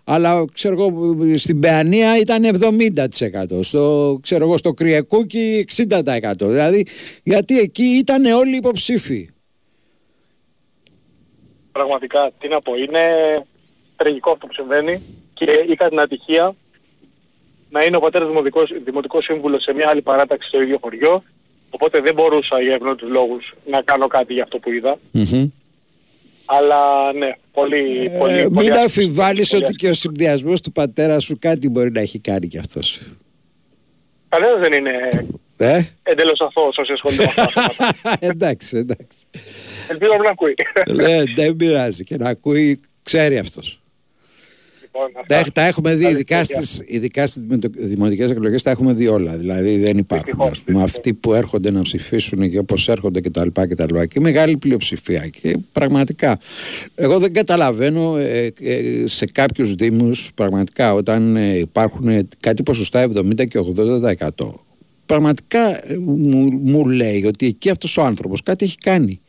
Αλλά 0.10 0.46
ξέρω 0.54 0.74
εγώ, 0.74 1.16
στην 1.38 1.60
Παιανία 1.60 2.18
ήταν 2.18 2.44
70%. 3.54 3.64
Στο, 3.64 4.18
ξέρω 4.22 4.44
εγώ, 4.44 4.58
στο 4.58 4.74
Κρυεκούκι 4.74 5.66
60%. 5.76 6.32
Δηλαδή, 6.38 6.86
γιατί 7.24 7.60
εκεί 7.60 7.84
ήταν 7.84 8.26
όλοι 8.26 8.56
υποψήφοι. 8.56 9.30
Πραγματικά, 11.72 12.32
τι 12.40 12.48
να 12.48 12.62
πω, 12.62 12.76
είναι 12.76 13.00
τραγικό 13.96 14.32
αυτό 14.32 14.48
που 14.48 14.54
συμβαίνει 14.54 15.02
και 15.34 15.46
είχα 15.70 15.90
την 15.90 16.00
ατυχία 16.00 16.56
να 17.70 17.84
είναι 17.84 17.98
ο 17.98 18.00
πατέρας 18.00 18.28
δημοτικός, 18.28 18.72
δημοτικός 18.84 19.24
σύμβουλος 19.24 19.64
σε 19.64 19.74
μια 19.74 19.90
άλλη 19.90 20.02
παράταξη 20.02 20.48
στο 20.48 20.62
ίδιο 20.62 20.78
χωριό 20.82 21.24
οπότε 21.70 22.02
δεν 22.02 22.14
μπορούσα 22.14 22.62
για 22.62 22.74
ευνότητους 22.74 23.10
λόγους 23.10 23.54
να 23.66 23.82
κάνω 23.82 24.08
κάτι 24.08 24.34
για 24.34 24.44
αυτό 24.44 24.60
που 24.60 24.72
είδα 24.72 24.98
αλλά 26.50 27.14
ναι, 27.14 27.32
πολύ, 27.52 28.12
πολύ, 28.18 28.38
Ε, 28.38 28.42
πολύ 28.44 28.52
μην 28.52 28.72
άσχημο. 28.72 28.86
αφιβάλλεις 28.86 29.50
Πολύ 29.50 29.64
ότι 29.64 29.74
και 29.74 29.90
ο 29.90 29.94
συνδυασμός 29.94 30.62
του 30.62 30.72
πατέρα 30.72 31.20
σου 31.20 31.38
κάτι 31.40 31.70
μπορεί 31.70 31.92
να 31.92 32.00
έχει 32.00 32.20
κάνει 32.20 32.48
κι 32.48 32.58
αυτός. 32.58 33.00
Κανένας 34.30 34.60
δεν 34.60 34.74
είναι 34.74 34.92
Ε; 35.58 35.84
εντελώς 36.04 36.40
αθώος 36.42 36.78
όσοι 36.78 36.92
ασχολούνται 36.92 37.24
με 37.24 37.30
αυτά. 37.42 37.62
τα 37.68 37.74
θέματα. 37.74 38.18
εντάξει, 38.34 38.78
εντάξει. 38.78 39.18
Ελπίζω 39.90 40.12
να 40.12 40.20
μην 40.20 40.30
ακούει. 40.30 40.54
ναι, 40.94 41.24
δεν 41.36 41.56
πειράζει 41.56 42.04
και 42.04 42.18
να 42.18 42.30
ακούει, 42.30 42.80
ξέρει 43.04 43.38
αυτός. 43.38 43.82
Λοιπόν, 45.06 45.24
Τα, 45.28 45.40
αυτά. 45.40 45.52
τα 45.52 45.66
έχουμε 45.66 45.96
δει, 45.96 46.02
Καλή 46.04 46.14
ειδικά 46.16 46.44
συνέχεια. 46.44 46.68
στις, 46.68 46.84
ειδικά 46.88 47.28
στις 47.28 47.42
δημοτο- 47.44 47.70
δημοτικές 47.74 48.32
εκλογές 48.32 48.64
τα 48.64 48.70
έχουμε 48.72 48.94
δει 48.94 49.08
όλα. 49.08 49.38
Δηλαδή 49.38 49.78
δεν 49.78 49.98
υπάρχουν. 49.98 50.42
Ας 50.52 50.60
πούμε, 50.60 50.84
αυτοί 50.84 51.14
που 51.14 51.34
έρχονται 51.34 51.72
να 51.72 51.82
ψηφίσουν 51.82 52.50
και 52.50 52.58
όπως 52.58 52.90
έρχονται 52.90 53.22
κτλ. 53.22 53.48
κτλ. 53.54 54.02
Και 54.08 54.20
μεγάλη 54.20 54.58
πλειοψηφία. 54.58 55.28
Και 55.28 55.58
πραγματικά, 55.72 56.40
εγώ 56.96 57.20
δεν 57.20 57.34
καταλαβαίνω 57.34 58.18
ε, 58.18 58.54
ε, 58.62 59.08
σε 59.08 59.26
κάποιους 59.26 59.74
δήμους 59.76 60.32
πραγματικά 60.36 60.94
όταν 60.94 61.36
ε, 61.36 61.58
υπάρχουν 61.58 62.28
κάτι 62.40 62.64
ποσοστά 62.64 63.08
70 63.16 63.48
και 63.48 63.60
80% 63.76 64.28
πραγματικά 65.06 65.88
ε, 65.92 65.98
μου, 65.98 66.50
μου 66.62 66.86
λέει 66.88 67.26
ότι 67.26 67.46
εκεί 67.46 67.70
αυτός 67.70 67.98
ο 67.98 68.02
άνθρωπος 68.04 68.42
κάτι 68.44 68.66
έχει 68.66 68.76
κάνει. 68.78 69.20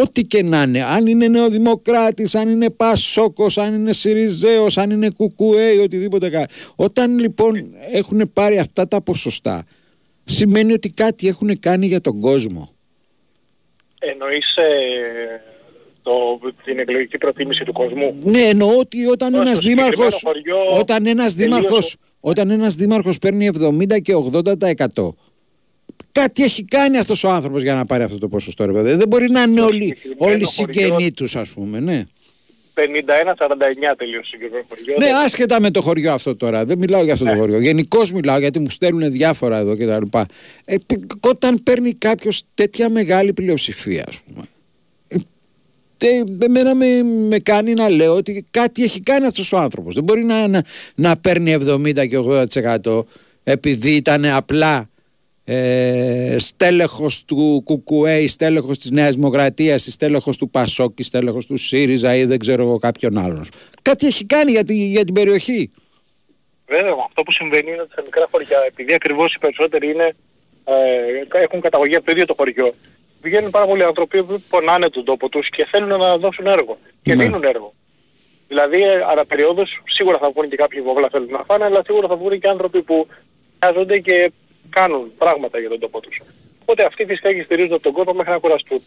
Ό,τι 0.00 0.24
και 0.24 0.42
να 0.42 0.62
είναι, 0.62 0.82
αν 0.84 1.06
είναι 1.06 1.28
νεοδημοκράτης, 1.28 2.34
αν 2.34 2.48
είναι 2.48 2.70
Πασόκος, 2.70 3.58
αν 3.58 3.74
είναι 3.74 3.92
Σιριζέος, 3.92 4.78
αν 4.78 4.90
είναι 4.90 5.08
Κουκουέι, 5.16 5.78
οτιδήποτε 5.78 6.30
κάνει. 6.30 6.46
Όταν 6.76 7.18
λοιπόν 7.18 7.54
έχουν 7.92 8.30
πάρει 8.32 8.58
αυτά 8.58 8.86
τα 8.88 9.02
ποσοστά, 9.02 9.64
σημαίνει 10.24 10.72
ότι 10.72 10.88
κάτι 10.88 11.28
έχουν 11.28 11.58
κάνει 11.58 11.86
για 11.86 12.00
τον 12.00 12.20
κόσμο. 12.20 12.68
Εννοείς 14.00 14.56
ε, 14.56 14.62
το, 16.02 16.12
την 16.64 16.78
εκλογική 16.78 17.18
προτίμηση 17.18 17.64
του 17.64 17.72
κόσμου; 17.72 18.18
Ναι, 18.22 18.40
εννοώ 18.40 18.78
ότι 18.78 19.06
όταν 19.06 19.32
Στο 19.32 19.40
ένας 19.40 19.58
συγκεκριμένο 19.58 19.90
δήμαρχος, 19.90 20.22
χωριό 20.24 20.78
όταν 20.78 21.06
ένας 21.06 21.34
τελείωσε- 21.34 21.60
δήμαρχος, 21.60 21.96
όταν 22.20 22.50
ένας 22.50 22.74
δήμαρχος 22.74 23.18
παίρνει 23.18 23.46
70 23.46 24.00
και 24.02 24.14
80% 24.14 25.14
κάτι 26.12 26.42
έχει 26.44 26.62
κάνει 26.64 26.98
αυτός 26.98 27.24
ο 27.24 27.28
άνθρωπος 27.30 27.62
για 27.62 27.74
να 27.74 27.84
πάρει 27.86 28.02
αυτό 28.02 28.18
το 28.18 28.28
ποσοστό 28.28 28.64
ρε 28.66 28.72
παιδί. 28.72 28.94
Δεν 28.94 29.08
μπορεί 29.08 29.30
να 29.30 29.42
είναι 29.42 29.60
όλοι, 29.60 29.96
όλοι 30.16 30.46
συγγενείς 30.46 31.12
τους 31.12 31.36
ας 31.36 31.48
πούμε, 31.48 31.80
ναι. 31.80 32.04
51-49 32.74 33.94
τελείωσε 33.96 34.20
το 34.20 34.26
συγκεκριμένο 34.26 34.64
χωριό. 34.68 34.94
Ναι, 34.98 35.04
Δεν- 35.06 35.14
άσχετα 35.14 35.60
με 35.60 35.70
το 35.70 35.80
χωριό 35.80 36.12
αυτό 36.12 36.36
τώρα. 36.36 36.64
Δεν 36.64 36.78
μιλάω 36.78 37.04
για 37.04 37.12
αυτό 37.12 37.24
Ναι. 37.24 37.32
το 37.32 37.38
χωριό. 37.38 37.60
Γενικώς 37.60 38.12
μιλάω 38.12 38.38
γιατί 38.38 38.58
μου 38.58 38.70
στέλνουν 38.70 39.10
διάφορα 39.12 39.58
εδώ 39.58 39.76
και 39.76 39.86
τα 39.86 39.98
λοιπά. 39.98 40.26
Ε, 40.64 40.76
π- 40.86 41.26
όταν 41.26 41.62
παίρνει 41.62 41.94
κάποιος 41.94 42.42
τέτοια 42.54 42.90
μεγάλη 42.90 43.32
πλειοψηφία, 43.32 44.04
ας 44.08 44.20
πούμε. 44.26 44.44
ε, 45.08 45.16
τε- 45.96 46.42
Εμένα 46.42 46.74
με, 46.74 47.02
με 47.02 47.38
κάνει 47.38 47.74
να 47.74 47.88
λέω 47.88 48.14
ότι 48.14 48.44
κάτι 48.50 48.82
έχει 48.84 49.00
κάνει 49.00 49.26
αυτός 49.26 49.52
ο 49.52 49.56
άνθρωπος. 49.58 49.94
Δεν 49.94 50.04
μπορεί 50.04 50.24
να, 50.24 50.48
να, 50.48 50.62
να 50.94 51.16
παίρνει 51.16 51.52
70 51.52 52.06
και 52.06 52.16
80% 52.18 53.02
επειδή 53.42 53.90
ήταν 53.94 54.24
απλά 54.24 54.89
ε, 55.52 56.36
στέλεχος 56.38 57.24
του 57.24 57.62
Κουκουέ, 57.64 58.26
στέλεχος 58.26 58.78
της 58.78 58.90
Νέας 58.90 59.14
Δημοκρατίας, 59.14 59.86
ή 59.86 59.90
στέλεχος 59.90 60.36
του 60.36 60.50
Πασόκ, 60.50 60.98
ή 60.98 61.02
στέλεχος 61.02 61.46
του 61.46 61.56
ΣΥΡΙΖΑ 61.56 62.14
ή 62.16 62.24
δεν 62.24 62.38
ξέρω 62.38 62.62
εγώ 62.62 62.78
κάποιον 62.78 63.18
άλλον. 63.18 63.46
Κάτι 63.82 64.06
έχει 64.06 64.24
κάνει 64.24 64.50
για, 64.50 64.64
τη, 64.64 64.74
για 64.74 65.04
την 65.04 65.14
περιοχή. 65.14 65.70
Βέβαια, 66.66 66.92
αυτό 67.06 67.22
που 67.22 67.32
συμβαίνει 67.32 67.70
είναι 67.72 67.80
ότι 67.80 67.92
στα 67.92 68.02
μικρά 68.02 68.26
χωριά, 68.30 68.58
επειδή 68.66 68.92
ακριβώς 68.94 69.34
οι 69.34 69.38
περισσότεροι 69.38 69.90
είναι, 69.90 70.14
ε, 70.64 71.42
έχουν 71.42 71.60
καταγωγή 71.60 71.94
από 71.96 72.04
το 72.04 72.12
ίδιο 72.12 72.26
το 72.26 72.34
χωριό, 72.36 72.74
βγαίνουν 73.22 73.50
πάρα 73.50 73.66
πολλοί 73.66 73.84
άνθρωποι 73.84 74.24
που 74.24 74.42
πονάνε 74.48 74.88
τον 74.88 75.04
τόπο 75.04 75.28
τους 75.28 75.48
και 75.48 75.66
θέλουν 75.70 75.98
να 75.98 76.16
δώσουν 76.18 76.46
έργο. 76.46 76.78
Και 77.02 77.14
Ναι. 77.14 77.24
δίνουν 77.24 77.42
έργο. 77.44 77.74
Δηλαδή, 78.48 78.82
ε, 78.82 79.04
ανά 79.10 79.24
περίοδος, 79.26 79.82
σίγουρα 79.86 80.18
θα 80.18 80.30
βγουν 80.30 80.48
και 80.48 80.56
κάποιοι 80.56 80.80
που 80.82 80.90
απλά 80.90 81.08
θέλουν 81.12 81.30
να 81.30 81.42
φάνε, 81.44 81.64
αλλά 81.64 81.82
σίγουρα 81.86 82.08
θα 82.08 82.16
βγουν 82.16 82.40
και 82.40 82.48
άνθρωποι 82.48 82.82
που 82.82 83.06
χρειάζονται 83.58 83.98
και 83.98 84.32
κάνουν 84.68 85.12
πράγματα 85.18 85.58
για 85.58 85.68
τον 85.68 85.78
τόπο 85.78 86.00
τους. 86.00 86.20
Οπότε 86.62 86.84
αυτοί 86.84 87.04
φυσικά 87.04 87.32
και 87.34 87.42
στηρίζουν 87.42 87.72
από 87.72 87.82
τον 87.82 87.92
κόσμο 87.92 88.12
μέχρι 88.12 88.30
να 88.32 88.38
κουραστούν. 88.38 88.80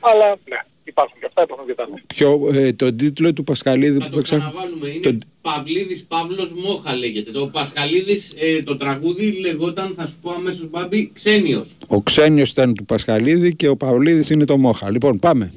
Αλλά, 0.00 0.28
ναι, 0.48 0.58
υπάρχουν 0.84 1.16
και 1.20 1.26
αυτά, 1.26 1.42
υπάρχουν 1.42 1.66
και 1.66 1.74
τα 1.74 1.82
άλλα. 1.82 1.94
Ποιο, 2.06 2.50
ε, 2.54 2.72
τον 2.72 2.96
τίτλο 2.96 3.32
του 3.32 3.44
Πασχαλίδη 3.44 3.98
Θα 3.98 4.04
που 4.04 4.10
το 4.10 4.16
παίξα. 4.16 4.36
ξαναβάλουμε. 4.36 4.88
Είναι 4.88 5.18
Παυλίδης 5.42 6.04
Παύλος 6.04 6.52
Μόχα 6.52 6.94
λέγεται. 6.96 7.30
Το 7.30 7.46
Πασχαλίδης, 7.46 8.34
ε, 8.38 8.62
το 8.62 8.76
τραγούδι 8.76 9.30
λεγόταν, 9.40 9.92
θα 9.96 10.06
σου 10.06 10.18
πω 10.22 10.30
αμέσως 10.30 10.68
Μπάμπη, 10.70 11.10
Ξένιος. 11.14 11.76
Ο 11.88 12.02
Ξένιος 12.02 12.50
ήταν 12.50 12.74
του 12.74 12.84
Πασχαλίδη 12.84 13.54
και 13.56 13.68
ο 13.68 13.76
Παυλίδης 13.76 14.30
είναι 14.30 14.44
το 14.44 14.56
Μόχα. 14.56 14.90
Λοιπόν, 14.90 15.18
πάμε. 15.18 15.52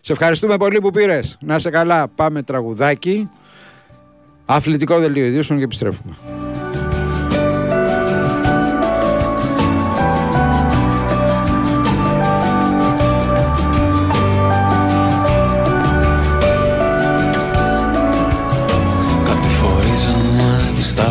Σε 0.00 0.12
ευχαριστούμε 0.12 0.56
πολύ 0.56 0.80
που 0.80 0.90
πήρες. 0.90 1.36
Να 1.40 1.54
είσαι 1.54 1.70
καλά. 1.70 2.08
Πάμε 2.08 2.42
τραγουδάκι. 2.42 3.28
Αθλητικό 4.46 4.98
δελτίο 4.98 5.24
ειδήσεων 5.24 5.58
και 5.58 5.64
επιστρέφουμε. 5.64 6.16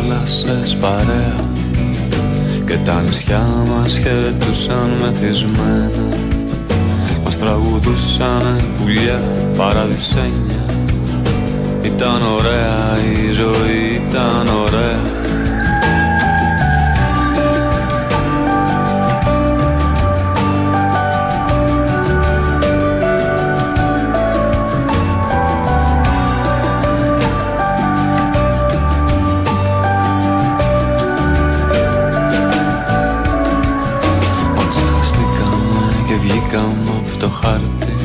Θάλασσες 0.08 0.76
παρέα 0.76 1.36
Και 2.66 2.76
τα 2.84 3.00
νησιά 3.00 3.46
μας 3.68 3.98
χαιρετούσαν 3.98 4.90
μεθυσμένα. 5.00 6.16
Μας 7.24 7.38
τραγουδούσαν 7.38 8.60
πουλιά 8.78 9.20
παραδεισένια. 9.56 10.64
Ήταν 11.82 12.22
ωραία 12.22 12.98
η 13.12 13.32
ζωή, 13.32 14.02
ήταν 14.08 14.48
ωραία 14.48 15.17
βγήκαμε 37.28 37.34
από 37.34 37.34
το 37.34 37.34
χάρτη. 37.40 37.96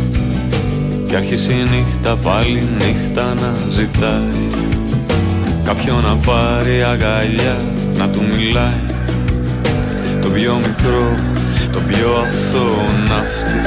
Κι 1.08 1.16
άρχισε 1.16 1.54
η 1.54 1.64
νύχτα 1.72 2.16
πάλι 2.16 2.68
νύχτα 2.78 3.34
να 3.34 3.54
ζητάει. 3.70 4.42
Κάποιον 5.64 6.04
να 6.04 6.16
πάρει 6.16 6.84
αγκαλιά 6.84 7.58
να 7.98 8.10
του 8.10 8.22
μιλάει. 8.36 8.82
Το 10.22 10.30
πιο 10.30 10.54
μικρό, 10.66 11.16
το 11.72 11.80
πιο 11.80 12.10
αθώο 12.26 12.86
ναύτη. 13.08 13.64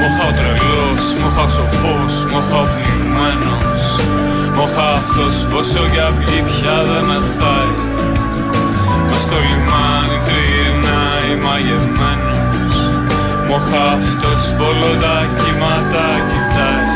Μοχα 0.00 0.24
ο 0.28 0.32
τρελός, 0.38 1.02
μοχα 1.22 1.42
ο 1.42 1.48
σοφός, 1.48 2.14
μοχα 2.32 2.58
ο 2.60 2.66
πνιγμένος 2.74 3.82
Μοχα 4.56 4.88
αυτός 5.00 5.36
πόσο 5.50 5.82
για 5.92 6.12
βγει 6.18 6.42
πια 6.48 6.76
δεν 6.88 7.04
μεθάει. 7.08 7.74
Μες 9.10 9.22
στο 9.22 9.38
λιμάνι 9.46 10.18
τριγυρνάει 10.26 11.32
μαγευμένος 11.44 12.27
Μοχα 13.48 13.92
αυτός 13.92 14.54
πολλό 14.56 14.94
τα 15.00 15.26
κύματα 15.38 16.06
κοιτάει. 16.28 16.86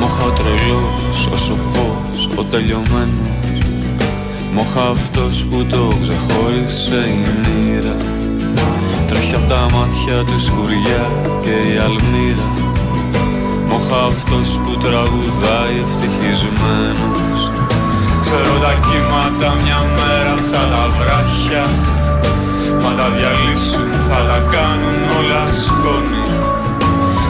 Μοχα 0.00 0.24
ο 0.24 0.30
τρελός, 0.30 1.26
ο 1.32 1.36
σοφός, 1.36 2.28
ο 2.36 2.44
τελειωμένος 2.44 3.37
Μοχα 4.58 4.88
αυτός 4.88 5.46
που 5.50 5.58
το 5.72 5.82
ξεχώρισε 6.02 7.00
η 7.18 7.24
μοίρα. 7.42 7.96
Τρέχει 9.08 9.34
απ' 9.34 9.48
τα 9.48 9.62
μάτια 9.74 10.16
τους 10.28 10.44
σκουριά 10.44 11.04
και 11.44 11.54
η 11.72 11.74
αλμύρα. 11.86 12.50
Μοχα 13.68 14.00
αυτός 14.12 14.48
που 14.62 14.72
τραγουδάει 14.84 15.76
ευτυχισμένος. 15.84 17.38
Ξέρω 18.24 18.54
τα 18.64 18.72
κύματα 18.86 19.50
μια 19.62 19.80
μέρα 19.96 20.34
θα 20.50 20.62
τα 20.72 20.84
βράχια. 20.96 21.64
Θα 22.82 22.90
τα 22.98 23.06
διαλύσουν, 23.14 23.90
θα 24.08 24.20
τα 24.28 24.38
κάνουν 24.54 24.98
όλα 25.18 25.42
σκόνη. 25.64 26.26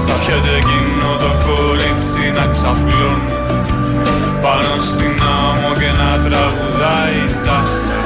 Θα 0.06 0.14
πιέται 0.20 0.52
εκείνο 0.60 1.08
το 1.22 1.30
κορίτσι 1.46 2.24
να 2.36 2.44
ξαπλώνει 2.52 3.37
Πάνω 4.44 4.72
στην 4.90 5.14
άμμο 5.40 5.70
και 5.80 5.90
να 6.00 6.10
τραγουδάει 6.24 7.20
τάχα 7.46 7.98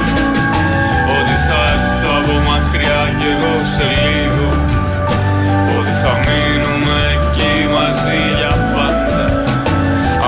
Ότι 1.16 1.36
θα 1.46 1.60
έρθω 1.74 2.10
από 2.20 2.34
μακριά 2.48 3.02
κι 3.18 3.28
εγώ 3.34 3.54
σε 3.74 3.86
λίγο. 4.04 4.48
Ότι 5.76 5.94
θα 6.02 6.12
μείνουμε 6.26 6.98
εκεί 7.16 7.52
μαζί 7.74 8.20
για 8.38 8.54
πάντα. 8.74 9.24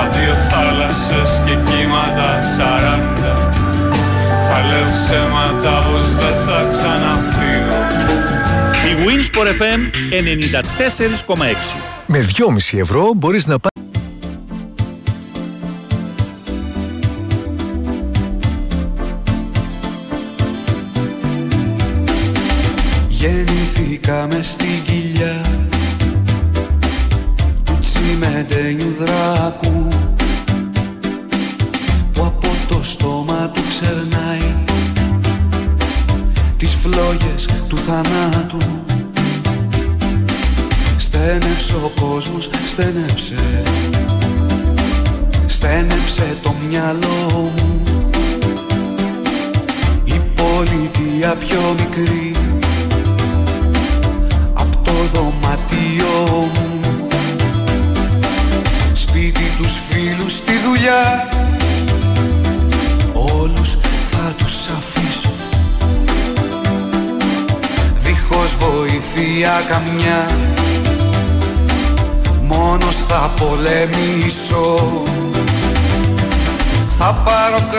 Αντίο 0.01 0.37
θάλασσες 0.51 1.31
και 1.47 1.55
κύματα 1.67 2.31
σαράντα. 2.55 3.35
Θα 4.47 4.59
λέω 4.69 4.89
ψέματα 4.97 5.75
πως 5.87 6.07
δεν 6.21 6.37
θα 6.47 6.59
ξαναφύγω. 6.73 7.81
Η 8.91 8.97
Winsport 9.07 9.47
FM 9.47 9.81
94,6 11.35 11.77
Με 12.07 12.27
2,5 12.73 12.79
ευρώ 12.79 13.13
μπορείς 13.15 13.47
να 13.47 13.59
πάρεις 13.59 13.74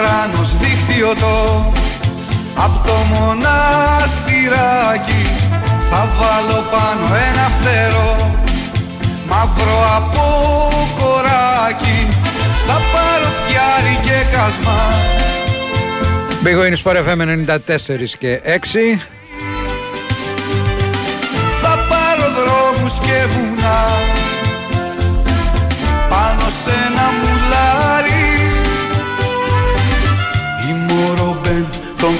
πάρω 0.05 0.29
κράνος 0.29 0.57
δίχτυωτό 0.57 1.71
Απ' 2.55 2.87
το 2.87 2.93
μοναστηράκι 3.13 4.43
Θα 5.89 6.07
βάλω 6.17 6.59
πάνω 6.71 7.05
ένα 7.29 7.47
φτερό. 7.59 8.11
Μαύρο 9.29 9.79
από 9.95 10.25
κοράκι 10.99 11.99
Θα 12.67 12.77
πάρω 12.93 13.29
φτιάρι 13.37 13.95
και 14.01 14.17
κασμά. 14.35 14.81
Big 16.43 16.57
Win 16.61 16.75
Sport 16.83 16.97
FM 17.05 17.19
94 17.19 18.15
και 18.19 18.31
6. 18.43 18.47
Θα 21.61 21.73
πάρω 21.89 22.27
δρόμους 22.37 22.93
και 22.99 23.17
βουνά. 23.33 23.81
Πάνω 26.09 26.45
σε 26.63 26.73
ένα 26.87 27.05
μουλάρι 27.19 27.34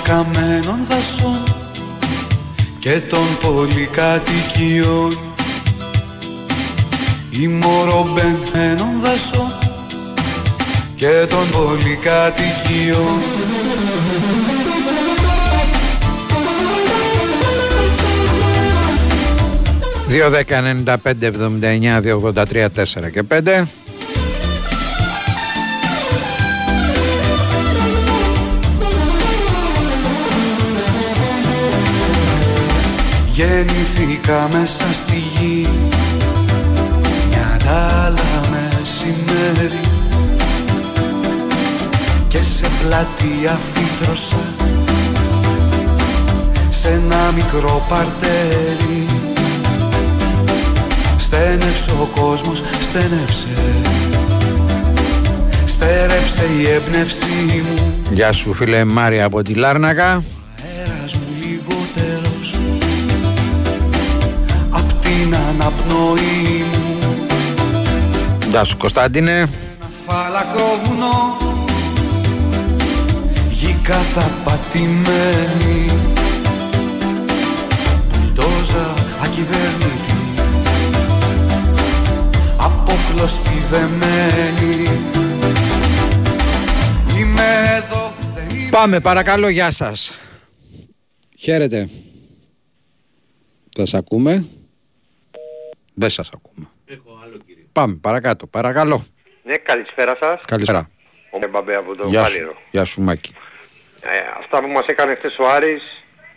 καμένων 0.07 0.85
δασών 0.87 1.43
Και 2.79 3.01
των 3.09 3.37
πολυκατοικιών 3.41 5.17
Η 7.31 7.47
μορομπέν 7.47 8.37
των 8.77 9.01
δασών 9.01 9.51
Και 10.95 11.25
των 11.29 11.49
πολυκατοικιών 11.51 13.21
2, 20.09 20.29
10, 20.29 20.61
95, 20.61 21.31
79, 21.31 22.01
283, 22.01 22.69
4 22.69 23.11
και 23.11 23.23
5. 23.23 23.84
Γεννηθήκα 33.35 34.49
μέσα 34.51 34.85
στη 34.93 35.15
γη. 35.15 35.67
Μια 37.29 37.57
άλλα 37.67 38.41
μεσημέρι 38.51 39.79
Και 42.27 42.37
σε 42.37 42.67
πλατεία 42.81 43.59
φύτρωσα 43.73 44.53
Σε 46.69 46.89
ένα 46.89 47.31
μικρό 47.35 47.85
παρτέρι. 47.89 49.05
Στένεψε 51.17 51.91
ο 51.91 52.21
κόσμος, 52.21 52.63
στένεψε. 52.81 53.47
Στέρεψε 55.65 56.43
η 56.61 56.69
έμπνευσή 56.69 57.63
μου. 57.65 57.93
Γεια 58.11 58.31
σου 58.31 58.53
φίλε 58.53 58.83
Μάρια 58.83 59.25
από 59.25 59.41
τη 59.41 59.53
Λάρνακα. 59.53 60.23
Την 65.85 65.93
αναπνοή 65.95 66.63
μου 66.71 66.99
Γεια 68.49 68.63
σου 68.63 68.77
Κωνσταντίνε. 68.77 69.47
Φαλακρό 70.05 70.79
βουνό 70.83 71.37
Γη 73.51 73.75
καταπατημένη 73.83 75.91
Μπουλντόζα 78.11 78.93
ακυβέρνητη 79.23 80.13
Απόκλωστη 82.57 83.63
δεμένη 83.69 84.89
Είμαι 87.17 87.43
εδώ 87.77 88.13
Πάμε 88.69 88.99
παρακαλώ 88.99 89.49
γεια 89.49 89.71
σας. 89.71 90.11
Χαίρετε. 91.37 91.89
Θα 93.75 93.85
σας 93.85 93.93
ακούμε. 93.93 94.45
Δεν 95.95 96.09
σας 96.09 96.29
ακούμε. 96.33 96.67
Πάμε 97.71 97.97
παρακάτω 98.01 98.47
παρακαλώ. 98.47 99.05
Ναι, 99.43 99.57
καλησπέρα 99.57 100.17
σας. 100.19 100.45
Καλησπέρα. 100.47 100.89
Ο 101.29 101.47
Μπαμπέ 101.49 101.75
από 101.75 101.95
το 101.95 102.07
Γεια 102.07 102.25
σου, 102.25 102.31
Βάλιρο. 102.31 102.57
γεια 102.71 102.85
σου 102.85 103.01
Μάκη. 103.01 103.33
Ε, 104.03 104.17
αυτά 104.39 104.61
που 104.61 104.67
μας 104.67 104.85
έκανε 104.85 105.15
χθες 105.15 105.37
ο 105.37 105.49
Άρης, 105.49 105.83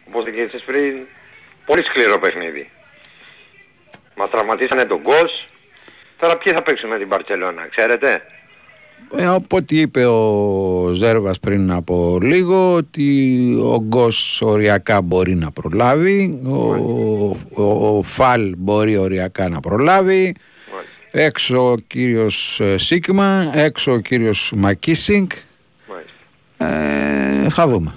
όπως 0.09 0.25
και 0.25 0.41
εσείς 0.41 0.63
πριν, 0.63 1.07
πολύ 1.67 1.85
σκληρό 1.85 2.19
παιχνίδι. 2.19 2.71
Μας 4.17 4.31
τραυματίσανε 4.31 4.85
τον 4.85 5.01
Γκος. 5.01 5.49
Τώρα 6.19 6.37
ποιοι 6.39 6.53
θα 6.53 6.63
παίξουν 6.63 6.89
με 6.89 6.99
την 6.99 7.07
Μπαρτσελώνα, 7.07 7.69
ξέρετε; 7.69 8.23
Ε, 9.17 9.27
από 9.27 9.57
ό,τι 9.57 9.81
είπε 9.81 10.05
ο 10.07 10.91
Ζέρβας 10.95 11.41
πριν 11.41 11.71
από 11.71 12.19
λίγο 12.23 12.73
ότι 12.73 13.59
ο 13.63 13.81
Γκος 13.81 14.43
οριακά 14.43 15.01
μπορεί 15.03 15.35
να 15.35 15.51
προλάβει 15.51 16.41
ο, 16.45 16.57
ο, 17.63 17.97
ο 17.97 18.03
Φαλ 18.03 18.55
μπορεί 18.57 18.97
οριακά 18.97 19.49
να 19.49 19.61
προλάβει 19.61 20.35
έξω 21.11 21.71
ο 21.71 21.75
κύριος 21.87 22.61
ε, 22.61 22.79
Σίγμα 22.79 23.51
έξω 23.55 23.93
ο 23.93 23.99
κύριος 23.99 24.53
Μακίσινγκ. 24.57 25.31
Ε, 26.59 27.49
θα 27.49 27.67
δούμε. 27.67 27.95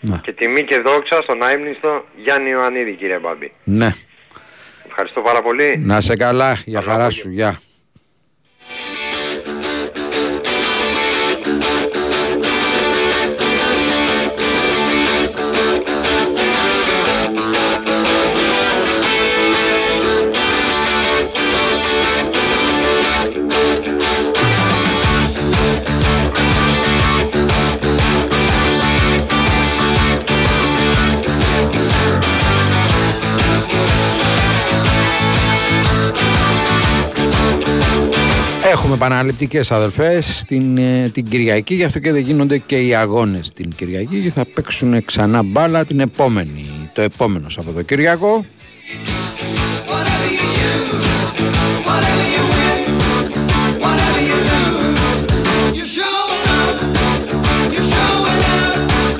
Ναι. 0.00 0.20
Και 0.22 0.32
τιμή 0.32 0.64
και 0.64 0.80
δόξα 0.80 1.22
στον 1.22 1.42
άιμνηστο 1.42 2.04
Γιάννη 2.24 2.50
Ιωαννίδη 2.50 2.92
κύριε 2.92 3.18
Μπάμπη. 3.18 3.52
ναι. 3.64 3.90
Ευχαριστώ 4.88 5.20
πάρα 5.20 5.42
πολύ. 5.42 5.78
να 5.78 6.00
σε 6.00 6.16
καλά. 6.16 6.56
Για 6.64 6.82
χαρά 6.82 7.10
σου. 7.10 7.30
Γεια 7.30 7.60
Έχουμε 38.96 39.14
επαναληπτικές 39.14 39.70
αδελφές 39.70 40.44
την, 40.46 40.78
ε, 40.78 41.08
την 41.08 41.28
Κυριακή, 41.28 41.74
γι' 41.74 41.84
αυτό 41.84 41.98
και 41.98 42.12
δεν 42.12 42.20
γίνονται 42.20 42.58
και 42.58 42.86
οι 42.86 42.94
αγώνες 42.94 43.52
την 43.52 43.74
Κυριακή 43.74 44.20
και 44.22 44.30
θα 44.30 44.44
παίξουν 44.54 45.04
ξανά 45.04 45.42
μπάλα 45.42 45.84
την 45.84 46.00
επόμενη, 46.00 46.90
το 46.92 47.02
επόμενο 47.02 47.48
Σαββατοκύριακο. 47.48 48.44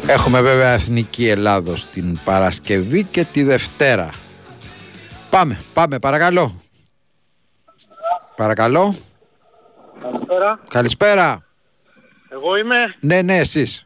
Έχουμε 0.06 0.40
βέβαια 0.40 0.72
Εθνική 0.72 1.28
Ελλάδος 1.28 1.86
την 1.86 2.18
Παρασκευή 2.24 3.02
και 3.02 3.24
τη 3.24 3.42
Δευτέρα. 3.42 4.10
Πάμε, 5.30 5.60
πάμε, 5.74 5.98
παρακαλώ. 5.98 6.60
Παρακαλώ. 8.36 8.94
Καλησπέρα. 10.02 10.60
Καλησπέρα. 10.68 11.44
Εγώ 12.28 12.56
είμαι; 12.56 12.94
Ναι, 13.00 13.22
ναι, 13.22 13.36
εσείς. 13.38 13.84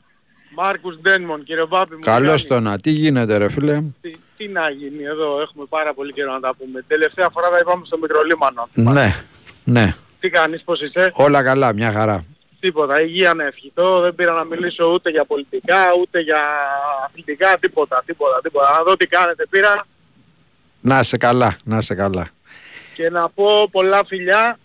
Μάρκους 0.56 0.96
Ντένμον, 1.00 1.44
κύριε 1.44 1.66
Μπάπη 1.66 1.94
μου. 1.94 2.00
Καλώς 2.00 2.46
το 2.46 2.61
να. 2.61 2.78
Τι 2.78 2.90
γίνεται 2.90 3.36
ρε 3.36 3.48
φίλε; 3.50 3.80
Τι, 4.00 4.16
τι 4.36 4.48
να 4.48 4.70
γίνει 4.70 5.02
εδώ, 5.04 5.40
έχουμε 5.40 5.64
πάρα 5.68 5.94
πολύ 5.94 6.12
καιρό 6.12 6.32
να 6.32 6.40
τα 6.40 6.54
πούμε. 6.54 6.84
Τελευταία 6.86 7.28
φορά 7.28 7.48
τα 7.50 7.58
είπαμε 7.61 7.86
στο 7.86 7.98
μικρολίμανο. 7.98 8.68
Ναι, 8.74 9.14
ναι. 9.64 9.92
Τι 10.20 10.30
κάνεις, 10.30 10.62
πώς 10.62 10.80
είσαι; 10.80 11.12
Όλα 11.14 11.42
καλά, 11.42 11.72
μια 11.72 11.92
χαρά. 11.92 12.24
Τίποτα, 12.61 13.00
υγεία 13.02 13.34
να 13.34 13.44
ευχηθώ, 13.44 14.00
δεν 14.00 14.14
πήρα 14.14 14.32
να 14.32 14.44
μιλήσω 14.44 14.92
ούτε 14.92 15.11
για 15.11 15.24
πολιτικά, 15.24 15.76
ούτε 16.00 16.20
για 16.20 16.40
αθλητικά, 17.06 17.56
τίποτα, 17.61 18.02
τίποτα, 18.06 18.40
τίποτα. 18.42 18.72
Να 18.76 18.82
δω 18.82 18.96
τι 18.96 19.06
κάνετε 19.06 19.46
πήρα 19.50 19.86
Να 20.80 20.98
είσαι 20.98 21.16
καλά, 21.16 21.56
να 21.64 21.76
είσαι 21.76 21.94
καλά. 21.94 22.28
και 22.94 23.11
να 23.11 23.28
πω 23.28 23.68
πολλά 23.70 24.04
φιλιά. 24.06 24.58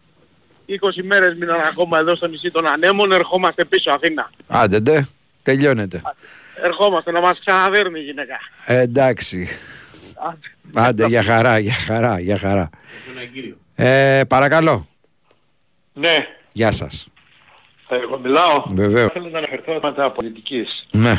20 0.67 0.73
μέρες 1.03 1.35
μείναν 1.35 1.59
ακόμα 1.61 1.99
εδώ 1.99 2.15
στο 2.15 2.27
νησί 2.27 2.51
των 2.51 2.67
Ανέμων, 2.67 3.11
ερχόμαστε 3.11 3.65
πίσω 3.65 3.91
Αθήνα. 3.91 4.29
Άντε 4.47 4.79
ντε, 4.79 5.05
τελειώνεται. 5.43 6.01
Ερχόμαστε 6.63 7.11
να 7.11 7.19
μας 7.19 7.39
ξαναδέρνει 7.45 7.99
η 7.99 8.03
γυναίκα. 8.03 8.37
Ε, 8.65 8.79
εντάξει. 8.79 9.47
Άντε, 10.73 11.05
για 11.07 11.23
χαρά, 11.23 11.57
για 11.59 11.73
χαρά, 11.73 12.19
για 12.19 12.37
χαρά. 12.37 12.69
Ε, 13.75 14.21
παρακαλώ. 14.27 14.87
Ναι, 15.93 16.27
Γεια 16.51 16.71
σας. 16.71 17.07
εγώ 17.89 18.19
μιλάω. 18.19 18.63
Βεβαίως. 18.67 19.11
Θέλω 19.11 19.29
να 19.29 19.37
αναφερθώ 19.37 19.73
θέματα 19.79 20.11
πολιτικής 20.11 20.87
Ναι. 20.91 21.15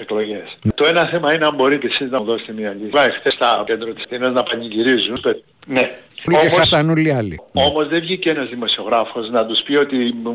Εκλογές. 0.00 0.58
Το 0.74 0.86
ένα 0.86 1.06
θέμα 1.06 1.34
είναι 1.34 1.44
αν 1.44 1.54
μπορείτε 1.54 1.86
εσείς 1.86 2.10
να 2.10 2.18
μου 2.18 2.24
δώσετε 2.24 2.52
μια 2.52 2.70
λύση. 2.78 2.90
Πάει 2.90 3.10
χθες 3.10 3.36
τα 3.38 3.62
κέντρο 3.66 3.92
της 3.92 4.06
Τίνας 4.06 4.32
να 4.32 4.42
πανηγυρίζουν. 4.42 5.18
Ναι. 5.66 5.90
Που 6.24 6.30
και 6.30 6.36
Όμως, 6.36 6.54
χάσαν 6.54 6.90
όλοι 6.90 7.08
οι 7.08 7.10
άλλοι. 7.10 7.40
όμως 7.52 7.88
δεν 7.88 8.00
βγήκε 8.00 8.30
ένας 8.30 8.48
δημοσιογράφος 8.48 9.30
να 9.30 9.46
τους 9.46 9.62
πει 9.62 9.76
ότι 9.76 9.96
μ, 10.24 10.28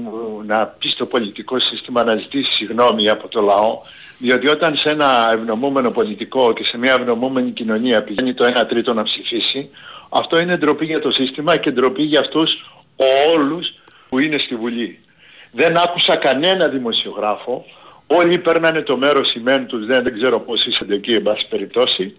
να 0.45 0.65
πει 0.65 0.87
στο 0.87 1.05
πολιτικό 1.05 1.59
σύστημα 1.59 2.03
να 2.03 2.15
ζητήσει 2.15 2.51
συγγνώμη 2.51 3.09
από 3.09 3.27
το 3.27 3.41
λαό 3.41 3.81
διότι 4.17 4.47
όταν 4.47 4.77
σε 4.77 4.89
ένα 4.89 5.29
ευνομούμενο 5.33 5.89
πολιτικό 5.89 6.53
και 6.53 6.63
σε 6.63 6.77
μια 6.77 6.93
ευνομούμενη 6.93 7.51
κοινωνία 7.51 8.03
πηγαίνει 8.03 8.33
το 8.33 8.45
1 8.61 8.67
τρίτο 8.67 8.93
να 8.93 9.03
ψηφίσει 9.03 9.69
αυτό 10.09 10.39
είναι 10.39 10.57
ντροπή 10.57 10.85
για 10.85 10.99
το 10.99 11.11
σύστημα 11.11 11.57
και 11.57 11.71
ντροπή 11.71 12.03
για 12.03 12.19
αυτούς 12.19 12.65
όλους 13.33 13.73
που 14.09 14.19
είναι 14.19 14.37
στη 14.37 14.55
Βουλή. 14.55 14.99
Δεν 15.51 15.77
άκουσα 15.77 16.15
κανένα 16.15 16.67
δημοσιογράφο, 16.67 17.65
όλοι 18.07 18.37
παίρνανε 18.37 18.81
το 18.81 18.97
μέρος 18.97 19.33
ημέν 19.33 19.65
τους, 19.65 19.85
δεν, 19.85 20.03
δεν 20.03 20.13
ξέρω 20.13 20.39
πώς 20.39 20.65
είσαστε 20.65 20.93
εκεί 20.93 21.13
εν 21.13 21.21
πάση 21.23 21.47
περιπτώσει, 21.49 22.15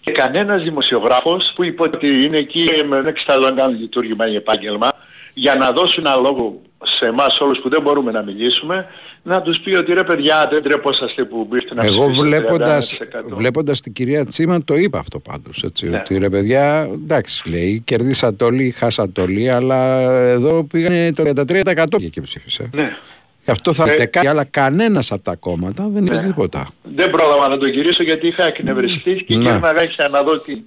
και 0.00 0.12
κανένας 0.12 0.62
δημοσιογράφος 0.62 1.52
που 1.54 1.64
είπε 1.64 1.82
ότι 1.82 2.22
είναι 2.22 2.36
εκεί 2.36 2.68
με 2.88 2.96
ένα 2.96 3.08
εξταλόγκαν 3.08 3.78
λειτουργήμα 3.80 4.28
ή 4.28 4.34
επάγγελμα 4.34 4.92
για 5.34 5.54
να 5.54 5.72
δώσουν 5.72 6.06
ένα 6.06 6.16
λόγο 6.16 6.60
σε 6.84 7.06
εμάς 7.06 7.40
όλους 7.40 7.58
που 7.58 7.68
δεν 7.68 7.82
μπορούμε 7.82 8.10
να 8.10 8.22
μιλήσουμε 8.22 8.86
να 9.22 9.42
τους 9.42 9.58
πει 9.60 9.74
ότι 9.74 9.92
ρε 9.92 10.04
παιδιά 10.04 10.48
δεν 10.50 10.62
τρεπόσαστε 10.62 11.24
που 11.24 11.48
ήρθε 11.52 11.74
να 11.74 11.84
Εγώ 11.84 12.08
ψηφίσετε 12.10 12.26
βλέποντας, 12.40 12.96
31%. 13.32 13.36
βλέποντας 13.36 13.80
την 13.80 13.92
κυρία 13.92 14.24
Τσίμα 14.24 14.64
το 14.64 14.74
είπα 14.76 14.98
αυτό 14.98 15.18
πάντως 15.18 15.62
έτσι, 15.62 15.88
Ναι. 15.88 15.96
ότι 15.96 16.18
ρε 16.18 16.28
παιδιά 16.30 16.88
εντάξει 16.94 17.50
λέει 17.50 17.82
κερδίσατε 17.84 18.44
όλοι, 18.44 18.70
χάσατε 18.70 19.20
όλοι 19.20 19.50
αλλά 19.50 20.00
εδώ 20.10 20.64
πήγανε 20.64 21.12
το 21.12 21.22
33% 21.22 22.10
και 22.10 22.20
ψήφισε. 22.20 22.70
Ναι. 22.74 22.96
Γι' 23.44 23.50
αυτό 23.50 23.72
θα 23.74 23.90
Ε, 23.90 23.94
ε, 23.94 24.06
κάνει, 24.06 24.28
αλλά 24.28 24.44
κανένας 24.44 25.12
από 25.12 25.22
τα 25.22 25.34
κόμματα 25.36 25.86
δεν 25.88 26.06
είπε 26.06 26.14
Ναι. 26.14 26.22
τίποτα. 26.26 26.68
Δεν 26.82 27.10
πρόλαβα 27.10 27.48
να 27.48 27.58
τον 27.58 27.68
γυρίσω 27.68 28.02
γιατί 28.02 28.26
είχα 28.26 28.44
εκνευριστεί 28.44 29.24
και 29.26 29.36
Ναι. 29.36 29.42
γύρναγα 29.42 29.82
για 29.82 30.08
να 30.08 30.22
δω 30.22 30.38
τι... 30.38 30.62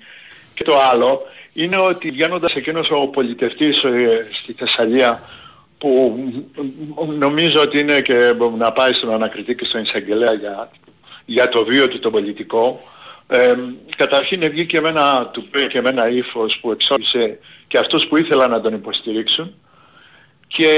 Και 0.53 0.63
το 0.63 0.73
άλλο 0.91 1.21
είναι 1.53 1.77
ότι 1.77 2.11
βγαίνοντας 2.11 2.53
εκείνος 2.55 2.89
ο 2.91 3.07
πολιτευτής 3.07 3.83
ε, 3.83 4.27
στη 4.41 4.53
Θεσσαλία 4.53 5.21
που 5.77 6.17
νομίζω 7.17 7.61
ότι 7.61 7.79
είναι 7.79 8.01
και 8.01 8.33
να 8.57 8.71
πάει 8.71 8.93
στον 8.93 9.13
ανακριτή 9.13 9.55
και 9.55 9.65
στον 9.65 9.81
εισαγγελέα 9.81 10.33
για, 10.33 10.69
για 11.25 11.49
το 11.49 11.63
βίο 11.65 11.87
του 11.87 11.99
το 11.99 12.09
πολιτικό 12.09 12.81
ε, 13.27 13.55
καταρχήν 13.97 14.49
βγήκε 14.49 14.81
με 14.81 14.89
ένα 14.89 15.29
του 15.33 15.47
και 15.69 15.81
με 15.81 15.89
ένα 15.89 16.09
ύφος 16.09 16.57
που 16.61 16.71
εξόρισε 16.71 17.39
και 17.67 17.77
αυτούς 17.77 18.05
που 18.07 18.17
ήθελαν 18.17 18.49
να 18.49 18.61
τον 18.61 18.73
υποστηρίξουν 18.73 19.53
και 20.47 20.69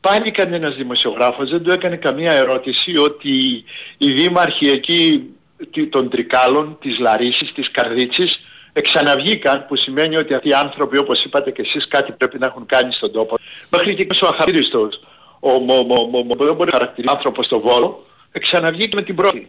πάλι 0.00 0.30
κανένας 0.30 0.74
δημοσιογράφος 0.76 1.50
δεν 1.50 1.62
του 1.62 1.70
έκανε 1.70 1.96
καμία 1.96 2.32
ερώτηση 2.32 2.96
ότι 2.96 3.64
οι 3.98 4.12
δήμαρχοι 4.12 4.68
εκεί 4.68 5.30
τι- 5.70 5.86
των 5.86 6.10
Τρικάλων, 6.10 6.76
της 6.80 6.98
Λαρίσης, 6.98 7.52
της 7.52 7.70
Καρδίτσης 7.70 8.40
εξαναβγήκαν 8.72 9.64
που 9.68 9.76
σημαίνει 9.76 10.16
ότι 10.16 10.34
αυτοί 10.34 10.48
οι 10.48 10.52
άνθρωποι 10.52 10.98
όπως 10.98 11.24
είπατε 11.24 11.50
και 11.50 11.62
εσείς 11.62 11.88
κάτι 11.88 12.12
πρέπει 12.12 12.38
να 12.38 12.46
έχουν 12.46 12.66
κάνει 12.66 12.92
στον 12.92 13.12
τόπο. 13.12 13.36
Μέχρι 13.70 13.94
και 13.94 14.06
ο 14.24 14.26
αχαρίστος, 14.26 15.00
ο, 15.40 15.50
μο, 15.50 15.82
μο, 15.82 15.94
μο, 15.94 16.22
μο, 16.22 16.34
δεν 16.34 16.54
μπορεί 16.54 16.70
να 16.70 16.78
χαρακτηρίσει 16.78 17.14
άνθρωπος 17.16 17.46
στο 17.46 17.60
Βόλο, 17.60 18.06
εξαναβγήκε 18.32 18.96
με 18.96 19.02
την 19.02 19.14
πρώτη. 19.14 19.48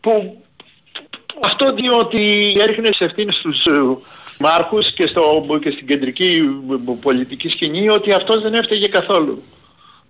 Που 0.00 0.42
αυτό 1.40 1.74
διότι 1.74 2.54
έριχνε 2.60 2.88
τις 2.88 3.00
ευθύνες 3.00 3.34
στους 3.34 3.66
ε, 3.66 3.72
μάρχους 4.38 4.92
και, 4.92 5.06
στο, 5.06 5.46
και 5.62 5.70
στην 5.70 5.86
κεντρική 5.86 6.42
ε, 6.70 6.92
πολιτική 7.00 7.48
σκηνή 7.48 7.88
ότι 7.88 8.12
αυτός 8.12 8.42
δεν 8.42 8.54
έφταιγε 8.54 8.88
καθόλου. 8.88 9.42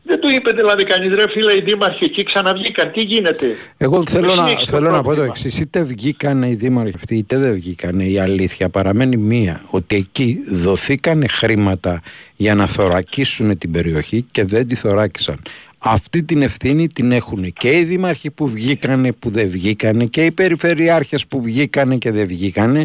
Δεν 0.03 0.21
του 0.21 0.29
είπε 0.31 0.51
δηλαδή 0.51 0.85
κανείς 0.85 1.15
ρε 1.15 1.25
φίλε 1.31 1.53
οι 1.57 1.61
δήμαρχοι 1.65 2.05
εκεί 2.05 2.23
ξαναβγήκαν. 2.23 2.91
Τι 2.93 3.01
γίνεται; 3.01 3.47
Εγώ 3.77 4.03
θέλω, 4.07 4.27
Εσύ 4.31 4.37
να, 4.41 4.51
έχεις 4.51 4.65
το 4.65 4.71
θέλω 4.77 4.91
να 4.91 4.91
πω 4.91 4.97
το 4.97 5.03
πρόβλημα. 5.03 5.27
εξής. 5.27 5.59
Είτε 5.59 5.83
βγήκαν 5.83 6.43
οι 6.43 6.55
δήμαρχοι 6.55 6.93
αυτοί, 6.97 7.17
είτε 7.17 7.39
δεν 7.39 7.53
βγήκαν. 7.55 8.01
Η 8.01 8.19
αλήθεια 8.19 8.69
παραμένει 8.69 9.17
μία. 9.17 9.63
Ότι 9.71 9.97
εκεί 9.97 10.39
δοθήκανε 10.51 11.27
χρήματα 11.29 12.01
για 12.37 12.55
να 12.55 12.67
θωρακίσουν 12.67 13.59
την 13.59 13.71
περιοχή 13.71 14.27
και 14.31 14.45
δεν 14.45 14.69
τη 14.69 14.75
θωράκισαν. 14.75 15.43
Αυτή 15.83 16.23
την 16.23 16.43
ευθύνη 16.43 16.87
την 16.87 17.13
έχουν 17.13 17.53
και 17.53 17.79
οι 17.79 17.85
δήμαρχοι 17.85 18.31
που 18.31 18.49
βγήκανε, 18.49 19.13
που 19.13 19.31
δεν 19.31 19.49
βγήκανε 19.49 20.05
και 20.05 20.25
οι 20.25 20.33
περιφερειάρχες 20.33 21.27
που 21.27 21.43
βγήκανε 21.43 21.97
και 21.97 22.11
δεν 22.11 22.27
βγήκανε 22.27 22.85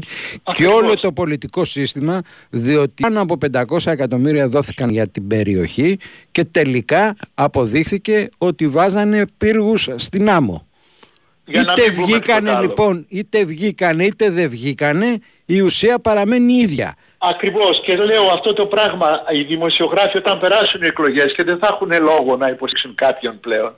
και 0.53 0.65
όλο 0.65 0.93
το 0.93 1.11
πολιτικό 1.11 1.65
σύστημα 1.65 2.21
διότι 2.49 3.01
πάνω 3.01 3.21
από 3.21 3.37
500 3.51 3.85
εκατομμύρια 3.85 4.47
δόθηκαν 4.47 4.89
για 4.89 5.07
την 5.07 5.27
περιοχή 5.27 5.97
και 6.31 6.45
τελικά 6.45 7.15
αποδείχθηκε 7.33 8.29
ότι 8.37 8.67
βάζανε 8.67 9.25
πύργους 9.37 9.89
στην 9.95 10.29
άμμο. 10.29 10.67
Για 11.45 11.63
να 11.63 11.73
είτε 11.73 11.81
μην 11.81 11.93
πούμε 11.93 12.05
βγήκανε 12.05 12.39
τίποτα 12.39 12.57
άλλο. 12.57 12.67
λοιπόν, 12.67 13.05
είτε 13.09 13.45
βγήκανε 13.45 14.03
είτε 14.03 14.29
δεν 14.29 14.49
βγήκανε, 14.49 15.17
η 15.45 15.61
ουσία 15.61 15.99
παραμένει 15.99 16.53
ίδια. 16.53 16.95
Ακριβώς 17.29 17.81
και 17.81 17.95
λέω 17.95 18.29
αυτό 18.33 18.53
το 18.53 18.65
πράγμα 18.65 19.23
οι 19.29 19.41
δημοσιογράφοι 19.43 20.17
όταν 20.17 20.39
περάσουν 20.39 20.81
οι 20.81 20.85
εκλογές 20.85 21.33
και 21.33 21.43
δεν 21.43 21.57
θα 21.57 21.67
έχουν 21.67 22.03
λόγο 22.03 22.37
να 22.37 22.47
υποστήριξουν 22.47 22.95
κάποιον 22.95 23.39
πλέον 23.39 23.75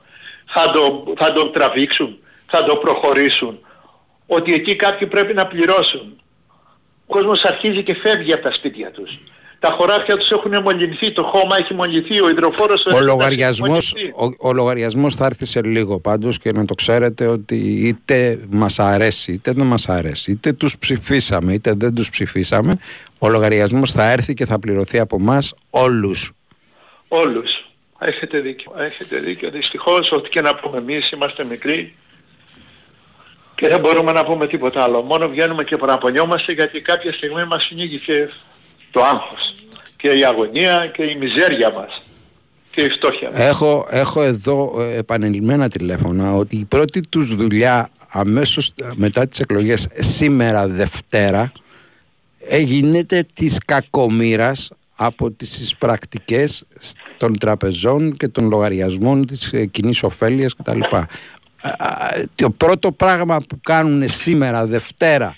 θα 0.48 0.72
το, 0.72 1.14
θα 1.18 1.34
το 1.34 1.50
τραβήξουν, 1.50 2.18
θα 2.46 2.64
το 2.64 2.76
προχωρήσουν 2.76 3.60
ότι 4.28 4.54
εκεί 4.54 4.76
κάποιοι 4.76 5.08
πρέπει 5.08 5.34
να 5.34 5.48
πληρώσουν. 5.48 6.22
Ο 7.06 7.14
κόσμος 7.14 7.44
αρχίζει 7.44 7.84
και 7.84 7.94
φεύγει 7.96 8.34
από 8.34 8.44
τα 8.44 8.52
σπίτια 8.52 8.92
τους. 8.92 9.18
Τα 9.60 9.72
χωράφια 9.72 10.18
τους 10.18 10.32
έχουν 10.32 10.62
μολυνθεί, 10.62 11.12
το 11.12 11.24
χώμα 11.24 11.58
έχει 11.58 11.74
μολυνθεί, 11.74 12.22
ο 12.22 12.30
υδροφόρος 12.30 12.86
Ο 12.86 13.00
λογαριασμός, 13.00 13.94
ο, 14.16 14.50
ο 14.50 14.54
λογαριασμός 14.54 15.16
θα 15.16 15.26
έρθει 15.26 15.46
σε 15.46 15.62
λίγο 15.64 16.00
πάντως 16.00 16.38
και 16.38 16.52
να 16.52 16.66
το 16.66 16.74
ξέρετε 16.74 17.28
ότι 17.28 17.56
είτε 17.56 18.40
μας 18.50 18.80
αρέσει 18.80 19.32
είτε 19.32 19.52
δεν 19.52 19.66
μας 19.66 19.90
αρέσει, 19.90 20.32
είτε 20.32 20.54
τους 20.54 20.78
ψηφίσαμε 20.78 21.54
είτε 21.54 21.74
δεν 21.78 21.96
τους 21.96 22.10
ψηφίσαμε, 22.10 22.80
ο 23.20 23.30
λογαριασμός 23.30 23.92
θα 23.92 24.12
έρθει 24.12 24.34
και 24.34 24.46
θα 24.46 24.60
πληρωθεί 24.60 25.00
από 25.00 25.18
εμά 25.20 25.38
όλους. 25.70 26.32
Όλους. 27.08 27.66
Έχετε 28.00 28.40
δίκιο. 28.40 28.72
Έχετε 28.78 29.18
δίκιο. 29.18 29.50
Δυστυχώς 29.50 30.12
ό,τι 30.12 30.30
και 30.30 30.42
να 30.42 30.56
πούμε 30.56 30.78
εμείς 30.78 31.12
είμαστε 31.12 31.44
μικροί 31.44 31.96
και 33.56 33.68
δεν 33.68 33.80
μπορούμε 33.80 34.12
να 34.12 34.26
πούμε 34.26 34.48
τίποτα 34.48 34.84
άλλο. 34.84 35.02
Μόνο 35.02 35.28
βγαίνουμε 35.28 35.64
και 35.64 35.78
παραπονιόμαστε 35.78 36.52
γιατί 36.52 36.82
κάποια 36.82 37.14
στιγμή 37.14 37.46
μας 37.46 37.64
συνήγησε 37.64 38.30
το 38.98 39.04
άγχος 39.04 39.54
και 39.98 40.08
η 40.10 40.26
αγωνία 40.26 40.92
και 40.94 41.04
η 41.04 41.16
μιζέρια 41.16 41.72
μας 41.72 42.02
και 42.72 42.82
η 42.82 42.90
φτώχεια 42.90 43.32
μας. 43.32 43.40
Έχω, 43.40 43.88
έχω 43.90 44.24
εδώ 44.24 44.82
ε, 44.82 44.98
επανειλημμένα 44.98 45.70
τηλέφωνα 45.70 46.36
ότι 46.36 46.56
η 46.56 46.66
πρώτη 46.66 47.02
τους 47.10 47.36
δουλειά 47.36 47.90
αμέσως 48.10 48.74
μετά 48.96 49.28
τις 49.28 49.40
εκλογές 49.40 49.88
σήμερα 49.94 50.68
Δευτέρα 50.68 51.52
έγινε 52.48 53.06
της 53.34 53.58
κακομήρας 53.66 54.72
από 54.96 55.32
τις 55.32 55.76
πρακτικές 55.78 56.66
των 57.18 57.38
τραπεζών 57.38 58.18
και 58.18 58.28
των 58.28 58.50
λογαριασμών 58.50 59.26
της 59.26 59.54
ε, 59.54 59.66
κοινής 59.66 60.04
ωφέλειας 60.04 60.56
κτλ. 60.56 60.80
Το 62.36 62.50
πρώτο 62.50 62.92
πράγμα 62.92 63.38
που 63.50 63.60
κάνουν 63.64 64.10
σήμερα 64.10 64.66
Δευτέρα 64.66 65.36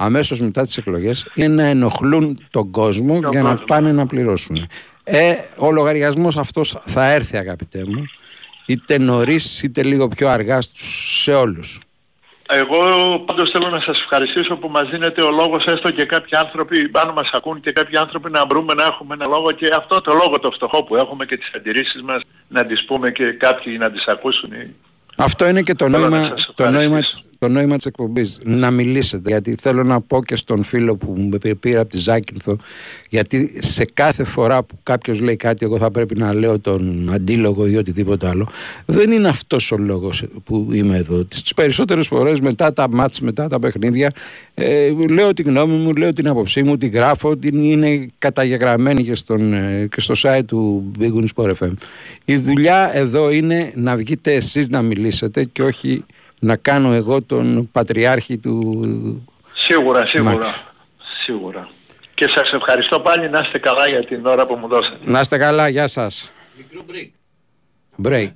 αμέσως 0.00 0.40
μετά 0.40 0.62
τις 0.62 0.76
εκλογές 0.76 1.26
είναι 1.34 1.54
να 1.62 1.62
ενοχλούν 1.68 2.38
τον 2.50 2.70
κόσμο 2.70 3.20
για 3.30 3.42
να 3.42 3.54
πάνε 3.54 3.92
να 3.92 4.06
πληρώσουν. 4.06 4.66
Ε, 5.04 5.34
ο 5.56 5.70
λογαριασμός 5.70 6.36
αυτός 6.36 6.76
θα 6.86 7.10
έρθει 7.12 7.36
αγαπητέ 7.36 7.84
μου 7.86 8.04
είτε 8.66 8.98
νωρίς 8.98 9.62
είτε 9.62 9.82
λίγο 9.82 10.08
πιο 10.08 10.28
αργά 10.28 10.60
στους, 10.60 11.20
σε 11.22 11.34
όλους. 11.34 11.80
Εγώ 12.50 12.78
πάντως 13.26 13.50
θέλω 13.50 13.68
να 13.68 13.80
σας 13.80 14.00
ευχαριστήσω 14.00 14.56
που 14.56 14.68
μας 14.68 14.88
δίνετε 14.90 15.22
ο 15.22 15.30
λόγος 15.30 15.64
έστω 15.66 15.90
και 15.90 16.04
κάποιοι 16.04 16.38
άνθρωποι 16.38 16.88
πάνω 16.88 17.12
μας 17.12 17.30
ακούν 17.32 17.60
και 17.60 17.72
κάποιοι 17.72 17.96
άνθρωποι 17.96 18.30
να 18.30 18.46
βρούμε 18.46 18.74
να 18.74 18.84
έχουμε 18.84 19.14
ένα 19.14 19.26
λόγο 19.26 19.50
και 19.52 19.68
αυτό 19.76 20.00
το 20.00 20.12
λόγο 20.12 20.38
το 20.38 20.50
φτωχό 20.50 20.84
που 20.84 20.96
έχουμε 20.96 21.24
και 21.26 21.36
τις 21.36 21.50
αντιρρήσεις 21.56 22.02
μας 22.02 22.22
να 22.48 22.66
τις 22.66 22.84
πούμε 22.84 23.10
και 23.10 23.32
κάποιοι 23.32 23.76
να 23.78 23.90
τις 23.90 24.06
ακούσουν. 24.06 24.50
Αυτό 25.16 25.48
είναι 25.48 25.62
και 25.62 25.74
το 25.74 25.84
Θέλω 25.84 25.98
να 25.98 26.08
νόημα, 26.08 26.28
σας 26.36 26.50
το, 26.54 26.62
νόημα, 26.70 26.80
ευχαριστήσω. 26.82 27.20
της- 27.28 27.37
το 27.38 27.48
νόημα 27.48 27.76
της 27.76 27.86
εκπομπής. 27.86 28.38
Να 28.44 28.70
μιλήσετε. 28.70 29.30
Γιατί 29.30 29.54
θέλω 29.60 29.82
να 29.82 30.00
πω 30.00 30.22
και 30.24 30.36
στον 30.36 30.62
φίλο 30.62 30.96
που 30.96 31.14
μου 31.16 31.28
πή- 31.28 31.54
πήρε 31.54 31.78
από 31.78 31.88
τη 31.90 31.98
Ζάκυνθο 31.98 32.56
γιατί 33.08 33.58
σε 33.62 33.84
κάθε 33.94 34.24
φορά 34.24 34.62
που 34.62 34.78
κάποιος 34.82 35.20
λέει 35.20 35.36
κάτι 35.36 35.64
εγώ 35.64 35.78
θα 35.78 35.90
πρέπει 35.90 36.18
να 36.18 36.34
λέω 36.34 36.58
τον 36.58 37.10
αντίλογο 37.12 37.66
ή 37.66 37.76
οτιδήποτε 37.76 38.28
άλλο. 38.28 38.48
Δεν 38.86 39.12
είναι 39.12 39.28
αυτός 39.28 39.72
ο 39.72 39.76
λόγος 39.76 40.24
που 40.44 40.68
είμαι 40.72 40.96
εδώ. 40.96 41.24
Τις 41.24 41.54
περισσότερες 41.54 42.06
φορές 42.06 42.40
μετά 42.40 42.72
τα 42.72 42.88
μάτς, 42.88 43.20
μετά 43.20 43.48
τα 43.48 43.58
παιχνίδια 43.58 44.12
ε, 44.54 44.90
λέω 45.08 45.32
τη 45.32 45.42
γνώμη 45.42 45.76
μου, 45.76 45.94
λέω 45.94 46.12
την 46.12 46.28
άποψή 46.28 46.62
μου, 46.62 46.76
τη 46.76 46.86
γράφω, 46.88 47.36
την 47.36 47.62
είναι 47.64 48.06
καταγεγραμμένη 48.18 49.04
και, 49.04 49.14
στον, 49.14 49.52
ε, 49.52 49.86
και 49.90 50.00
στο 50.00 50.14
site 50.22 50.44
του 50.46 50.90
Big 51.00 51.12
Win 51.14 51.24
Sport 51.34 51.52
FM. 51.58 51.72
Η 52.24 52.36
δουλειά 52.36 52.90
εδώ 52.94 53.30
είναι 53.30 53.72
να 53.74 53.96
βγείτε 53.96 54.32
εσείς 54.34 54.68
να 54.68 54.82
μιλήσετε 54.82 55.44
και 55.44 55.62
όχι 55.62 56.04
να 56.40 56.56
κάνω 56.56 56.92
εγώ 56.92 57.22
τον 57.22 57.68
πατριάρχη 57.72 58.38
του... 58.38 59.26
Σίγουρα, 59.54 60.06
σίγουρα. 60.06 60.34
Μάκη. 60.34 60.50
Σίγουρα. 61.24 61.68
Και 62.14 62.28
σας 62.28 62.52
ευχαριστώ 62.52 63.00
πάλι 63.00 63.30
να 63.30 63.40
είστε 63.44 63.58
καλά 63.58 63.88
για 63.88 64.04
την 64.04 64.26
ώρα 64.26 64.46
που 64.46 64.54
μου 64.54 64.68
δώσατε. 64.68 64.98
Να 65.04 65.20
είστε 65.20 65.38
καλά, 65.38 65.68
γεια 65.68 65.86
σας. 65.86 66.30
Μικρό 66.56 66.84
break. 66.90 67.10
Break. 68.06 68.34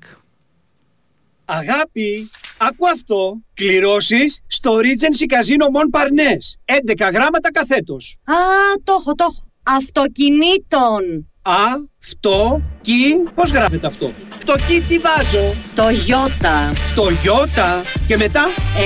Αγάπη, 1.45 2.31
άκου 2.59 2.89
αυτό. 2.89 3.41
Κληρώσεις 3.55 4.41
στο 4.47 4.77
Regency 4.77 5.33
Casino 5.35 5.67
Mon 5.77 6.01
Parnes. 6.01 6.75
11 7.07 7.11
γράμματα 7.13 7.51
καθέτος. 7.53 8.19
Α, 8.25 8.35
το 8.85 8.93
έχω, 8.99 9.15
το 9.15 9.27
έχω. 9.31 9.47
Αυτοκινήτων. 9.63 11.31
Α, 11.43 11.57
αυτό, 12.05 12.63
κι, 12.81 12.93
πώς 13.35 13.51
γράφεται 13.51 13.87
αυτό; 13.87 14.13
Το 14.45 14.55
κι 14.67 14.81
τι 14.89 14.99
βάζω. 14.99 15.55
Το 15.75 15.83
Ιώτα. 16.07 16.73
Το 16.95 17.11
Ιώτα. 17.25 17.83
Και 18.07 18.17
μετά, 18.17 18.41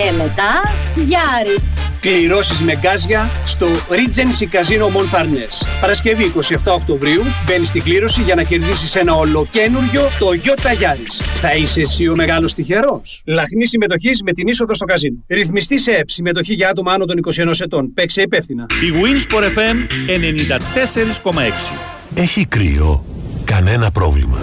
Ε, 0.08 0.12
μετά, 0.12 0.74
Γιάρης. 0.94 1.74
κληρώσεις 2.00 2.60
με 2.60 2.76
γκάζια 2.76 3.30
στο 3.44 3.66
Regency 3.90 4.44
Casino 4.56 4.84
Mon 4.84 5.16
Parnes. 5.16 5.66
Παρασκευή 5.80 6.24
27 6.24 6.72
Οκτωβρίου 6.74 7.22
μπαίνεις 7.46 7.68
στην 7.68 7.82
κλήρωση 7.82 8.22
για 8.22 8.34
να 8.34 8.42
κερδίσεις 8.42 8.94
ένα 8.94 9.14
ολοκένουργιο 9.14 10.02
το 10.18 10.26
Toyota 10.28 10.68
Yaris. 10.82 11.24
Θα 11.40 11.54
είσαι 11.54 11.80
εσύ 11.80 12.08
ο 12.08 12.14
μεγάλος 12.14 12.54
τυχερός. 12.54 13.22
Λαχνή 13.26 13.66
συμμετοχής 13.66 14.22
με 14.22 14.32
την 14.32 14.46
είσοδο 14.48 14.74
στο 14.74 14.84
καζίνο. 14.84 15.24
Ρυθμιστή 15.28 15.78
σε 15.78 15.90
ΕΠ. 15.90 16.10
Συμμετοχή 16.10 16.54
για 16.54 16.68
άτομα 16.68 16.92
άνω 16.92 17.04
των 17.04 17.16
21 17.18 17.60
ετών. 17.60 17.94
Παίξε 17.94 18.22
υπεύθυνα. 18.22 18.66
Η 18.82 18.92
Winsport 19.02 19.44
FM 19.44 19.76
94,6. 20.06 21.95
Έχει 22.14 22.44
κρύο. 22.46 23.04
Κανένα 23.44 23.90
πρόβλημα. 23.90 24.38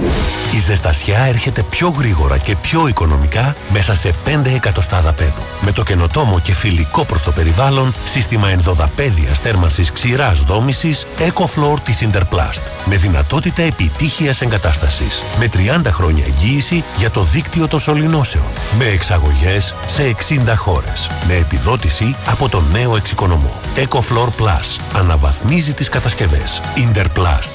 Η 0.56 0.60
ζεστασιά 0.60 1.20
έρχεται 1.20 1.64
πιο 1.64 1.90
γρήγορα 1.90 2.38
και 2.38 2.56
πιο 2.56 2.88
οικονομικά 2.88 3.56
μέσα 3.72 3.96
σε 3.96 4.14
5 4.26 4.46
εκατοστάδα 4.56 5.14
πέδου. 5.14 5.42
Με 5.62 5.72
το 5.72 5.84
καινοτόμο 5.84 6.40
και 6.40 6.54
φιλικό 6.54 7.06
προς 7.06 7.24
το 7.24 7.32
περιβάλλον 7.32 7.94
σύστημα 8.06 8.50
ενδοδαπέδιας 8.50 9.40
θέρμανσης 9.40 9.92
ξηράς 9.92 10.40
δόμησης 10.40 11.06
EcoFloor 11.20 11.80
της 11.84 12.08
Interplast. 12.08 12.62
Με 12.86 12.96
δυνατότητα 12.96 13.62
επιτύχειας 13.62 14.42
εγκατάστασης. 14.42 15.24
Με 15.40 15.48
30 15.48 15.92
χρόνια 15.92 16.24
εγγύηση 16.26 16.84
για 16.98 17.12
το 17.12 17.24
δίκτυο 17.24 17.68
των 17.68 17.80
σωληνώσεων. 17.80 18.46
Με 18.78 18.86
εξαγωγές 18.86 19.74
σε 19.88 20.04
60 20.04 20.56
χώρες. 20.56 21.10
Με 21.28 21.34
επιδότηση 21.34 22.16
από 22.28 22.50
τον 22.50 22.66
νέο 22.72 22.96
εξοικονομό. 22.96 23.54
EcoFloor 23.76 24.28
Plus. 24.28 24.80
Αναβαθμίζει 24.96 25.74
τις 25.74 25.90
κατασκευές. 25.90 26.62
Interplast. 26.76 27.54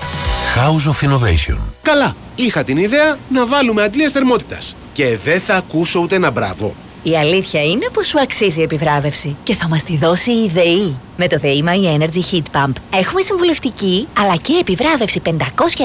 House 0.57 0.91
of 0.91 1.09
Innovation. 1.09 1.59
Καλά, 1.83 2.15
είχα 2.45 2.64
την 2.64 2.76
ιδέα 2.76 3.16
να 3.28 3.47
βάλουμε 3.47 3.82
αντλίες 3.82 4.12
θερμότητας. 4.12 4.76
Και 4.93 5.18
δεν 5.24 5.41
θα 5.41 5.55
ακούσω 5.55 6.01
ούτε 6.01 6.14
ένα 6.14 6.30
μπράβο. 6.30 6.74
Η 7.03 7.16
αλήθεια 7.16 7.62
είναι 7.64 7.89
πως 7.93 8.07
σου 8.07 8.20
αξίζει 8.20 8.61
η 8.61 8.62
επιβράβευση 8.62 9.36
και 9.43 9.55
θα 9.55 9.68
μας 9.68 9.84
τη 9.84 9.97
δώσει 9.97 10.30
η 10.30 10.49
ΔΕΗ. 10.49 10.97
Με 11.16 11.28
το 11.28 11.39
ΔΕΗ 11.39 11.64
My 11.66 11.99
Energy 11.99 12.32
Heat 12.32 12.61
Pump 12.61 12.72
έχουμε 12.95 13.20
συμβουλευτική 13.20 14.09
αλλά 14.18 14.36
και 14.36 14.57
επιβράβευση 14.61 15.22
500 15.24 15.30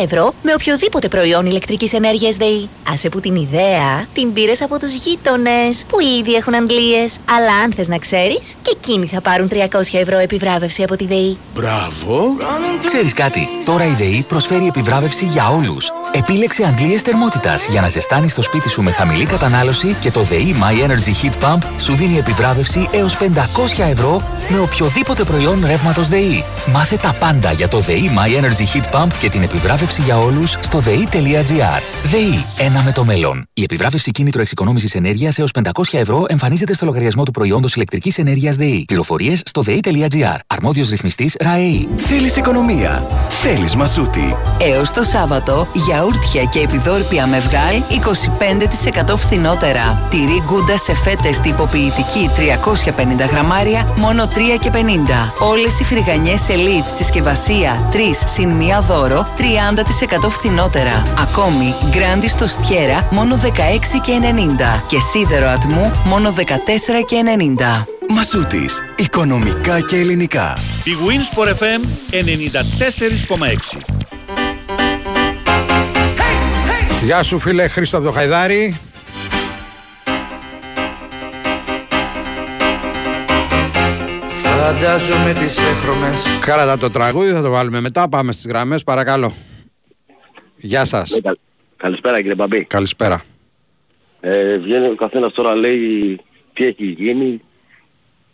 ευρώ 0.03 0.33
με 0.43 0.53
οποιοδήποτε 0.53 1.07
προϊόν 1.07 1.45
ηλεκτρικής 1.45 1.93
ενέργειας 1.93 2.35
ΔΕΗ. 2.35 2.69
Άσε 2.91 3.09
που 3.09 3.19
την 3.19 3.35
ιδέα 3.35 4.07
την 4.13 4.33
πήρες 4.33 4.61
από 4.61 4.79
τους 4.79 4.93
γείτονες 4.93 5.83
που 5.89 5.99
ήδη 6.19 6.33
έχουν 6.33 6.55
αντλίες. 6.55 7.17
Αλλά 7.29 7.53
αν 7.63 7.73
θες 7.73 7.87
να 7.87 7.97
ξέρεις 7.97 8.55
και 8.61 8.75
εκείνοι 8.75 9.05
θα 9.05 9.21
πάρουν 9.21 9.49
300 9.49 9.57
ευρώ 9.91 10.17
επιβράβευση 10.17 10.83
από 10.83 10.95
τη 10.95 11.05
ΔΕΗ. 11.05 11.37
Μπράβο. 11.53 12.35
Ξέρεις 12.85 13.13
κάτι, 13.13 13.47
τώρα 13.65 13.85
η 13.85 13.93
ΔΕΗ 13.93 14.25
προσφέρει 14.27 14.67
επιβράβευση 14.67 15.25
για 15.25 15.49
όλους. 15.49 15.91
Επίλεξε 16.15 16.65
αντλίες 16.65 17.01
θερμότητας 17.01 17.67
για 17.67 17.81
να 17.81 17.89
ζεστάνεις 17.89 18.33
το 18.33 18.41
σπίτι 18.41 18.69
σου 18.69 18.81
με 18.81 18.91
χαμηλή 18.91 19.25
κατανάλωση 19.25 19.93
και 19.93 20.11
το 20.11 20.21
ΔΕΗ 20.21 20.55
My 20.59 20.87
Energy 20.87 21.25
Heat 21.25 21.43
Pump 21.43 21.57
σου 21.79 21.95
δίνει 21.95 22.17
επιβράβευση 22.17 22.87
έως 22.91 23.17
500 23.17 23.25
ευρώ 23.91 24.21
με 24.49 24.59
οποιοδήποτε 24.59 25.23
προϊόν 25.23 25.63
ρεύματος 25.65 26.07
ΔΕΗ. 26.07 26.43
Μάθε 26.73 26.97
τα 26.97 27.15
πάντα 27.19 27.51
για 27.51 27.67
το 27.67 27.79
ΔΕΗ 27.79 28.11
My 28.17 28.43
Energy 28.43 28.65
Heat 28.73 29.01
Pump 29.01 29.07
και 29.19 29.29
την 29.29 29.41
επιβράβευση 29.43 30.01
για 30.01 30.19
όλους 30.19 30.57
στο 30.59 30.79
ΔΕΗ.gr. 30.79 31.81
ΔΕΗ, 32.03 32.45
ένα 32.57 32.81
με 32.81 32.91
το 32.91 33.03
μέλλον. 33.03 33.47
Η 33.53 33.63
επιβράβευση 33.63 34.11
κίνητρο 34.11 34.41
εξοικονόμησης 34.41 34.95
ενέργειας 34.95 35.39
έως 35.39 35.51
500 35.63 35.69
ευρώ 35.91 36.25
εμφανίζεται 36.27 36.73
στο 36.73 36.85
λογαριασμό 36.85 37.23
του 37.23 37.31
προϊόντος 37.31 37.75
ηλεκτρικής 37.75 38.17
ενέργειας 38.17 38.55
ΔΕΗ. 38.55 38.83
Πληροφορίες 38.87 39.41
στο 39.45 39.61
ΔΕΗ.gr. 39.61 40.37
Αρμόδιος 40.47 40.89
ρυθμιστής 40.89 41.35
ΡΑΕΗ. 41.39 41.87
Θέλεις 41.97 42.35
οικονομία. 42.35 43.07
Θέλεις 43.29 43.75
μασούτη. 43.75 44.35
Έως 44.61 44.91
το 44.91 45.03
Σάββατο, 45.03 45.67
γιαούρτια 46.03 46.43
και 46.43 46.59
επιδόρπια 46.59 47.27
με 47.27 47.39
βγάλ 47.39 47.83
25% 49.13 49.17
φθηνότερα. 49.17 50.07
Τυρί 50.09 50.43
γκούντα 50.45 50.77
σε 50.77 50.95
φέτες 50.95 51.39
τυποποιητική 51.39 52.29
350 52.35 53.27
γραμμάρια, 53.31 53.93
μόνο 53.97 54.27
3 54.27 54.57
και 54.59 54.71
50. 54.73 54.77
Όλες 55.39 55.79
οι 55.79 55.83
φρυγανιές 55.83 56.41
Elite 56.49 56.89
συσκευασία 56.95 57.89
3 57.91 57.97
συν 58.25 58.49
1 58.49 58.81
δώρο, 58.87 59.27
30% 59.37 60.29
φθηνότερα. 60.29 61.03
Ακόμη, 61.19 61.73
γκράντι 61.89 62.27
στο 62.27 62.47
στιέρα, 62.47 63.07
μόνο 63.11 63.35
16 63.35 63.99
και 64.01 64.11
90. 64.21 64.83
Και 64.87 64.99
σίδερο 64.99 65.47
ατμού, 65.49 65.91
μόνο 66.05 66.31
14 66.31 67.01
και 67.05 67.15
90. 67.15 67.87
Μασούτης. 68.09 68.81
Οικονομικά 68.97 69.79
και 69.79 69.95
ελληνικά. 69.95 70.57
Η 70.83 70.91
Winsport 71.07 71.49
FM 71.49 71.81
94,6. 72.09 74.02
Γεια 77.03 77.23
σου 77.23 77.39
φίλε 77.39 77.67
Χρήστο 77.67 77.97
από 77.97 78.05
το 78.05 78.11
Χαϊδάρι. 78.11 78.79
Φαντάζομαι 84.43 85.33
τις 85.33 85.57
έχρωμες 85.57 86.23
Κράτα 86.41 86.77
το 86.77 86.89
τραγούδι, 86.89 87.31
θα 87.31 87.41
το 87.41 87.49
βάλουμε 87.49 87.81
μετά. 87.81 88.09
Πάμε 88.09 88.31
στις 88.31 88.45
γραμμές, 88.47 88.83
παρακαλώ. 88.83 89.33
Γεια 90.55 90.85
σας. 90.85 91.19
Καλησπέρα 91.77 92.17
κύριε 92.17 92.35
Μπαμπή. 92.35 92.65
Καλησπέρα. 92.65 93.23
Ε, 94.19 94.57
βγαίνει 94.57 94.87
ο 94.87 94.95
καθένας 94.95 95.33
τώρα 95.33 95.55
λέει 95.55 96.19
τι 96.53 96.65
έχει 96.65 96.85
γίνει. 96.85 97.41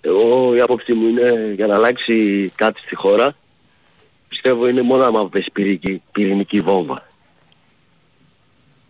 Εγώ 0.01 0.55
η 0.55 0.59
άποψή 0.59 0.93
μου 0.93 1.07
είναι 1.07 1.53
για 1.55 1.67
να 1.67 1.75
αλλάξει 1.75 2.51
κάτι 2.55 2.79
στη 2.79 2.95
χώρα 2.95 3.35
πιστεύω 4.27 4.67
είναι 4.67 4.81
μόνο 4.81 5.03
άμα 5.03 5.29
πέσει 5.29 5.49
πυρηνική, 5.53 6.01
πυρηνική 6.11 6.59
βόμβα. 6.59 7.08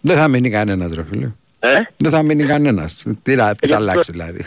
Δεν 0.01 0.17
θα 0.17 0.27
μείνει 0.27 0.49
κανένας 0.49 0.95
ρε 0.95 1.03
φίλε. 1.11 1.31
Ε; 1.59 1.69
Δεν 1.97 2.11
θα 2.11 2.23
μείνει 2.23 2.43
κανένας. 2.45 3.05
Τι, 3.21 3.35
να- 3.35 3.55
τι 3.55 3.67
θα 3.67 3.75
αλλάξει 3.75 4.11
δηλαδή. 4.11 4.43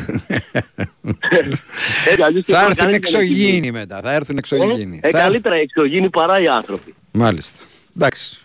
θα 2.43 2.65
έρθουν 2.67 2.93
εξωγήινοι 2.93 3.71
μετά. 3.71 4.01
Θα 4.03 4.13
έρθουν 4.13 4.37
εξωγήινοι. 4.37 5.01
Ε, 5.03 5.11
Θα- 5.11 5.19
καλύτερα 5.19 5.57
οι 5.57 5.61
εξωγήινοι 5.61 6.11
παρά 6.11 6.41
οι 6.41 6.49
άνθρωποι. 6.49 6.95
Μάλιστα. 7.13 7.59
Εντάξει. 7.97 8.41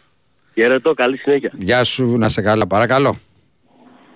Χαιρετώ, 0.53 0.93
καλή 0.93 1.17
συνέχεια. 1.17 1.51
Γεια 1.57 1.83
σου, 1.83 2.17
να 2.17 2.29
σε 2.29 2.41
καλά. 2.41 2.67
Παρακαλώ. 2.67 3.17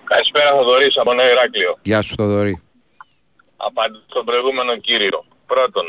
Καλησπέρα 0.04 0.50
Θοδωρής 0.50 0.96
από 0.96 1.14
Νέο 1.14 1.30
Ηράκλειο. 1.30 1.78
Γεια 1.82 2.02
σου, 2.02 2.14
Θοδωρή. 2.16 2.62
Απαντώ 3.56 3.98
στον 4.08 4.24
προηγούμενο 4.24 4.76
κύριο. 4.76 5.24
Πρώτον, 5.46 5.84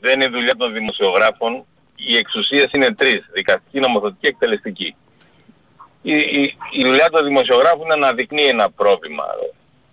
δεν 0.00 0.20
είναι 0.20 0.30
δουλειά 0.30 0.56
των 0.56 0.72
δημοσιογράφων. 0.72 1.64
Οι 1.96 2.16
εξουσίες 2.16 2.66
είναι 2.74 2.94
τρεις. 2.94 3.20
Δικαστική, 3.34 3.78
νομοθετική, 3.80 4.26
εκτελεστική. 4.26 4.94
Η, 6.02 6.12
η, 6.12 6.56
η 6.70 6.82
δουλειά 6.84 7.10
των 7.10 7.24
δημοσιογράφων 7.24 7.80
είναι 7.80 7.94
να 7.96 8.06
αναδεικνύει 8.06 8.44
ένα 8.46 8.70
πρόβλημα. 8.70 9.24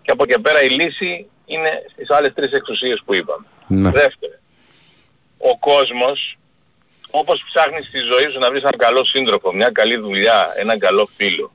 Και 0.01 0.11
από 0.11 0.23
εκεί 0.23 0.39
πέρα 0.41 0.61
η 0.63 0.69
λύση 0.69 1.29
είναι 1.45 1.85
στις 1.91 2.09
άλλες 2.09 2.33
τρεις 2.33 2.51
εξουσίες 2.51 3.01
που 3.05 3.13
είπαμε. 3.13 3.45
Ναι. 3.67 3.89
Δεύτερο, 3.91 4.33
ο 5.37 5.57
κόσμος 5.57 6.37
όπως 7.11 7.43
ψάχνεις 7.53 7.85
στη 7.87 7.99
ζωή 7.99 8.31
σου 8.31 8.39
να 8.39 8.49
βρεις 8.49 8.61
έναν 8.61 8.77
καλό 8.77 9.05
σύντροφο, 9.05 9.53
μια 9.53 9.69
καλή 9.69 9.97
δουλειά, 9.97 10.53
έναν 10.57 10.79
καλό 10.79 11.09
φίλο, 11.15 11.51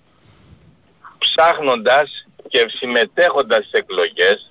ψάχνοντας 1.18 2.26
και 2.48 2.66
συμμετέχοντας 2.68 3.58
στις 3.58 3.72
εκλογές, 3.80 4.50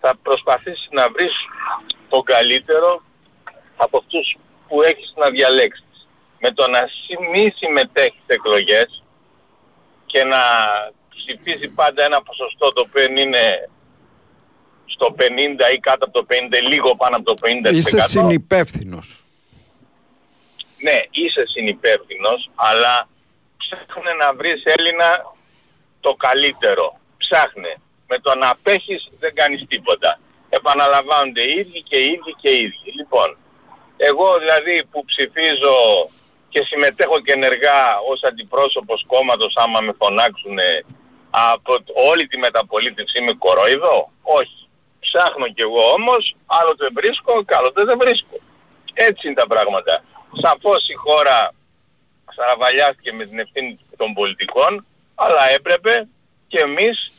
θα 0.00 0.16
προσπαθήσεις 0.22 0.88
να 0.90 1.10
βρεις 1.10 1.32
τον 2.08 2.22
καλύτερο 2.22 3.02
από 3.76 3.98
αυτούς 3.98 4.36
που 4.68 4.82
έχεις 4.82 5.12
να 5.16 5.30
διαλέξεις. 5.30 6.08
Με 6.38 6.50
το 6.50 6.70
να 6.70 6.78
συ- 6.78 7.28
μη 7.32 7.52
συμμετέχεις 7.56 8.20
στις 8.24 8.36
εκλογές 8.36 9.02
και 10.14 10.24
να 10.24 10.42
ψηφίσει 11.14 11.68
πάντα 11.68 12.04
ένα 12.04 12.22
ποσοστό 12.22 12.72
το 12.72 12.80
οποίο 12.86 13.04
είναι 13.22 13.68
στο 14.84 15.14
50 15.18 15.20
ή 15.74 15.78
κάτω 15.78 16.04
από 16.04 16.14
το 16.18 16.26
50, 16.28 16.34
λίγο 16.62 16.96
πάνω 16.96 17.16
από 17.16 17.24
το 17.24 17.34
50%. 17.70 17.74
Είσαι 17.74 18.00
συνυπεύθυνος. 18.00 19.24
Ναι, 20.82 20.98
είσαι 21.10 21.44
συνυπεύθυνος, 21.46 22.50
αλλά 22.54 23.08
ψάχνε 23.56 24.12
να 24.12 24.34
βρεις 24.34 24.62
Έλληνα 24.64 25.34
το 26.00 26.14
καλύτερο. 26.14 26.98
Ψάχνε. 27.16 27.76
Με 28.06 28.18
το 28.18 28.34
να 28.34 28.48
απέχεις 28.50 29.08
δεν 29.18 29.34
κάνεις 29.34 29.64
τίποτα. 29.68 30.20
Επαναλαμβάνονται 30.48 31.42
οι 31.42 31.58
ίδιοι 31.58 31.82
και 31.82 31.96
οι 31.96 32.06
ίδιοι 32.06 32.34
και 32.40 32.50
οι 32.50 32.60
ίδιοι. 32.62 32.90
Λοιπόν, 32.96 33.36
εγώ 33.96 34.38
δηλαδή 34.38 34.84
που 34.90 35.04
ψηφίζω 35.04 35.76
και 36.54 36.64
συμμετέχω 36.70 37.20
και 37.20 37.32
ενεργά 37.32 37.80
ως 38.10 38.22
αντιπρόσωπος 38.22 39.04
κόμματος 39.06 39.52
άμα 39.56 39.80
με 39.80 39.92
φωνάξουν 40.00 40.58
από 41.30 41.72
όλη 42.10 42.26
τη 42.26 42.36
μεταπολίτευση 42.38 43.18
είμαι 43.18 43.32
κορόιδο; 43.32 44.10
Όχι. 44.22 44.58
Ψάχνω 45.00 45.46
κι 45.54 45.60
εγώ 45.60 45.84
όμως, 45.98 46.36
άλλοτε 46.46 46.86
βρίσκω 46.94 47.44
και 47.44 47.54
άλλοτε 47.54 47.84
δεν 47.84 47.98
βρίσκω. 47.98 48.36
Έτσι 48.94 49.26
είναι 49.26 49.40
τα 49.42 49.46
πράγματα. 49.46 50.04
Σαφώς 50.42 50.88
η 50.88 50.94
χώρα 50.94 51.38
σαραβαλιάστηκε 52.36 53.12
με 53.12 53.24
την 53.24 53.38
ευθύνη 53.38 53.78
των 53.96 54.12
πολιτικών, 54.12 54.86
αλλά 55.14 55.50
έπρεπε 55.50 56.08
και 56.48 56.58
εμείς 56.58 57.12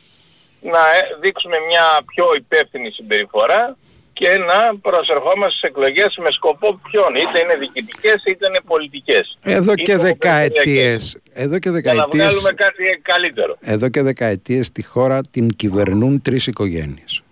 να 0.60 0.82
ε, 0.96 1.16
δείξουμε 1.20 1.58
μια 1.68 1.86
πιο 2.06 2.34
υπεύθυνη 2.34 2.90
συμπεριφορά 2.90 3.76
και 4.18 4.38
να 4.38 4.78
προσερχόμαστε 4.78 5.50
στις 5.50 5.62
εκλογές 5.62 6.16
με 6.16 6.30
σκοπό 6.30 6.80
ποιον, 6.90 7.14
είτε 7.14 7.38
είναι 7.42 7.54
διοικητικές 7.56 8.22
είτε 8.26 8.46
είναι 8.48 8.60
πολιτικές. 8.66 9.38
Εδώ 9.42 9.72
Είτε 9.72 9.82
και 9.82 9.92
είναι 9.92 10.02
δεκαετίες, 10.02 11.18
εδώ 11.32 11.58
και 11.58 11.68
Για 11.68 11.80
να 11.80 11.94
δεκαετίες, 11.94 12.24
βγάλουμε 12.26 12.52
κάτι 12.52 13.00
καλύτερο. 13.02 13.56
εδώ 13.60 13.88
και 13.88 14.02
δεκαετίες 14.02 14.66
στη 14.66 14.82
χώρα 14.82 15.20
την 15.30 15.56
κυβερνούν 15.56 16.22
τρεις 16.22 16.46
οικογένειες. 16.46 17.22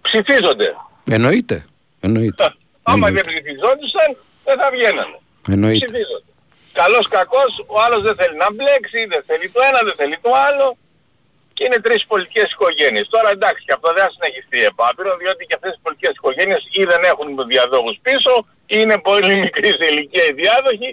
Ψηφίζονται. 0.00 0.74
Εννοείται. 1.10 1.64
Εννοείται. 2.00 2.54
Άμα 2.82 3.10
δεν 3.10 3.22
ψηφιζόντουσαν 3.26 4.16
δεν 4.44 4.56
θα 4.58 4.70
βγαίνανε. 4.70 5.18
Εννοείται. 5.48 5.84
Ψηφίζονται. 5.84 6.24
Καλός 6.72 7.08
κακός, 7.08 7.64
ο 7.66 7.80
άλλος 7.84 8.02
δεν 8.02 8.14
θέλει 8.14 8.36
να 8.36 8.52
μπλέξει, 8.52 9.00
δεν 9.12 9.22
θέλει 9.26 9.50
το 9.50 9.60
ένα, 9.68 9.80
δεν 9.84 9.94
θέλει 10.00 10.18
το 10.22 10.30
άλλο. 10.48 10.76
Και 11.60 11.66
είναι 11.68 11.80
τρεις 11.86 12.02
πολιτικές 12.10 12.48
οικογένειες. 12.54 13.06
Τώρα 13.14 13.28
εντάξει 13.36 13.62
και 13.66 13.74
αυτό 13.76 13.88
δεν 13.96 14.02
θα 14.06 14.10
συνεχιστεί 14.16 14.58
επάπειρο, 14.72 15.10
διότι 15.22 15.42
και 15.48 15.54
αυτές 15.58 15.72
οι 15.76 15.80
πολιτικές 15.84 16.14
οικογένειες 16.18 16.62
ή 16.80 16.82
δεν 16.92 17.02
έχουν 17.12 17.28
διαδόχους 17.54 17.96
πίσω, 18.06 18.32
ή 18.74 18.76
είναι 18.82 18.98
πολύ 19.10 19.34
μικρή 19.44 19.70
σε 19.78 19.86
ηλικία 19.92 20.24
οι 20.28 20.32
διάδοχοι 20.40 20.90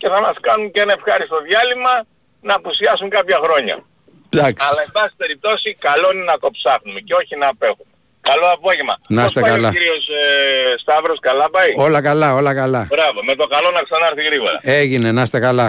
και 0.00 0.08
θα 0.12 0.18
μας 0.24 0.36
κάνουν 0.46 0.66
και 0.72 0.80
ένα 0.84 0.92
ευχάριστο 0.98 1.38
διάλειμμα 1.48 1.94
να 2.48 2.54
απουσιάσουν 2.60 3.08
κάποια 3.16 3.38
χρόνια. 3.44 3.76
Εντάξει. 4.34 4.60
Αλλά 4.68 4.80
εν 4.86 4.90
πάση 4.96 5.14
περιπτώσει 5.22 5.68
καλό 5.88 6.06
είναι 6.14 6.26
να 6.32 6.36
το 6.42 6.48
ψάχνουμε 6.56 7.00
και 7.06 7.14
όχι 7.20 7.34
να 7.42 7.46
απέχουμε. 7.54 7.92
Καλό 8.30 8.46
απόγευμα. 8.56 8.94
Να 9.16 9.24
είστε 9.24 9.40
Πώς 9.40 9.48
πάει 9.48 9.50
καλά. 9.56 9.68
ο 9.68 9.72
κύριος 9.76 10.04
ε, 10.08 10.74
Σταύρος, 10.82 11.18
καλά 11.28 11.46
πάει; 11.54 11.70
Όλα 11.86 12.00
καλά, 12.08 12.28
όλα 12.40 12.52
καλά. 12.62 12.82
Μπράβο, 12.94 13.18
με 13.28 13.34
το 13.40 13.46
καλό 13.54 13.68
να 13.78 13.82
ξανάρθει 13.88 14.22
γρήγορα. 14.28 14.58
Έγινε, 14.80 15.08
να 15.16 15.22
είστε 15.22 15.38
καλά. 15.48 15.68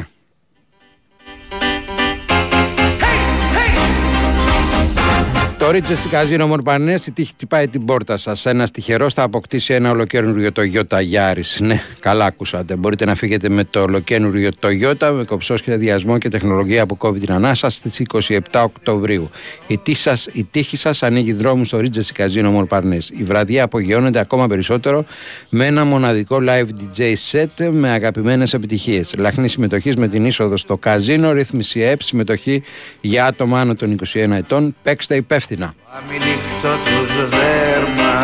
Το 5.66 5.72
Ρίτσες 5.72 6.08
Καζίνο 6.12 6.48
Μορπανές 6.48 7.06
η 7.06 7.12
τύχη 7.12 7.32
χτυπάει 7.32 7.68
την 7.68 7.86
πόρτα 7.86 8.18
σας. 8.18 8.46
Ένας 8.46 8.72
τυχερός 8.72 9.14
θα 9.14 9.24
αποκτήσει 9.24 9.74
ένα 9.74 9.90
ολοκένουργιο 9.90 10.50
Toyota 10.56 10.98
Yaris. 10.98 11.58
Ναι, 11.60 11.82
καλά 12.00 12.26
ακούσατε. 12.26 12.76
Μπορείτε 12.76 13.06
να 13.06 13.16
φύγετε 13.16 13.50
με 13.50 13.64
το 13.64 13.82
ολοκένουργιο 13.82 14.50
Toyota 14.62 15.12
με 15.14 15.24
κοψό 15.24 15.58
σχεδιασμό 15.58 16.18
και 16.18 16.30
τεχνολογία 16.30 16.86
που 16.86 16.98
κόβει 16.98 17.20
την 17.20 17.32
ανάσα 17.32 17.70
στις 17.70 18.02
27 18.14 18.40
Οκτωβρίου. 18.64 19.30
Η 19.68 19.78
τύχη 19.78 20.02
σας, 20.02 20.28
η 20.32 20.48
τύχη 20.52 20.78
σας 20.78 21.04
ανοίγει 21.04 21.34
δρόμους 21.34 21.68
στο 21.68 21.80
Ρίτσες 21.80 22.12
Καζίνο 22.12 22.52
Μορπανές. 22.52 23.10
Η 23.18 23.24
βραδιά 23.24 23.64
απογειώνεται 23.64 24.20
ακόμα 24.20 24.48
περισσότερο 24.48 25.06
με 25.50 25.66
ένα 25.66 25.86
μοναδικό 25.86 26.42
live 26.48 26.68
DJ 26.80 27.14
set 27.32 27.70
με 27.72 27.90
αγαπημένες 27.90 28.54
επιτυχίες. 28.54 29.14
Λαχνή 29.18 29.48
συμμετοχή 29.48 29.92
με 29.98 30.08
την 30.08 30.26
είσοδο 30.26 30.58
στο 30.58 30.78
καζίνο, 30.78 31.32
ρύθμιση 31.32 31.80
ΕΠ, 31.80 32.02
συμμετοχή 32.02 32.64
για 33.02 33.26
άτομα 33.26 33.60
άνω 33.60 33.76
των 33.76 33.92
21 33.92 34.36
ετών. 34.36 34.76
Παίξτε 34.84 35.16
υπεύθυνα. 35.56 35.74
Αμιλίκτο 35.98 36.72
τους 36.86 37.12
δέρμα 37.30 38.16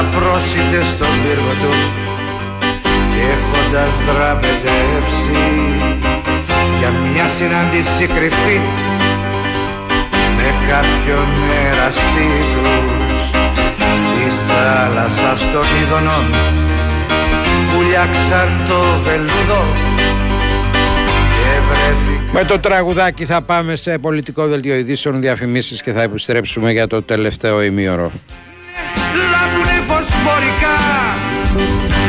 Απρόσιτες 0.00 0.86
στον 0.94 1.14
πύργο 1.22 1.54
τους 1.62 1.82
Και 3.12 3.22
έχοντας 3.34 3.92
δραπετεύσει 4.06 5.44
Για 6.78 6.90
μια 7.12 7.26
συνάντηση 7.36 8.06
κρυφή 8.14 8.60
Με 10.36 10.48
κάποιον 10.68 11.28
εραστή 11.66 12.32
τους 12.52 13.18
Της 14.14 14.34
θάλασσας 14.48 15.40
των 15.52 15.66
ειδονών 15.80 16.26
Βουλιάξαν 17.70 18.48
το 18.68 18.80
βελούδο 19.04 19.62
Και 19.88 20.04
βρέθηκαν 20.04 20.33
Με 22.32 22.44
το 22.44 22.58
τραγουδάκι 22.58 23.24
θα 23.24 23.42
πάμε 23.42 23.76
σε 23.76 23.98
πολιτικό 23.98 24.46
δελτίο 24.46 24.74
ειδήσεων 24.74 25.20
διαφημίσεις 25.20 25.82
και 25.82 25.92
θα 25.92 26.02
επιστρέψουμε 26.02 26.72
για 26.72 26.86
το 26.86 27.02
τελευταίο 27.02 27.62
ημίωρο. 27.62 28.12
λάμπουνε 29.32 29.78
φωσφορικά. 29.90 30.76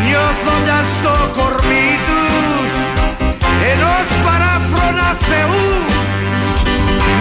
Νιώθοντας 0.06 0.88
το 1.04 1.16
κορμί 1.38 1.90
τους. 2.08 2.72
Ενός 3.72 4.08
παράφρονα 4.26 5.10
Θεού. 5.30 5.66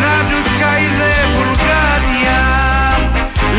Να 0.03 0.15
τους 0.31 0.47
χαϊδεύουν 0.61 1.51
γάνια 1.67 2.43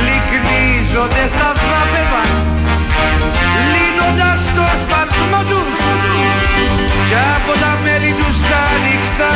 λυκνίζονται 0.05 1.23
στα 1.36 1.49
δάπεδα 1.69 2.23
λύνοντας 3.73 4.39
το 4.55 4.65
σπασμό 4.82 5.41
τους 5.49 6.44
κι 7.10 7.18
από 7.36 7.53
τα 7.64 7.74
μέλη 7.84 8.12
τους 8.20 8.38
τα 8.49 8.64
νυχτά 8.84 9.36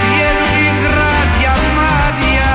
Βγαίνουν 0.00 0.54
υδράτια 0.68 1.54
μάτια. 1.76 2.52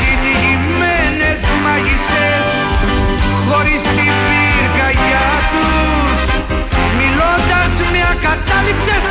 Κυνηγημένες 0.00 1.40
μάγισσες 1.62 2.48
Χωρίς 3.46 3.82
την 3.96 4.14
πυρκαγιά 4.26 5.28
τους. 5.52 6.20
Μιλώντας 6.98 7.72
με 7.92 8.00
ακατάληπτες 8.12 9.06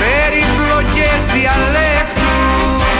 Περιπλοκές 0.00 1.20
διαλέκτους. 1.34 2.98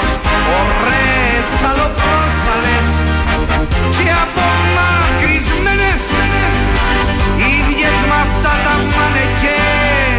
Ωραίες 0.60 1.48
αλλοπρόσαλες 1.70 2.88
Και 3.96 4.08
απομακρυσμένες 4.24 5.59
με 8.08 8.16
αυτά 8.26 8.52
τα 8.64 8.74
μανεκέν 8.94 10.12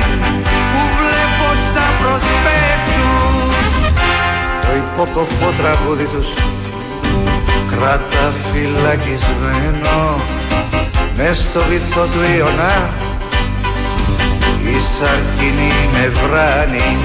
που 0.72 0.82
βλέπω 0.98 1.48
στα 1.66 1.86
προσπέκτους. 2.00 3.68
Το 4.62 4.72
υποκοφό 4.84 5.50
τραγούδι 5.60 6.06
τους 6.14 6.30
κράτα 7.72 8.34
φυλακισμένο 8.52 10.16
μες 11.16 11.38
στο 11.38 11.60
βυθό 11.70 12.02
του 12.02 12.22
Ιωνά 12.38 12.90
η 14.62 14.80
σαρκίνη 14.80 15.72
με 15.94 16.08
βράνει 16.08 16.98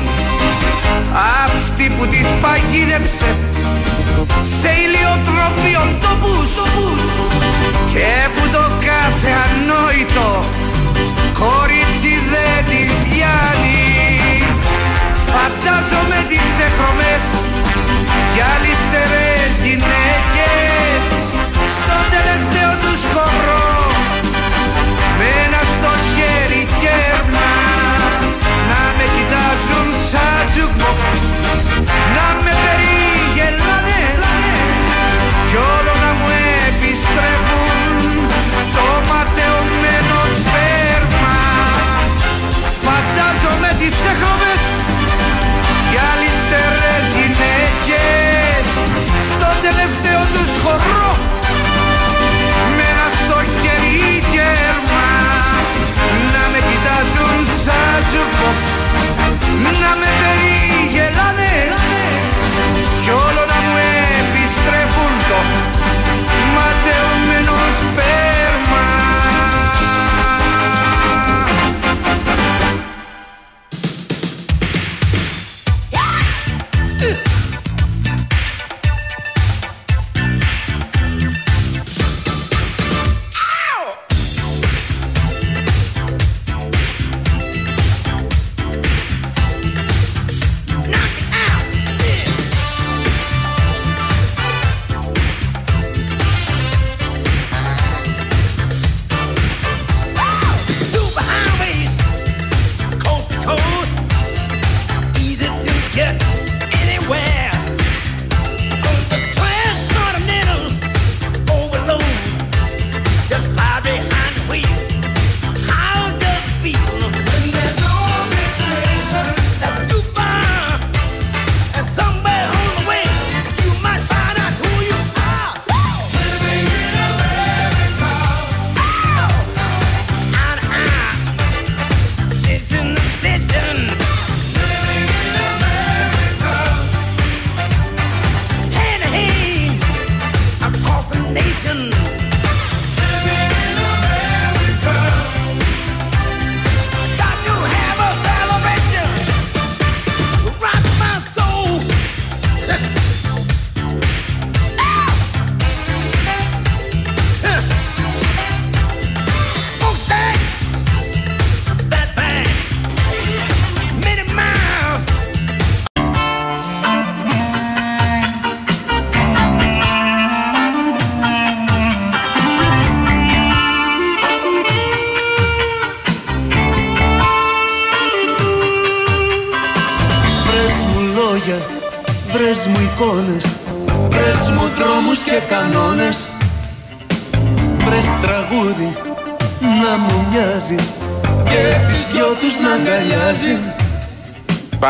αυτή 1.45 1.87
που 1.97 2.07
της 2.07 2.28
παγίδεψε 2.43 3.30
σε 4.61 4.70
ηλιοτροπίων 4.84 5.89
τόπους 6.03 6.53
και 7.93 8.11
που 8.34 8.45
το 8.53 8.64
κάθε 8.89 9.30
ανόητο 9.45 10.28
κορίτσι 11.41 12.12
δεν 12.32 12.59
τη 12.68 12.82
πιάνει. 13.05 13.84
Φαντάζομαι 15.32 16.18
τις 16.28 16.49
εχρωμές 16.66 17.26
και 18.32 18.43
αλυστερές 18.55 19.51
γυναίκες 19.64 21.03
στο 21.76 21.99
τελευταίο 22.14 22.70
τους 22.82 23.01
χώρο 23.12 23.68
με 25.18 25.26
ένα 25.45 25.61
στο 25.74 25.93
χέρι 26.14 26.62
κέρμα. 26.80 27.07
να 27.26 27.26
με 27.26 27.37
κοιτάζουν 27.37 27.45
σαν 30.11 30.45
jukebox 30.55 30.99
να 32.17 32.29
με 32.45 32.53
περιγελάνε 32.65 34.03
κι 35.49 35.57
όλο 35.75 35.93
να 36.05 36.11
μου 36.19 36.29
επιστρέφουν 36.69 37.71
το 38.75 38.87
ματαιωμένο 39.09 40.19
σπέρμα 40.41 41.37
Φαντάζομαι 42.85 43.71
τις 43.81 43.97
έχρωμες 44.13 44.63
και 45.91 45.99
αλυστερές 46.13 47.05
γυναίκες 47.17 48.65
στο 49.31 49.49
τελευταίο 49.65 50.21
τους 50.35 50.53
χορό 50.63 51.09
με 52.77 52.85
ένα 52.93 53.09
στο 53.21 53.39
χέρι 53.61 54.21
γέρμα 54.33 55.09
να 56.35 56.43
με 56.53 56.61
κοιτάζουν 56.69 57.39
σαν 57.65 57.99
jukebox 58.11 58.59
να 59.81 59.95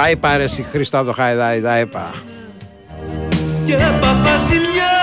Πάει 0.07 0.17
πάρε 0.17 0.43
εσύ 0.43 0.63
Χρήστο 0.63 0.97
από 0.97 1.07
το 1.07 1.13
Χαϊδάι, 1.13 1.61
τα 1.61 1.79
είπα. 1.79 2.15
Και 3.65 3.73
έπαθα 3.73 4.39
ζημιά 4.39 4.95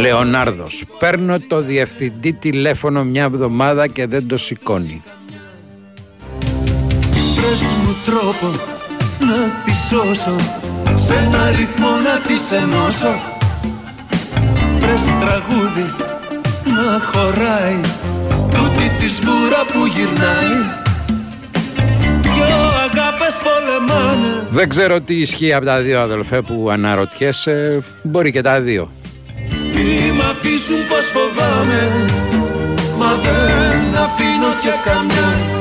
Λεωνάρδος, 0.00 0.84
παίρνω 0.98 1.40
το 1.48 1.60
διευθυντή 1.60 2.32
τηλέφωνο 2.32 3.04
μια 3.04 3.22
εβδομάδα 3.22 3.86
και 3.86 4.06
δεν 4.06 4.28
το 4.28 4.38
σηκώνει. 4.38 5.02
Βρες 7.10 7.62
μου 7.84 7.96
τρόπο 8.04 8.46
να 9.20 9.62
τη 9.64 9.76
σώσω 9.76 10.36
Σε 10.94 11.14
ένα 11.14 11.50
ρυθμό 11.50 11.88
να 11.88 12.20
τη 12.26 12.56
ενώσω 12.56 13.20
Βρες 14.78 15.04
τραγούδι 15.04 15.92
να 16.64 17.00
χωράει 17.12 17.80
Τούτη 18.50 18.88
της 18.98 19.12
σβούρα 19.16 19.64
που 19.72 19.86
γυρνάει 19.86 20.56
Δυο 20.60 20.77
αγάπες 22.98 23.40
πολεμάνε 23.44 24.46
Δεν 24.50 24.68
ξέρω 24.68 25.00
τι 25.00 25.14
ισχύει 25.14 25.52
από 25.52 25.64
τα 25.64 25.78
δύο 25.80 26.00
αδελφέ 26.00 26.40
που 26.40 26.68
αναρωτιέσαι, 26.70 27.82
μπορεί 28.02 28.32
και 28.32 28.40
τα 28.40 28.60
δύο. 28.60 28.90
Μη 29.74 30.12
μ' 30.16 30.20
αφήσουν 30.20 30.76
πως 30.88 31.04
φοβάμαι 31.12 32.06
Μα 32.98 33.14
δεν 33.14 34.02
αφήνω 34.02 34.50
και 34.62 34.90
καμιά 34.90 35.56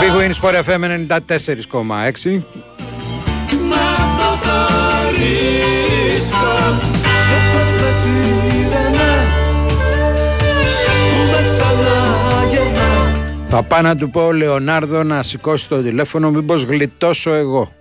Big 0.00 0.14
Wins 0.18 0.38
for 0.42 0.54
FM 0.54 0.82
94,6. 0.84 2.42
Μ' 3.68 3.72
αυτό 3.72 4.30
το 4.42 4.58
ρίσκο 5.10 6.95
Θα 13.48 13.62
πάω 13.62 13.80
να 13.80 13.96
του 13.96 14.10
πω 14.10 14.26
ο 14.26 14.32
Λεωνάρδο 14.32 15.02
να 15.02 15.22
σηκώσει 15.22 15.68
το 15.68 15.82
τηλέφωνο 15.82 16.30
μήπως 16.30 16.62
γλιτώσω 16.62 17.32
εγώ. 17.32 17.72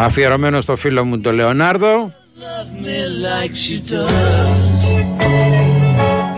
Αφιερωμένο 0.00 0.60
στο 0.60 0.76
φίλο 0.76 1.04
μου 1.04 1.20
τον 1.20 1.34
Λεωνάρδο, 1.34 2.12
Love 2.38 2.84
me 2.84 2.98
like 3.24 3.52
she 3.52 3.92
does 3.92 4.68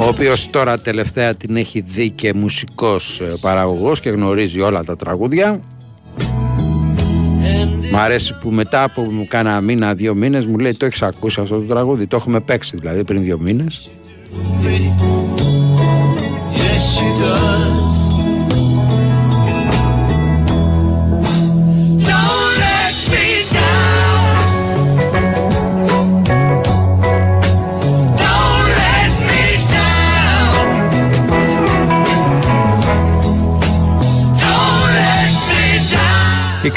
ο 0.01 0.05
οποίος 0.07 0.51
τώρα 0.51 0.79
τελευταία 0.79 1.35
την 1.35 1.57
έχει 1.57 1.81
δει 1.81 2.11
και 2.11 2.35
μουσικός 2.35 3.21
ε, 3.21 3.25
παραγωγός 3.41 4.01
και 4.01 4.11
γνωρίζει 4.11 4.61
όλα 4.61 4.85
τα 4.85 4.97
τραγούδια. 4.97 5.61
Μ' 7.93 7.97
αρέσει 7.97 8.39
που 8.41 8.51
μετά 8.51 8.83
από 8.83 9.03
μου 9.03 9.27
κάνα 9.29 9.61
μήνα, 9.61 9.95
δύο 9.95 10.15
μήνες 10.15 10.47
μου 10.47 10.59
λέει 10.59 10.75
το 10.75 10.87
έχεις 10.87 11.03
ακούσει 11.03 11.41
αυτό 11.41 11.55
το 11.57 11.63
τραγούδι. 11.75 12.07
Το 12.07 12.17
έχουμε 12.17 12.41
παίξει 12.41 12.77
δηλαδή 12.77 13.05
πριν 13.05 13.23
δύο 13.23 13.39
μήνες. 13.39 13.91
Yes 16.55 17.70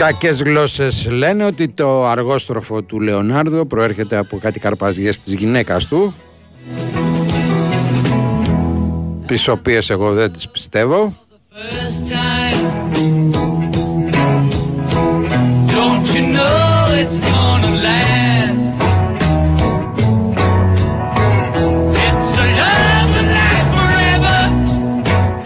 κακές 0.06 0.42
γλώσσες 0.42 1.08
λένε 1.12 1.46
ότι 1.46 1.68
το 1.68 2.06
αργόστροφο 2.06 2.82
του 2.82 3.00
Λεωνάρδο 3.00 3.66
προέρχεται 3.66 4.18
από 4.18 4.38
κάτι 4.38 4.60
καρπαζιές 4.60 5.18
της 5.18 5.34
γυναίκας 5.34 5.86
του 5.86 6.14
τις 9.26 9.48
οποίες 9.48 9.90
εγώ 9.90 10.14
δεν 10.14 10.32
τις 10.32 10.50
πιστεύω. 10.50 11.14
First 11.54 12.02
time 12.14 12.62
Don't 15.74 16.06
you 16.16 16.24
know 16.36 17.02
it's 17.02 17.20
gonna 17.20 17.72
last; 17.86 18.23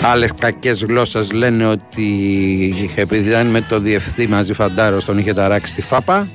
Άλλες 0.10 0.32
κακές 0.40 0.84
γλώσσες 0.84 1.32
λένε 1.32 1.66
ότι 1.66 2.10
επειδή 2.96 3.30
ήταν 3.30 3.48
με 3.48 3.62
το 3.62 3.80
διευθύ 3.80 4.28
μαζί 4.28 4.54
φαντάρος 4.54 5.06
τον 5.06 5.18
είχε 5.18 5.34
ταράξει 5.34 5.74
τη 5.74 5.82
φάπα. 5.82 6.28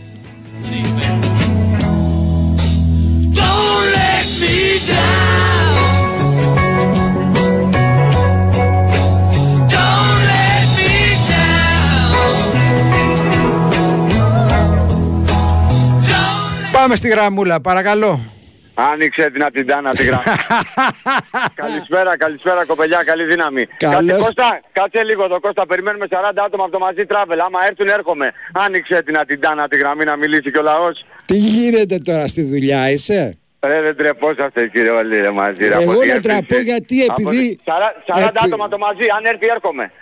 Don't 3.34 3.86
let 3.96 4.26
me 4.40 4.56
down. 4.90 5.76
Don't 9.74 10.20
let 10.30 10.66
me 10.78 10.92
down. 11.30 12.12
Πάμε 16.72 16.96
στη 16.96 17.08
γραμμούλα 17.08 17.60
παρακαλώ 17.60 18.20
Άνοιξε 18.74 19.30
την 19.30 19.42
από 19.42 19.52
την 19.52 19.66
Τάνα 19.66 19.90
τη 19.94 20.02
γραμμή. 20.04 20.24
καλησπέρα, 21.62 22.16
καλησπέρα 22.16 22.64
κοπελιά, 22.66 23.02
καλή 23.04 23.24
δύναμη. 23.24 23.66
Καλώς. 23.76 23.98
Κάτσε 24.06 24.16
Κώστα, 24.22 24.60
κάτσε 24.72 25.02
λίγο 25.04 25.28
το 25.28 25.40
Κώστα, 25.40 25.66
περιμένουμε 25.66 26.06
40 26.10 26.14
άτομα 26.46 26.62
από 26.64 26.72
το 26.72 26.78
μαζί 26.78 27.02
travel. 27.08 27.38
Άμα 27.46 27.66
έρθουν 27.66 27.88
έρχομαι. 27.88 28.32
Άνοιξε 28.52 29.02
την 29.02 29.16
από 29.16 29.26
την 29.26 29.40
Τάνα 29.40 29.68
τη 29.68 29.76
γραμμή 29.76 30.04
να 30.04 30.16
μιλήσει 30.16 30.50
και 30.50 30.58
ο 30.58 30.62
λαός. 30.62 31.04
Τι 31.26 31.36
γίνεται 31.36 31.98
τώρα 31.98 32.26
στη 32.26 32.42
δουλειά 32.42 32.90
είσαι; 32.90 33.36
Ρε 33.66 33.80
δεν 33.80 33.96
τρεπόσαστε 33.96 34.68
κύριε 34.68 34.90
όλοι 34.90 35.20
ρε 35.20 35.30
μαζί. 35.30 35.68
ρε, 35.68 35.74
Εγώ 35.74 35.90
από 35.92 36.00
τι 36.00 36.06
να 36.06 36.12
έρθεις 36.14 36.26
τραπώ 36.30 36.54
εσύ. 36.54 36.62
γιατί 36.64 37.04
Από 37.08 37.22
επειδή- 37.28 37.56
τι- 37.56 37.62
Σαρα- 37.70 37.94
40 38.06 38.18
επει- 38.28 38.42
άτομα 38.44 38.68
το 38.68 38.78
μαζί, 38.78 39.04
αν 39.16 39.24
έρθει 39.24 39.46
έρχομαι. 39.46 39.92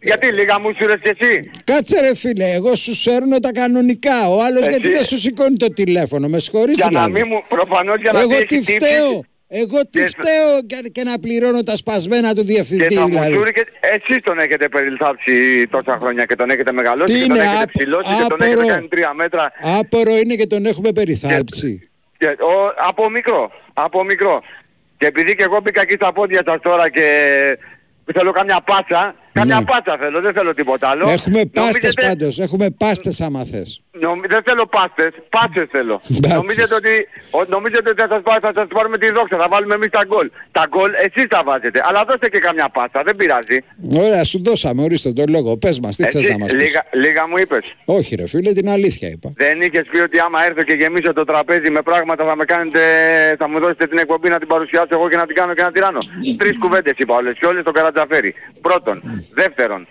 Γιατί 0.00 0.32
λίγα 0.32 0.58
μου 0.60 0.72
σουρες 0.78 1.00
και 1.02 1.16
εσύ; 1.18 1.50
Κάτσε 1.64 2.00
ρε 2.00 2.14
φίλε, 2.14 2.44
εγώ 2.52 2.74
σου 2.74 2.94
σέρνω 2.94 3.38
τα 3.38 3.52
κανονικά. 3.52 4.28
Ο 4.28 4.42
άλλος 4.42 4.60
Εσύ- 4.60 4.70
γιατί 4.70 4.88
δεν 4.88 5.04
σου 5.04 5.18
σηκώνει 5.18 5.56
το 5.56 5.72
τηλέφωνο, 5.72 6.28
με 6.28 6.38
συγχωρείς 6.38 6.74
Για 6.76 6.84
να 6.84 7.04
δηλαδή. 7.04 7.12
μην 7.12 7.24
μου, 7.28 7.42
προφανώς 7.48 8.00
για 8.00 8.12
να 8.12 8.18
Εγώ 8.20 8.28
μην 8.28 8.46
τι 8.46 8.54
έχεις 8.54 8.66
τύψει. 8.66 8.86
φταίω, 8.86 9.20
εγώ 9.48 9.80
τι 9.80 10.00
Και- 10.00 10.06
φταίω 10.06 10.62
και, 10.66 10.88
και 10.92 11.02
να 11.02 11.18
πληρώνω 11.18 11.62
τα 11.62 11.76
σπασμένα 11.76 12.34
του 12.34 12.44
Και 12.44 12.52
διευθυντή 12.52 12.94
θα 12.94 13.04
δηλαδή. 13.04 13.30
μουσούρι 13.32 13.52
και 13.52 13.66
εσείς 13.80 14.22
τον 14.22 14.38
έχετε 14.38 14.68
περιλθάψει 14.68 15.66
τόσα 15.70 15.96
χρόνια 16.00 16.24
και 16.24 16.34
τον 16.36 16.50
έχετε 16.50 16.72
μεγαλώσει 16.72 17.12
Τι 17.12 17.20
και 17.20 17.26
τον 17.26 17.36
είναι, 17.36 17.44
έχετε 17.44 17.62
άπο- 17.62 17.70
ψηλώσει 17.78 18.08
και 18.08 18.24
τον 18.28 18.38
άπορο. 18.42 18.44
έχετε 18.60 18.66
κάνει 18.72 18.88
τρία 18.88 19.12
μέτρα 19.14 19.52
Άπορο 19.78 20.16
είναι 20.16 20.34
και 20.34 20.46
τον 20.46 20.66
έχουμε 20.66 20.92
περιθάλψει. 20.92 21.90
και, 22.18 22.26
ο, 22.26 22.52
από 22.88 23.10
μικρό, 23.10 23.50
από 23.72 24.04
μικρό. 24.04 24.42
Και 24.98 25.06
επειδή 25.06 25.34
και 25.34 25.42
εγώ 25.42 25.60
μπήκα 25.62 25.80
εκεί 25.80 25.94
στα 25.94 26.12
πόδια 26.12 26.42
σας 26.46 26.60
τώρα 26.62 26.90
και 26.90 27.06
θέλω 28.14 28.32
καμιά 28.32 28.60
πάτσα, 28.66 29.14
καμιά 29.38 29.58
Ναι. 29.58 29.64
πάτσα 29.64 29.96
θέλω, 30.02 30.20
δεν 30.20 30.32
θέλω 30.32 30.54
τίποτα 30.54 30.88
άλλο. 30.88 31.04
Έχουμε 31.08 31.40
πάστες 31.44 31.82
Νομίζετε- 31.82 32.06
πάντως, 32.06 32.38
έχουμε 32.38 32.66
πάστες 32.82 33.20
άμα 33.20 33.44
θες. 33.44 33.82
νομι- 34.00 34.28
δεν 34.34 34.42
θέλω 34.46 34.64
πάστες, 34.76 35.10
πάτσες 35.28 35.66
θέλω. 35.70 35.96
Πάτσες. 36.22 36.32
νομίζετε 36.40 36.74
ότι, 36.80 36.94
ο, 37.30 37.40
νομίζετε 37.56 37.88
ότι 37.90 38.00
θα 38.02 38.08
σας, 38.10 38.22
πάρω- 38.28 38.40
θα 38.46 38.52
σας 38.54 38.66
πάρουμε 38.76 38.98
τη 38.98 39.10
δόξα, 39.16 39.36
θα 39.42 39.46
βάλουμε 39.50 39.74
εμείς 39.74 39.90
τα 39.90 40.02
γκολ. 40.06 40.30
Τα 40.52 40.64
γκολ 40.70 40.90
εσείς 41.06 41.26
τα 41.34 41.40
βάζετε, 41.48 41.78
αλλά 41.88 42.00
δώστε 42.08 42.28
και 42.28 42.38
καμιά 42.38 42.68
πάστα, 42.76 43.02
δεν 43.06 43.16
πειράζει. 43.16 43.58
Ωραία, 44.04 44.24
σου 44.24 44.38
δώσαμε, 44.44 44.82
ορίστε 44.82 45.12
τον 45.12 45.28
λόγο. 45.28 45.56
Πες 45.56 45.80
μας, 45.80 45.96
τι 45.96 46.02
θες 46.04 46.14
Έτσι, 46.14 46.30
να 46.30 46.38
μας 46.38 46.52
πεις; 46.52 46.60
λίγα, 46.62 46.82
λίγα 46.92 47.22
μου 47.28 47.36
είπες. 47.38 47.64
Όχι 47.84 48.14
ρε 48.14 48.26
φίλε, 48.26 48.52
την 48.52 48.68
αλήθεια 48.68 49.08
είπα. 49.14 49.28
Δεν 49.36 49.60
είχες 49.62 49.86
πει 49.90 49.98
ότι 49.98 50.18
άμα 50.18 50.38
έρθω 50.46 50.62
και 50.62 50.72
γεμίσω 50.72 51.12
το 51.12 51.24
τραπέζι 51.24 51.70
με 51.70 51.82
πράγματα 51.82 52.24
θα 52.24 52.36
με 52.36 52.44
κάνετε, 52.44 52.80
θα 53.38 53.48
μου 53.48 53.58
δώσετε 53.58 53.86
την 53.86 53.98
εκπομπή 53.98 54.28
να 54.28 54.38
την 54.38 54.48
παρουσιάσω 54.48 54.88
εγώ 54.90 55.08
και 55.08 55.16
να 55.16 55.26
την 55.26 55.34
κάνω 55.34 55.54
και 55.54 55.62
να 55.62 55.72
την 55.72 55.82
ράνω. 55.82 55.98
Τρεις 56.36 56.58
κουβέντες 56.58 56.94
είπα 56.96 57.14
όλες 57.14 57.34
και 57.40 57.46
όλες 57.46 57.62
το 57.64 57.70
καρατζαφέρι. 57.70 58.34
Πρώτον. 58.60 59.02
Δεύτερον. 59.34 59.86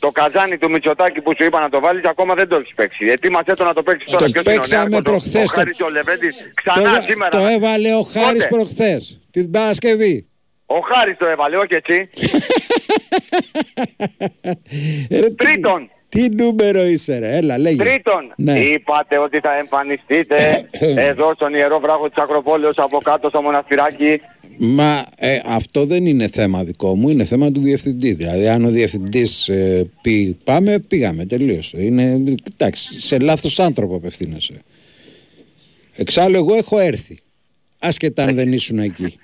Το 0.00 0.10
καζάνι 0.10 0.58
του 0.58 0.70
Μητσοτάκη 0.70 1.20
που 1.20 1.32
σου 1.38 1.44
είπα 1.44 1.60
να 1.60 1.68
το 1.68 1.80
βάλεις 1.80 2.04
ακόμα 2.04 2.34
δεν 2.34 2.48
το 2.48 2.56
έχεις 2.56 2.74
παίξει. 2.74 3.06
Ετοίμασέ 3.06 3.54
το 3.54 3.64
να 3.64 3.72
το 3.72 3.82
παίξεις 3.82 4.10
τώρα. 4.10 4.24
Το 4.26 4.30
Ποιος 4.32 4.44
είναι 4.44 4.54
ο 4.54 4.58
παίξαμε 4.60 4.88
Νέαρχος, 4.88 4.98
ο- 4.98 5.02
προχθές, 5.10 5.42
Ο 5.42 5.50
το- 5.52 5.56
Χάρης 5.58 5.76
και 5.76 5.82
ο 5.82 5.88
Λεβέντης. 5.88 6.34
Το, 6.36 6.72
Ξανά 6.72 7.00
σήμερα. 7.00 7.28
το 7.28 7.38
έβαλε 7.46 7.94
ο 7.94 8.02
Χάρης 8.02 8.42
Πότε; 8.42 8.46
προχθές, 8.48 9.20
την 9.30 9.50
Παρασκευή. 9.50 10.28
Ο 10.66 10.78
Χάρης 10.78 11.16
το 11.16 11.26
έβαλε, 11.26 11.56
όχι 11.56 11.74
έτσι. 11.74 12.08
Ε, 15.08 15.20
ρε, 15.20 15.28
τι- 15.28 15.34
Τρίτον. 15.34 15.90
Τι 16.14 16.28
νούμερο 16.42 16.84
είσαι 16.84 17.18
ρε, 17.18 17.36
έλα 17.36 17.58
λέγε. 17.58 17.76
Τρίτον, 17.76 18.32
Ναι. 18.36 18.58
είπατε 18.58 19.18
ότι 19.18 19.40
θα 19.40 19.56
εμφανιστείτε 19.58 20.68
εδώ 21.10 21.32
στον 21.34 21.54
Ιερό 21.54 21.80
Βράχο 21.80 22.08
της 22.08 22.22
Ακροπόλεως 22.22 22.74
από 22.76 22.98
κάτω 22.98 23.28
στο 23.28 23.42
μοναστηράκι. 23.42 24.20
Μα 24.58 25.04
ε, 25.16 25.40
αυτό 25.44 25.86
δεν 25.86 26.06
είναι 26.06 26.28
θέμα 26.28 26.64
δικό 26.64 26.96
μου, 26.96 27.08
είναι 27.08 27.24
θέμα 27.24 27.50
του 27.52 27.60
διευθυντή. 27.60 28.12
Δηλαδή, 28.12 28.48
αν 28.48 28.64
ο 28.64 28.68
διευθυντής 28.70 29.48
ε, 29.48 29.90
πει 30.00 30.38
πάμε, 30.44 30.78
πήγαμε, 30.88 31.24
τελείωσε. 31.24 31.82
Είναι, 31.82 32.22
εντάξει, 32.52 33.00
σε 33.00 33.18
λάθος 33.18 33.58
άνθρωπο 33.60 33.94
απευθύνεσαι. 33.94 34.54
Εξάλλου, 35.96 36.36
εγώ 36.36 36.54
έχω 36.54 36.78
έρθει. 36.78 37.18
Άσχετα 37.78 38.22
αν 38.22 38.34
δεν 38.34 38.52
ήσουν 38.52 38.78
εκεί. 38.78 39.14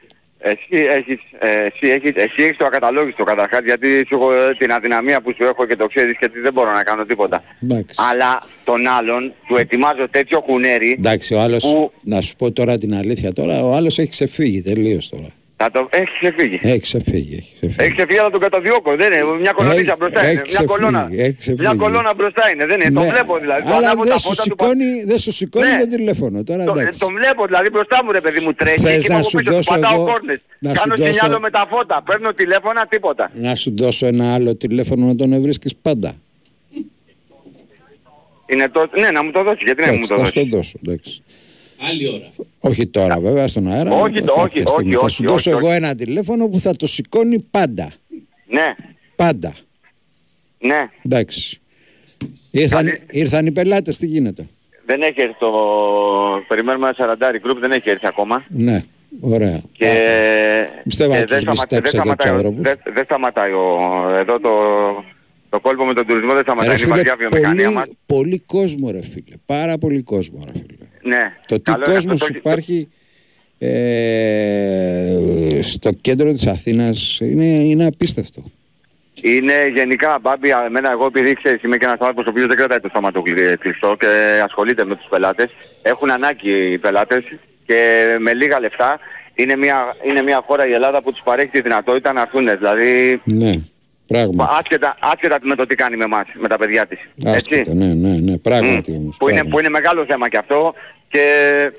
Εσύ 0.43 0.87
έχεις, 0.97 1.21
ε, 1.39 1.67
εσύ 1.67 1.93
έχεις, 1.93 2.12
εσύ 2.15 2.43
έχεις 2.43 2.57
το 2.57 2.65
ακαταλόγιστο 2.65 3.25
καταρχάς 3.25 3.61
γιατί 3.65 4.05
σου 4.09 4.15
έχω 4.15 4.33
ε, 4.33 4.55
την 4.59 4.73
αδυναμία 4.73 5.21
που 5.21 5.35
σου 5.37 5.45
έχω 5.45 5.67
και 5.67 5.77
το 5.77 5.87
ξέρεις 5.87 6.19
και 6.19 6.25
ότι 6.25 6.41
δεν 6.41 6.53
μπορώ 6.53 6.73
να 6.73 6.83
κάνω 6.83 7.05
τίποτα. 7.05 7.43
Εντάξει. 7.62 7.95
Αλλά 8.11 8.43
τον 8.65 8.87
άλλον 8.87 9.33
του 9.47 9.57
ετοιμάζω 9.57 10.09
τέτοιο 10.09 10.41
κουνέρι 10.41 10.97
Εντάξει, 10.99 11.35
ο 11.35 11.41
άλλος, 11.41 11.62
που 11.62 11.93
να 12.03 12.21
σου 12.21 12.37
πω 12.37 12.53
τώρα 12.53 12.79
την 12.79 12.95
αλήθεια 12.95 13.33
τώρα, 13.33 13.65
ο 13.65 13.75
άλλος 13.75 13.99
έχει 13.99 14.11
ξεφύγει 14.11 14.62
τελείως 14.62 15.09
τώρα. 15.09 15.29
Θα 15.62 15.70
το... 15.70 15.89
έχει 15.91 16.11
ξεφύγει. 16.20 16.59
Έχει 16.62 16.81
ξεφύγει, 16.81 17.35
έχει 17.41 17.53
ξεφύγει. 17.57 17.77
Έχει 17.85 17.93
ξεφύγει 17.97 18.19
αλλά 18.19 18.31
τον 18.31 18.41
καταδιώκω, 18.41 18.91
δεν 18.97 19.12
είναι. 19.12 19.23
Μια 19.41 19.53
κολονίτσα 19.53 19.81
Έχει- 19.93 19.99
μπροστά 20.01 20.20
έχει 20.20 20.31
είναι. 20.31 20.41
Μια 20.41 20.43
ξεφύγει, 20.53 20.66
κολόνα. 20.73 21.03
έχει 21.24 21.37
ξεφύγει. 21.43 21.61
Μια 21.66 21.74
κολόνα 21.82 22.15
μπροστά 22.15 22.45
είναι, 22.53 22.65
δεν 22.66 22.81
είναι. 22.81 22.91
Το 22.99 23.01
Ναι, 23.05 23.11
βλέπω 23.11 23.39
δηλαδή. 23.39 23.62
Το 23.62 23.69
Αλλά 23.74 23.87
ανάβω 23.87 24.03
δεν 24.03 24.12
τα 24.12 24.19
σου, 24.19 24.28
φώτα 24.28 24.43
του 24.43 24.49
σηκώνει, 24.49 24.91
δεν 25.11 25.19
σου 25.19 25.32
σηκώνει 25.32 25.70
Ναι. 25.73 25.81
το 25.81 25.87
τηλέφωνο 25.97 26.43
τώρα, 26.45 26.65
Το, 26.65 26.73
εντάξει. 26.77 26.99
τον 26.99 27.12
βλέπω 27.19 27.47
δηλαδή 27.47 27.69
μπροστά 27.70 27.97
μου 28.05 28.11
ρε 28.12 28.20
παιδί 28.20 28.41
μου 28.45 28.53
τρέχει 28.55 28.81
Θες 28.81 29.03
και 29.03 29.09
να 29.09 29.15
είμαι 29.15 29.23
σου 29.23 29.39
από 29.39 29.39
πίσω 29.39 29.51
του 29.51 29.57
δώσω 29.57 29.70
πατάω 29.74 29.95
εγώ- 29.95 30.05
κόρνες. 30.11 30.39
να 30.59 30.69
σου 30.70 30.77
Κάνω 30.81 30.95
δώσω- 30.97 31.12
σινιάλο 31.15 31.41
με 31.41 31.51
τα 31.51 31.66
φώτα, 31.70 32.03
παίρνω 32.07 32.32
τηλέφωνα, 32.32 32.87
τίποτα. 32.87 33.31
Να 33.35 33.55
σου 33.55 33.70
δώσω 33.77 34.07
ένα 34.07 34.35
άλλο 34.35 34.51
τηλέφωνο 34.57 35.07
να 35.07 35.15
τον 35.20 35.43
βρίσκεις 35.43 35.73
πάντα. 35.82 36.11
Είναι 38.53 38.69
το... 38.69 38.89
Ναι, 39.01 39.11
να 39.11 39.24
μου 39.24 39.31
το 39.31 39.43
δώσεις, 39.43 39.62
γιατί 39.65 39.81
να 39.81 39.87
μου 39.87 39.93
Εντάξει, 39.93 40.09
το 40.11 40.19
θα 40.19 40.24
σου 40.27 40.32
δώσεις. 40.32 40.51
το 40.51 40.57
δώσω, 40.57 40.78
εντάξει. 40.87 41.23
Άλλη 41.89 42.09
ώρα. 42.09 42.31
Όχι 42.61 42.86
τώρα 42.86 43.20
βέβαια, 43.20 43.48
στον 43.48 43.69
αέρα. 43.73 43.90
Όχι, 43.90 44.02
κάποια 44.12 44.24
το- 44.24 44.32
όχι, 44.40 44.61
στιγμή. 44.61 44.74
όχι, 44.77 44.93
Θα 44.94 45.05
όχι, 45.05 45.15
σου 45.15 45.23
δώσω 45.27 45.51
όχι, 45.51 45.59
εγώ 45.59 45.69
όχι. 45.69 45.77
ένα 45.77 45.94
τηλέφωνο 45.94 46.48
που 46.48 46.59
θα 46.61 46.74
το 46.77 46.86
σηκώνει 46.86 47.43
πάντα. 47.51 47.93
Ναι, 48.47 48.74
Πάντα. 49.16 49.55
ναι. 50.59 50.90
Εντάξει. 51.02 51.61
Ήρθαν, 52.51 52.86
ήρθαν 53.11 53.47
οι 53.47 53.52
πελάτες, 53.52 53.97
τι 53.98 54.07
γίνεται; 54.07 54.47
Δεν 54.86 55.02
έχει 55.02 55.20
έρθει 55.20 55.35
το... 55.39 55.51
Περιμένουμε 56.48 56.86
ένα 56.86 56.94
σαραντάρι 56.97 57.39
γκρουπ, 57.39 57.59
δεν 57.59 57.73
έχει 57.73 57.90
έρθει 57.90 58.07
ακόμα. 58.07 58.43
Ναι, 58.51 58.85
ωραία. 59.20 59.61
Και, 59.73 59.86
Πιστεύω 60.85 61.12
και 61.12 61.19
να 61.19 61.24
τους 61.24 61.31
δεν, 61.32 61.40
σταμα- 61.40 61.52
ληστέψε 61.61 61.90
δεν 61.97 62.02
και 62.02 62.09
τους 62.16 62.24
σταματάει, 62.24 62.32
ο- 62.32 62.35
άνθρωπους. 62.35 62.61
δεν, 62.62 62.94
δεν 62.94 63.05
σταματάει 63.05 63.52
ο, 63.52 63.65
εδώ 64.19 64.40
το, 64.40 64.51
το 65.51 65.61
κόλπο 65.61 65.85
με 65.85 65.94
τον 65.94 66.07
τουρισμό 66.07 66.32
δεν 66.32 66.43
σταματάει. 66.43 66.77
Ρε 66.77 66.82
Είναι 66.82 66.82
η 66.82 66.85
φίλε, 66.85 66.97
βαριά 66.97 67.16
βιομηχανία 67.16 67.70
μας. 67.70 67.85
πολύ, 67.85 67.97
πολύ 68.07 68.39
κόσμο 68.39 68.90
ρε 68.90 69.02
φίλε. 69.02 69.35
Πάρα 69.47 69.78
πολύ 69.78 70.02
κόσμο 70.02 70.44
ρε 70.47 70.52
φίλε. 70.52 70.89
Ναι. 71.03 71.33
Το 71.47 71.57
τι 71.57 71.63
Καλό 71.63 71.85
είναι 71.87 71.97
αυτό, 71.97 72.11
κόσμος 72.11 72.19
το 72.21 72.27
έχει- 72.29 72.37
υπάρχει 72.37 72.89
ε, 73.59 75.63
στο 75.63 75.91
κέντρο 76.01 76.33
της 76.33 76.47
Αθήνας 76.47 77.19
είναι, 77.21 77.45
είναι 77.47 77.87
απίστευτο. 77.87 78.43
Είναι 79.23 79.69
γενικά, 79.75 80.19
Μπάμπη, 80.23 80.49
εμένα 80.67 80.91
εγώ 80.91 81.07
επειδή 81.07 81.33
ξέρεις 81.35 81.63
είμαι 81.63 81.77
και 81.77 81.85
ένας 81.85 81.99
άνθρωπος 82.01 82.27
ο 82.27 82.31
οποίος 82.31 82.47
δεν 82.47 82.57
κρατάει 82.57 82.81
το 82.81 82.89
στόμα 82.89 83.13
του 83.13 83.23
κλει- 83.23 83.59
κλειστό 83.59 83.97
και 83.99 84.41
ασχολείται 84.45 84.85
με 84.85 84.97
τους 84.97 85.07
πελάτες. 85.11 85.51
Έχουν 85.83 86.11
ανάγκη 86.11 86.73
οι 86.73 86.79
πελάτες 86.79 87.23
και 87.67 88.07
με 88.21 88.35
λίγα 88.35 88.61
λεφτά 88.61 88.99
είναι 89.35 89.57
μια, 89.57 89.97
είναι 90.09 90.23
μια 90.23 90.43
χώρα 90.47 90.67
η 90.67 90.73
Ελλάδα 90.73 91.03
που 91.03 91.13
τους 91.13 91.21
παρέχει 91.25 91.51
τη 91.51 91.61
δυνατότητα 91.61 92.13
να 92.13 92.21
έρθουν. 92.21 92.49
Δηλαδή 92.59 93.21
Ναι, 93.25 93.55
πράγμα. 94.12 94.45
άσχετα, 94.59 94.97
άσχετα 95.12 95.39
με 95.43 95.55
το 95.55 95.66
τι 95.66 95.74
κάνει 95.74 95.97
με 95.97 96.05
εμάς, 96.05 96.27
με 96.41 96.49
τα 96.49 96.57
παιδιά 96.59 96.87
της. 96.87 96.99
Έτσι. 97.24 97.55
Άσχετα, 97.55 97.74
ναι, 97.74 97.87
ναι, 97.95 98.09
ναι, 98.19 98.39
πράγματι 98.39 98.91
όμως. 99.01 99.16
Που 99.16 99.28
είναι, 99.28 99.39
πράγματι. 99.39 99.49
που 99.49 99.59
είναι 99.59 99.69
μεγάλο 99.69 100.05
θέμα 100.05 100.28
και 100.28 100.37
αυτό 100.37 100.74
και 101.09 101.23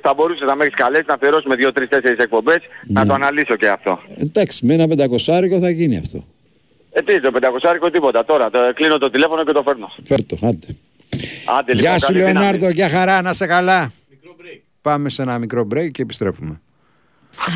θα 0.01 0.13
μπορούσες 0.13 0.47
να 0.47 0.55
με 0.55 0.63
έχεις 0.63 0.75
καλέσει 0.75 1.03
να 1.07 1.13
αφιερώσουμε 1.13 1.55
2-3-4 1.55 2.19
εκπομπές 2.19 2.59
να 2.87 3.01
Ναι. 3.01 3.07
το 3.07 3.13
αναλύσω 3.13 3.55
και 3.55 3.67
αυτό. 3.69 3.99
Εντάξει, 4.19 4.65
με 4.65 4.73
ένα 4.73 4.87
πεντακοσάρικο 4.87 5.59
θα 5.59 5.69
γίνει 5.69 5.97
αυτό. 5.97 6.23
Ε, 6.93 7.01
τι, 7.01 7.21
το 7.21 7.31
500 7.85 7.89
τίποτα 7.91 8.25
τώρα. 8.25 8.49
Το, 8.49 8.59
κλείνω 8.73 8.97
το 8.97 9.09
τηλέφωνο 9.09 9.43
και 9.45 9.51
το 9.51 9.61
φέρνω. 9.63 9.91
Φέρτο, 10.03 10.35
άντε. 10.41 10.67
Άντε, 11.59 11.73
Γεια 11.73 11.81
λοιπόν, 11.81 11.99
σου 11.99 12.05
καλή 12.05 12.17
δύναμη. 12.19 12.33
Λεωνάρδο, 12.33 12.69
για 12.69 12.89
χαρά, 12.89 13.21
να 13.21 13.33
σε 13.33 13.45
καλά. 13.45 13.91
Πάμε 14.81 15.09
σε 15.09 15.21
ένα 15.21 15.37
μικρό 15.39 15.67
break 15.75 15.91
και 15.91 16.01
επιστρέφουμε. 16.01 16.61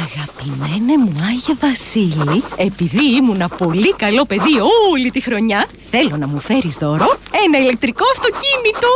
Αγαπημένε 0.03 0.97
μου 0.97 1.15
Άγιε 1.30 1.56
Βασίλη, 1.60 2.43
επειδή 2.56 3.15
ήμουνα 3.15 3.47
πολύ 3.47 3.93
καλό 3.95 4.26
παιδί 4.26 4.56
όλη 4.91 5.11
τη 5.11 5.22
χρονιά, 5.22 5.65
θέλω 5.91 6.15
να 6.18 6.27
μου 6.27 6.39
φέρεις 6.39 6.76
δώρο 6.76 7.18
ένα 7.45 7.57
ηλεκτρικό 7.64 8.03
αυτοκίνητο. 8.15 8.89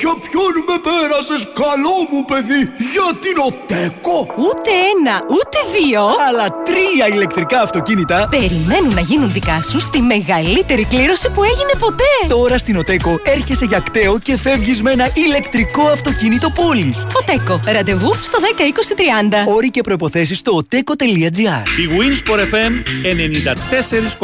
Για 0.00 0.12
ποιον 0.24 0.54
με 0.68 0.76
πέρασες 0.88 1.42
καλό 1.62 1.96
μου 2.10 2.24
παιδί, 2.24 2.62
για 2.92 3.08
την 3.24 3.36
ΟΤΕΚΟ. 3.48 4.16
Ούτε 4.46 4.70
ένα, 4.92 5.14
ούτε 5.36 5.58
δύο. 5.76 6.02
Αλλά 6.28 6.46
τρία 6.68 7.06
ηλεκτρικά 7.14 7.60
αυτοκίνητα 7.60 8.28
Περιμένουν 8.30 8.94
να 8.94 9.00
γίνουν 9.00 9.32
δικά 9.32 9.62
σου 9.62 9.80
στη 9.80 10.00
μεγαλύτερη 10.00 10.84
κλήρωση 10.84 11.30
που 11.30 11.42
έγινε 11.42 11.72
ποτέ. 11.78 12.12
Τώρα 12.28 12.58
στην 12.58 12.76
ΟΤΕΚΟ 12.76 13.20
έρχεσαι 13.22 13.64
για 13.64 13.80
κταίο 13.80 14.18
και 14.18 14.36
φεύγεις 14.36 14.82
με 14.82 14.90
ένα 14.90 15.08
ηλεκτρικό 15.14 15.82
αυτοκίνητο 15.88 16.50
πόλης. 16.50 17.06
Οτέκο, 17.20 17.60
ραντεβού 17.66 18.14
στο 18.14 18.38
10 18.40 18.62
20 18.62 19.30
30. 19.30 19.31
Όροι 19.46 19.70
και 19.70 19.80
προϋποθέσεις 19.80 20.38
στο 20.38 20.62
oteco.gr 20.62 21.62
Η 21.78 21.88
Winsport 21.98 22.38
FM 22.38 22.72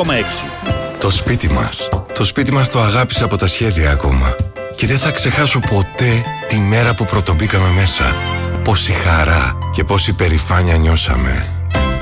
94,6. 0.05 0.13
Το 1.01 1.11
σπίτι 1.11 1.49
μας. 1.49 1.89
Το 2.15 2.25
σπίτι 2.25 2.53
μας 2.53 2.71
το 2.71 2.81
αγάπησα 2.81 3.25
από 3.25 3.37
τα 3.37 3.47
σχέδια 3.47 3.91
ακόμα. 3.91 4.37
Και 4.77 4.87
δεν 4.87 4.99
θα 4.99 5.11
ξεχάσω 5.11 5.59
ποτέ 5.59 6.23
τη 6.49 6.59
μέρα 6.59 6.95
που 6.95 7.05
πρωτομπήκαμε 7.05 7.69
μέσα. 7.69 8.17
Πόση 8.65 8.93
χαρά 8.93 9.59
και 9.73 9.85
πόση 9.85 10.13
περηφάνεια 10.13 10.77
νιώσαμε. 10.77 11.58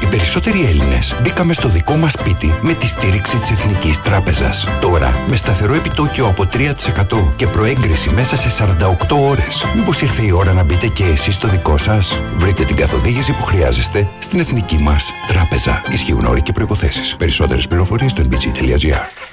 Οι 0.06 0.08
περισσότεροι 0.08 0.64
Έλληνες 0.64 1.16
μπήκαμε 1.22 1.52
στο 1.52 1.68
δικό 1.68 1.96
μας 1.96 2.12
σπίτι 2.12 2.58
με 2.62 2.74
τη 2.74 2.86
στήριξη 2.86 3.36
της 3.36 3.50
Εθνικής 3.50 4.02
Τράπεζας. 4.02 4.68
Τώρα, 4.80 5.24
με 5.26 5.36
σταθερό 5.36 5.74
επιτόκιο 5.74 6.26
από 6.26 6.46
3% 6.46 7.32
και 7.36 7.46
προέγκριση 7.46 8.10
μέσα 8.10 8.36
σε 8.36 8.48
48 8.48 9.16
ώρες. 9.16 9.64
Μήπως 9.76 10.02
ήρθε 10.02 10.22
η 10.22 10.30
ώρα 10.30 10.52
να 10.52 10.64
μπείτε 10.64 10.86
και 10.86 11.04
εσείς 11.04 11.34
στο 11.34 11.48
δικό 11.48 11.76
σας; 11.76 12.22
Βρείτε 12.36 12.64
την 12.64 12.76
καθοδήγηση 12.76 13.32
που 13.32 13.44
χρειάζεστε 13.44 14.08
στην 14.18 14.40
Εθνική 14.40 14.78
μας 14.78 15.12
Τράπεζα. 15.26 15.82
Ισχύουν 15.90 16.24
όροι 16.24 16.42
και 16.42 16.52
προποθέσει. 16.52 17.16
Περισσότερες 17.16 17.68
πληροφορίες 17.68 18.10
στο 18.10 18.22
nbg.gr. 18.22 19.25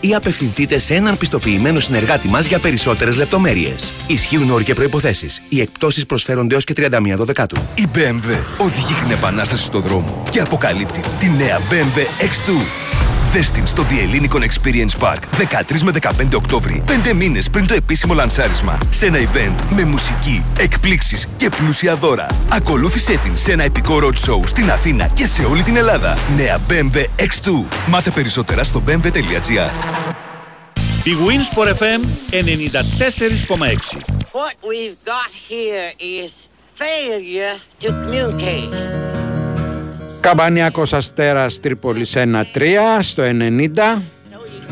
ή 0.00 0.14
απευθυνθείτε 0.14 0.78
σε 0.78 0.94
έναν 0.94 1.16
πιστοποιημένο 1.18 1.80
συνεργάτη 1.80 2.28
μας 2.28 2.46
για 2.46 2.58
περισσότερες 2.58 3.16
λεπτομέρειες. 3.16 3.92
Ισχύουν 4.06 4.50
όροι 4.50 4.64
και 4.64 4.74
προϋποθέσεις. 4.74 5.42
Οι 5.48 5.60
εκπτώσεις 5.60 6.06
προσφέρονται 6.06 6.54
έως 6.54 6.64
και 6.64 6.72
31 6.72 7.24
Δεκάτου. 7.24 7.56
Η 7.74 7.84
BMW 7.94 8.36
οδηγεί 8.58 8.94
την 9.02 9.10
επανάσταση 9.10 9.62
στο 9.62 9.80
δρόμο 9.80 10.22
και 10.30 10.40
αποκαλύπτει 10.40 11.00
τη 11.18 11.30
νέα 11.30 11.58
BMW 11.58 12.24
X2. 12.24 12.93
Δες 13.34 13.50
την 13.50 13.66
στο 13.66 13.86
The 13.88 13.92
Hellenic 13.92 14.34
Experience 14.34 14.98
Park 15.00 15.18
13 15.72 15.80
με 15.82 15.92
15 16.00 16.34
Οκτώβρη, 16.34 16.82
5 16.86 17.12
μήνες 17.14 17.50
πριν 17.50 17.66
το 17.66 17.74
επίσημο 17.74 18.14
λανσάρισμα, 18.14 18.78
σε 18.90 19.06
ένα 19.06 19.18
event 19.18 19.74
με 19.74 19.84
μουσική, 19.84 20.44
εκπλήξεις 20.58 21.26
και 21.36 21.48
πλούσια 21.48 21.96
δώρα. 21.96 22.26
Ακολούθησέ 22.52 23.16
την 23.16 23.36
σε 23.36 23.52
ένα 23.52 23.62
επικό 23.62 23.98
road 24.02 24.30
show 24.30 24.46
στην 24.46 24.70
Αθήνα 24.70 25.08
και 25.14 25.26
σε 25.26 25.44
όλη 25.44 25.62
την 25.62 25.76
Ελλάδα. 25.76 26.18
Νέα 26.36 26.58
BMW 26.68 26.96
X2. 26.98 27.64
Μάθε 27.88 28.10
περισσότερα 28.10 28.64
στο 28.64 28.82
bmw.gr. 28.86 29.70
Η 31.04 31.12
Winsport 31.26 31.68
FM 31.78 32.00
94,6. 32.30 33.98
What 34.32 34.54
we've 34.70 34.98
got 35.04 35.30
here 35.48 35.92
is 35.98 36.30
failure 36.74 37.54
to 37.80 37.88
communicate. 37.88 39.23
Καμπανιακός 40.24 40.92
Αστέρας 40.92 41.60
Τρίπολης 41.60 42.16
1-3 42.16 42.98
στο 43.00 43.22
90. 43.22 44.02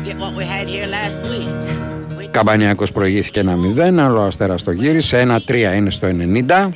Get 0.03 0.17
what 0.17 0.33
we 0.37 0.43
had 0.43 0.67
here 0.67 0.87
last 0.87 1.21
week. 1.31 2.31
Καμπανιακός 2.31 2.91
προηγήθηκε 2.91 3.43
1-0, 3.77 3.79
αλλά 3.79 4.21
ο 4.21 4.25
Αστέρας 4.25 4.63
το 4.63 4.71
γύρισε. 4.71 5.17
1-3 5.17 5.75
είναι 5.75 5.89
στο 5.89 6.07
90. 6.07 6.71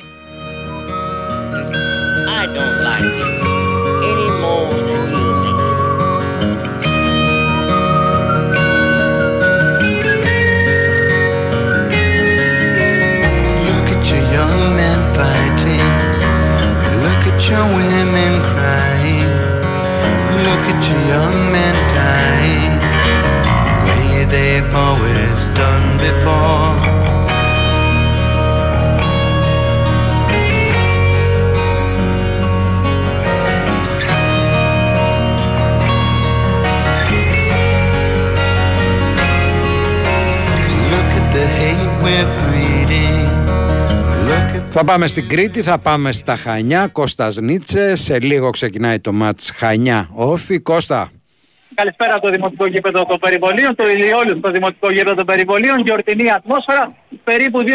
Θα 44.80 44.84
πάμε 44.84 45.06
στην 45.06 45.28
Κρήτη, 45.28 45.62
θα 45.62 45.78
πάμε 45.78 46.12
στα 46.12 46.36
Χανιά, 46.36 46.86
Κώστας 46.92 47.36
Νίτσε. 47.36 47.96
Σε 47.96 48.20
λίγο 48.20 48.50
ξεκινάει 48.50 48.98
το 48.98 49.12
μάτς 49.12 49.50
Χανιά 49.50 50.08
Όφη. 50.14 50.58
Κώστα. 50.58 51.10
Καλησπέρα 51.74 52.14
από 52.14 52.26
το 52.26 52.30
Δημοτικό 52.32 52.66
Γήπεδο 52.66 53.04
των 53.04 53.18
Περιβολίων, 53.18 53.74
το 53.74 53.88
Ηλιόλου 53.88 54.36
στο 54.38 54.50
Δημοτικό 54.50 54.90
Γήπεδο 54.92 55.14
των 55.14 55.26
Περιβολίων, 55.26 55.78
γιορτινή 55.78 56.30
ατμόσφαιρα. 56.30 56.94
Περίπου 57.24 57.58
2.000 57.62 57.66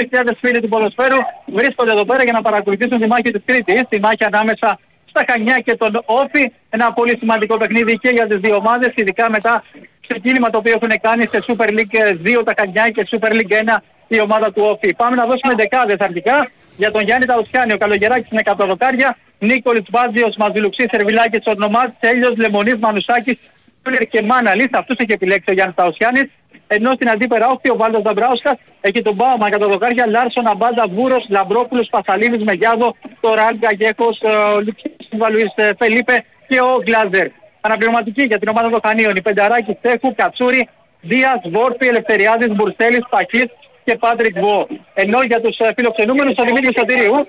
φίλοι 0.42 0.60
του 0.62 0.68
ποδοσφαίρου 0.68 1.18
βρίσκονται 1.54 1.92
εδώ 1.92 2.06
πέρα 2.06 2.24
για 2.24 2.32
να 2.32 2.42
παρακολουθήσουν 2.42 3.00
τη 3.00 3.08
μάχη 3.08 3.32
της 3.32 3.42
Κρήτης, 3.46 3.82
τη 3.90 4.00
μάχη 4.00 4.24
ανάμεσα 4.24 4.80
στα 5.06 5.24
Χανιά 5.28 5.58
και 5.66 5.76
τον 5.76 6.02
Όφη. 6.06 6.52
Ένα 6.70 6.94
πολύ 6.94 7.18
σημαντικό 7.20 7.58
παιχνίδι 7.58 7.94
και 7.98 8.10
για 8.10 8.28
τις 8.28 8.40
δύο 8.40 8.56
ομάδες, 8.56 8.92
ειδικά 8.96 9.30
μετά 9.30 9.64
ξεκίνημα 10.08 10.50
το 10.50 10.58
οποίο 10.58 10.74
έχουν 10.74 10.94
κάνει 11.02 11.24
σε 11.32 11.44
Super 11.48 11.70
League 11.78 11.96
2 12.40 12.44
τα 12.44 12.54
Χανιά 12.58 12.90
και 12.90 13.08
Super 13.12 13.32
League 13.32 13.54
1 13.74 13.78
η 14.15 14.22
ομάδα 14.22 14.52
του 14.52 14.64
Όφη. 14.65 14.95
Πάμε 14.95 15.15
να 15.15 15.26
δώσουμε 15.26 15.53
δεκάδες 15.56 15.98
αρχικά 15.99 16.49
για 16.77 16.91
τον 16.91 17.02
Γιάννη 17.02 17.26
Ταουσιάνη, 17.26 17.73
ο 17.73 17.77
Καλογεράκης 17.77 18.31
είναι 18.31 18.41
100 18.45 18.65
δοκάρια, 18.68 19.18
Νίκολης 19.40 19.84
Μπάτζιος, 19.90 20.35
Μαζιλουξής, 20.35 20.85
Σερβιλάκης, 20.91 21.41
Ορνομάτ, 21.45 21.90
Τέλιος, 21.99 22.38
Λεμονής, 22.38 22.76
Μανουσάκης, 22.80 23.40
Τούλερ 23.84 24.07
και 24.07 24.22
Μάναλης, 24.22 24.68
αυτούς 24.72 24.95
έχει 24.99 25.11
επιλέξει 25.11 25.49
ο 25.49 25.53
Γιάννης 25.53 25.76
Ταουσιάνης. 25.76 26.30
Ενώ 26.68 26.91
στην 26.91 27.10
αντίπερα 27.10 27.48
όχθη 27.48 27.69
ο 27.69 27.76
Βάλτος 27.76 28.02
Δαμπράουσκα 28.02 28.57
έχει 28.81 29.02
τον 29.02 29.15
Μπάουμα 29.15 29.48
για 29.48 29.57
τα 29.57 29.68
δοκάρια, 29.68 30.07
Λάρσον, 30.07 30.48
Αμπάντα, 30.48 30.85
Βούρος, 30.90 31.26
Λαμπρόπουλος, 31.30 31.88
Πασαλίνης, 31.91 32.44
Μεγιάδο, 32.44 32.95
το 33.19 33.34
Ράλκα, 33.34 33.72
Γέχος, 33.73 34.22
ο 34.22 34.60
Λουξίς, 34.60 35.10
Βαλουίς, 35.11 35.53
ε, 35.56 35.72
Φελίπε 35.77 36.23
και 36.48 36.61
ο 36.61 36.81
Γκλάζερ. 36.84 37.27
Αναπληρωματική 37.61 38.23
για 38.23 38.40
την 38.40 38.48
ομάδα 38.48 38.69
των 38.69 38.80
Χανίων, 38.84 39.15
η 39.15 39.22
Πενταράκη, 39.22 39.77
Στέχου, 39.80 40.15
Κατσούρη, 40.15 40.69
Δίας, 41.02 41.41
Βόρφη, 41.52 41.88
Ελευθεριάδης, 41.88 42.56
Μπουρσέλης, 42.56 43.06
Παχής 43.10 43.49
και 43.84 43.96
Πάτρικ 43.96 44.40
Βο. 44.40 44.68
Ενώ 44.94 45.22
για 45.22 45.42
τους 45.42 45.58
ε, 45.58 45.74
φιλοξενούμενους 45.76 46.36
ο 46.38 46.44
Δημήτρης 46.44 46.76
Σωτηρίου, 46.78 47.28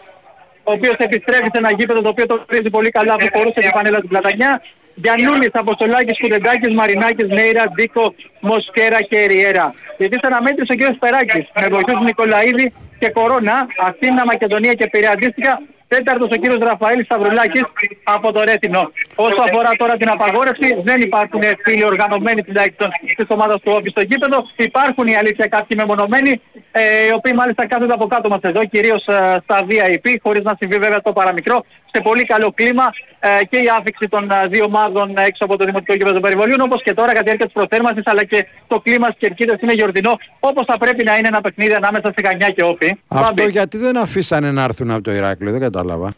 ο 0.68 0.72
οποίος 0.72 0.96
επιστρέφει 0.96 1.48
σε 1.52 1.58
ένα 1.62 1.72
γήπεδο 1.72 2.00
το 2.00 2.08
οποίο 2.08 2.26
το 2.26 2.34
γνωρίζει 2.34 2.70
πολύ 2.70 2.90
καλά 2.90 3.16
που 3.16 3.26
φορούσε 3.32 3.60
την 3.60 3.70
πανέλα 3.70 4.00
του 4.00 4.08
Πλατανιά. 4.08 4.62
Γιαννούλης, 4.94 5.50
Αποστολάκης, 5.52 6.18
Κουδεντάκης, 6.20 6.74
Μαρινάκης, 6.74 7.28
Νέιρα, 7.28 7.64
Ντίκο, 7.68 8.14
Μοσκέρα 8.40 9.02
και 9.02 9.24
Ριέρα. 9.24 9.74
Γιατί 9.98 10.14
ήταν 10.14 10.32
αναμέτρησε 10.32 10.72
ο 10.72 10.76
κ. 10.76 10.98
Περάκης 10.98 11.46
με 11.60 11.68
βοηθούς 11.68 12.00
Νικολαίδη 12.04 12.72
και 12.98 13.08
Κορώνα, 13.10 13.66
Αθήνα, 13.78 14.24
Μακεδονία 14.24 14.72
και 14.72 14.86
Πειραιά 14.86 15.10
αντίστοιχα. 15.10 15.62
Τέταρτος 15.88 16.28
ο 16.30 16.36
κύριος 16.36 16.58
Ραφαήλ 16.58 17.04
Σταυρουλάκης 17.04 17.62
από 18.04 18.32
το 18.32 18.42
Ρέτινο. 18.42 18.90
Όσο 19.14 19.42
αφορά 19.48 19.70
τώρα 19.76 19.96
την 19.96 20.08
απαγόρευση, 20.08 20.80
δεν 20.82 21.00
υπάρχουν 21.00 21.40
φίλοι 21.64 21.84
οργανωμένοι 21.84 22.42
τουλάχιστον 22.42 22.88
της 23.16 23.26
ομάδας 23.28 23.60
του 23.60 23.72
Όφη 23.74 23.88
στο 23.88 24.00
γήπεδο. 24.00 24.46
Υπάρχουν 24.56 25.06
η 25.06 25.16
αλήθεια 25.16 25.46
κάποιοι 25.46 25.76
μεμονωμένοι, 25.80 26.40
ε, 26.72 27.06
οι 27.06 27.12
οποίοι 27.12 27.32
μάλιστα 27.36 27.66
κάθονται 27.66 27.92
από 27.92 28.06
κάτω 28.06 28.28
μας 28.28 28.40
εδώ, 28.40 28.64
κυρίως 28.64 29.06
ε, 29.06 29.36
στα 29.42 29.66
VIP, 29.68 30.06
χωρίς 30.22 30.42
να 30.42 30.54
συμβεί 30.58 30.78
βέβαια 30.78 31.00
το 31.00 31.12
παραμικρό, 31.12 31.64
σε 31.94 32.00
πολύ 32.02 32.24
καλό 32.24 32.52
κλίμα 32.54 32.86
ε, 33.20 33.44
και 33.50 33.58
η 33.58 33.68
άφηξη 33.78 34.08
των 34.08 34.30
ε, 34.30 34.46
δύο 34.46 34.64
ομάδων 34.64 35.16
έξω 35.16 35.44
από 35.44 35.56
το 35.56 35.64
Δημοτικό 35.64 35.92
Γήπεδο 35.92 36.12
των 36.12 36.22
Περιβολίων, 36.22 36.60
όπως 36.60 36.82
και 36.82 36.94
τώρα 36.94 37.08
κατά 37.08 37.18
τη 37.18 37.24
διάρκεια 37.24 37.46
της 37.46 37.54
προθέρμανσης, 37.54 38.02
αλλά 38.06 38.24
και 38.24 38.46
το 38.66 38.80
κλίμα 38.80 39.06
στις 39.06 39.18
κερκίδες 39.18 39.56
είναι 39.60 39.72
γιορτινό, 39.72 40.18
όπως 40.40 40.64
θα 40.66 40.78
πρέπει 40.78 41.04
να 41.04 41.16
είναι 41.16 41.28
ένα 41.28 41.40
παιχνίδι 41.40 41.74
ανάμεσα 41.74 42.12
σε 42.14 42.20
Κανιά 42.20 42.48
και 42.48 42.62
Όφη. 42.62 42.96
Αυτό 43.08 43.34
Μπάμπη. 43.34 43.50
γιατί 43.50 43.76
δεν 43.78 43.96
αφήσανε 43.96 44.50
να 44.52 44.62
έρθουν 44.62 44.90
από 44.90 45.02
το 45.02 45.12
Ηράκλειο, 45.12 45.50
δεν 45.52 45.60
κατάλαβα. 45.60 46.14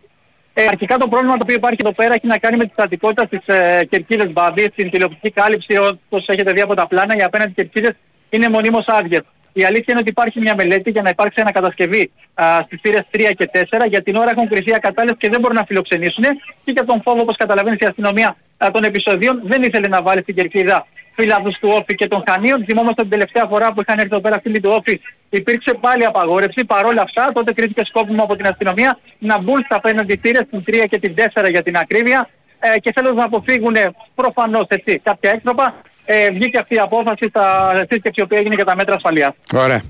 Ε, 0.55 0.65
αρχικά 0.69 0.97
το 0.97 1.09
πρόβλημα 1.09 1.32
το 1.35 1.40
οποίο 1.43 1.55
υπάρχει 1.55 1.78
εδώ 1.81 1.93
πέρα 1.93 2.15
έχει 2.15 2.27
να 2.27 2.39
κάνει 2.39 2.57
με 2.57 2.65
τη 2.65 2.70
στατικότητα 2.73 3.27
της 3.27 3.47
ε, 3.47 3.85
κερκίδας 3.90 4.32
Μπάμπη, 4.32 4.62
στην 4.73 4.90
τηλεοπτική 4.90 5.31
κάλυψη 5.31 5.77
όπως 5.77 6.28
έχετε 6.28 6.53
δει 6.53 6.61
από 6.61 6.74
τα 6.74 6.86
πλάνα, 6.86 7.16
οι 7.16 7.23
απέναντι 7.23 7.53
κερκίδες 7.53 7.93
είναι 8.31 8.48
μονίμως 8.48 8.85
άδειες. 8.86 9.23
Η 9.61 9.65
αλήθεια 9.65 9.87
είναι 9.89 9.99
ότι 10.01 10.11
υπάρχει 10.11 10.41
μια 10.41 10.55
μελέτη 10.55 10.91
για 10.91 11.03
να 11.03 11.09
υπάρξει 11.09 11.41
ανακατασκευή 11.41 12.11
α, 12.35 12.62
στις 12.65 12.78
θύρες 12.83 13.05
3 13.12 13.33
και 13.37 13.51
4. 13.53 13.89
Για 13.89 14.03
την 14.03 14.16
ώρα 14.16 14.31
έχουν 14.31 14.49
κρυφθεί 14.49 14.74
ακατάλληλες 14.74 15.16
και 15.19 15.28
δεν 15.28 15.41
μπορούν 15.41 15.57
να 15.57 15.65
φιλοξενήσουν. 15.65 16.24
Και 16.65 16.73
για 16.73 16.85
τον 16.85 17.03
φόβο, 17.03 17.20
όπως 17.20 17.37
καταλαβαίνεις, 17.37 17.78
η 17.78 17.87
αστυνομία 17.87 18.37
α, 18.57 18.70
των 18.70 18.85
επεισοδίων 18.85 19.41
δεν 19.45 19.62
ήθελε 19.62 19.89
να 19.89 20.03
βάλει 20.03 20.23
στην 20.23 20.35
κερκίδα 20.35 20.87
φίλαδους 21.15 21.59
του 21.59 21.69
Όφη 21.73 21.95
και 21.95 22.09
των 22.09 22.23
Χανίων. 22.27 22.65
Θυμόμαστε 22.65 23.03
την 23.03 23.11
τελευταία 23.11 23.47
φορά 23.47 23.73
που 23.73 23.81
είχαν 23.81 23.99
έρθει 23.99 24.12
εδώ 24.12 24.20
πέρα 24.20 24.41
φίλοι 24.41 24.61
του 24.61 24.70
Όφη 24.73 25.01
υπήρξε 25.31 25.74
πάλι 25.81 26.05
απαγόρευση. 26.05 26.65
Παρόλα 26.65 27.03
αυτά 27.03 27.31
τότε 27.35 27.53
κρίθηκε 27.53 27.85
σκόπιμο 27.85 28.23
από 28.23 28.37
την 28.37 28.47
αστυνομία 28.47 28.99
να 29.19 29.39
μπουν 29.39 29.62
στα 29.65 29.77
απέναντι 29.77 30.16
θύρες 30.16 30.45
την 30.51 30.62
3 30.66 30.85
και 30.91 30.99
την 30.99 31.15
4 31.35 31.51
για 31.51 31.62
την 31.62 31.77
ακρίβεια 31.77 32.28
ε, 32.59 32.78
και 32.78 32.93
θέλουν 32.93 33.15
να 33.15 33.24
αποφύγουν 33.24 33.77
προφανώς 34.15 34.66
έτσι 34.69 34.99
κάποια 34.99 35.31
έκτροπα. 35.31 35.74
Ε, 36.09 36.31
βγήκε 36.31 36.59
αυτή 36.59 36.74
η 36.74 36.78
απόφαση 36.78 37.27
στα 37.28 37.74
σύσκεψη 37.91 38.20
η 38.20 38.23
οποία 38.23 38.39
έγινε 38.39 38.55
για 38.55 38.65
τα 38.65 38.77
μέτρα 38.77 38.95
ασφαλείας. 38.95 39.31
Ωραία. 39.55 39.83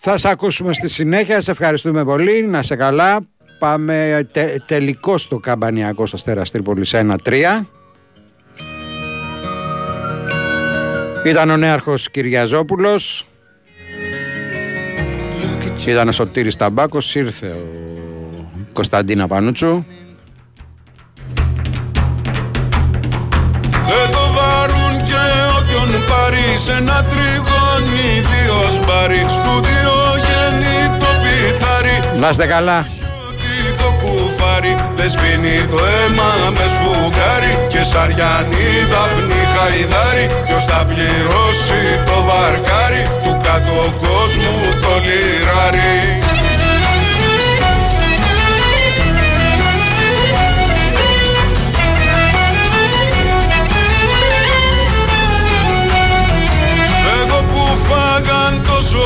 Θα 0.00 0.16
σε 0.16 0.28
ακούσουμε 0.28 0.72
στη 0.72 0.88
συνέχεια. 0.88 1.40
Σε 1.40 1.50
ευχαριστούμε 1.50 2.04
πολύ. 2.04 2.42
Να 2.42 2.62
σε 2.62 2.76
καλά. 2.76 3.20
Πάμε 3.58 4.28
τε, 4.32 4.56
τελικό 4.66 5.18
στο 5.18 5.38
Καμπανιακό 5.38 6.02
Αστέρας 6.12 6.50
Τρίπολης 6.50 6.94
1-3. 6.94 7.66
Ήταν 11.24 11.50
ο 11.50 11.56
νέαρχος 11.56 12.10
Κυριαζόπουλος. 12.10 13.26
Ήταν 15.86 16.08
ο 16.08 16.12
Σωτήρης 16.12 16.56
Ταμπάκος. 16.56 17.14
Ήρθε 17.14 17.46
ο 17.46 17.66
Κωνσταντίνα 18.72 19.26
Πανούτσου. 19.26 19.84
Σε 26.56 26.72
ένα 26.72 27.04
τριγώνι 27.10 28.06
δύο 28.30 28.58
σπάρει 28.76 29.24
Στούδιο 29.36 29.96
γεννή 30.26 30.98
το 30.98 31.10
πιθάρι. 31.22 32.20
Να 32.20 32.28
είστε 32.28 32.46
καλά. 32.46 32.86
Τι 33.40 33.72
το 33.80 33.88
κουφάρι 34.00 34.74
δεν 34.96 35.10
σβήνει 35.10 35.66
το 35.70 35.78
αίμα 35.94 36.30
με 36.56 36.66
σφουγγάρι. 36.74 37.52
Και 37.68 37.82
σαριανή 37.82 38.68
δαφνή 38.90 39.42
χαϊδάρι 39.54 40.26
Ποιος 40.46 40.64
θα 40.64 40.84
πληρώσει 40.88 41.82
το 42.08 42.16
βαρκάρι 42.28 43.02
του 43.22 43.32
κάτω 43.44 43.78
κόσμου 44.04 44.56
το 44.82 44.92
λιράρι 45.06 45.94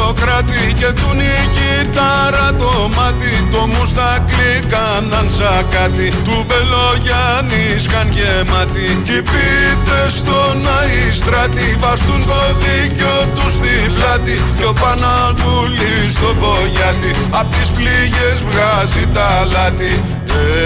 το 0.09 0.15
Σοκράτη 0.15 0.75
και 0.79 0.87
του 0.87 1.11
νικητάρα 1.21 2.49
το 2.59 2.91
μάτι 2.97 3.49
Το 3.51 3.67
μουστάκλι 3.67 4.53
κάναν 4.73 5.31
σαν 5.31 5.67
κάτι 5.71 6.13
Του 6.25 6.47
Μπελογιάννης 6.47 7.87
καν 7.93 8.09
γεμάτι. 8.17 9.03
Κι 9.05 9.17
οι 9.17 9.23
πίτες 9.29 10.13
στον 10.19 10.57
Αϊστράτη 10.79 11.77
Βαστούν 11.79 12.23
το 12.31 12.41
δίκιο 12.63 13.17
τους 13.35 13.53
στη 13.53 13.75
πλάτη. 13.95 14.37
Κι 14.59 14.65
ο 14.65 14.73
Παναγούλης 14.81 16.09
στο 16.17 16.31
Μπογιάτη 16.39 17.11
Απ' 17.31 17.51
τις 17.55 17.69
πληγές 17.77 18.39
βγάζει 18.49 19.05
τα 19.15 19.31
λάτι. 19.53 19.93
Ε, 20.27 20.59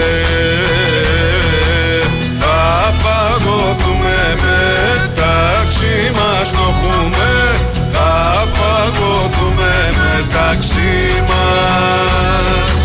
θα 2.39 2.59
φαγωθούμε 3.01 4.19
μεταξύ 4.43 5.95
μας 6.15 6.51
το 6.51 6.65
έχουμε 6.69 7.82
Θα 7.93 8.45
φαγωθούμε 8.55 9.73
μεταξύ 10.03 11.23
μας. 11.29 12.81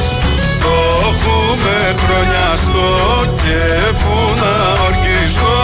Το 0.64 0.76
έχουμε 1.10 1.76
χρόνια 2.02 2.48
στο 2.64 2.88
και 3.36 3.92
που 3.98 4.14
να 4.40 4.54
ορκιστώ 4.86 5.60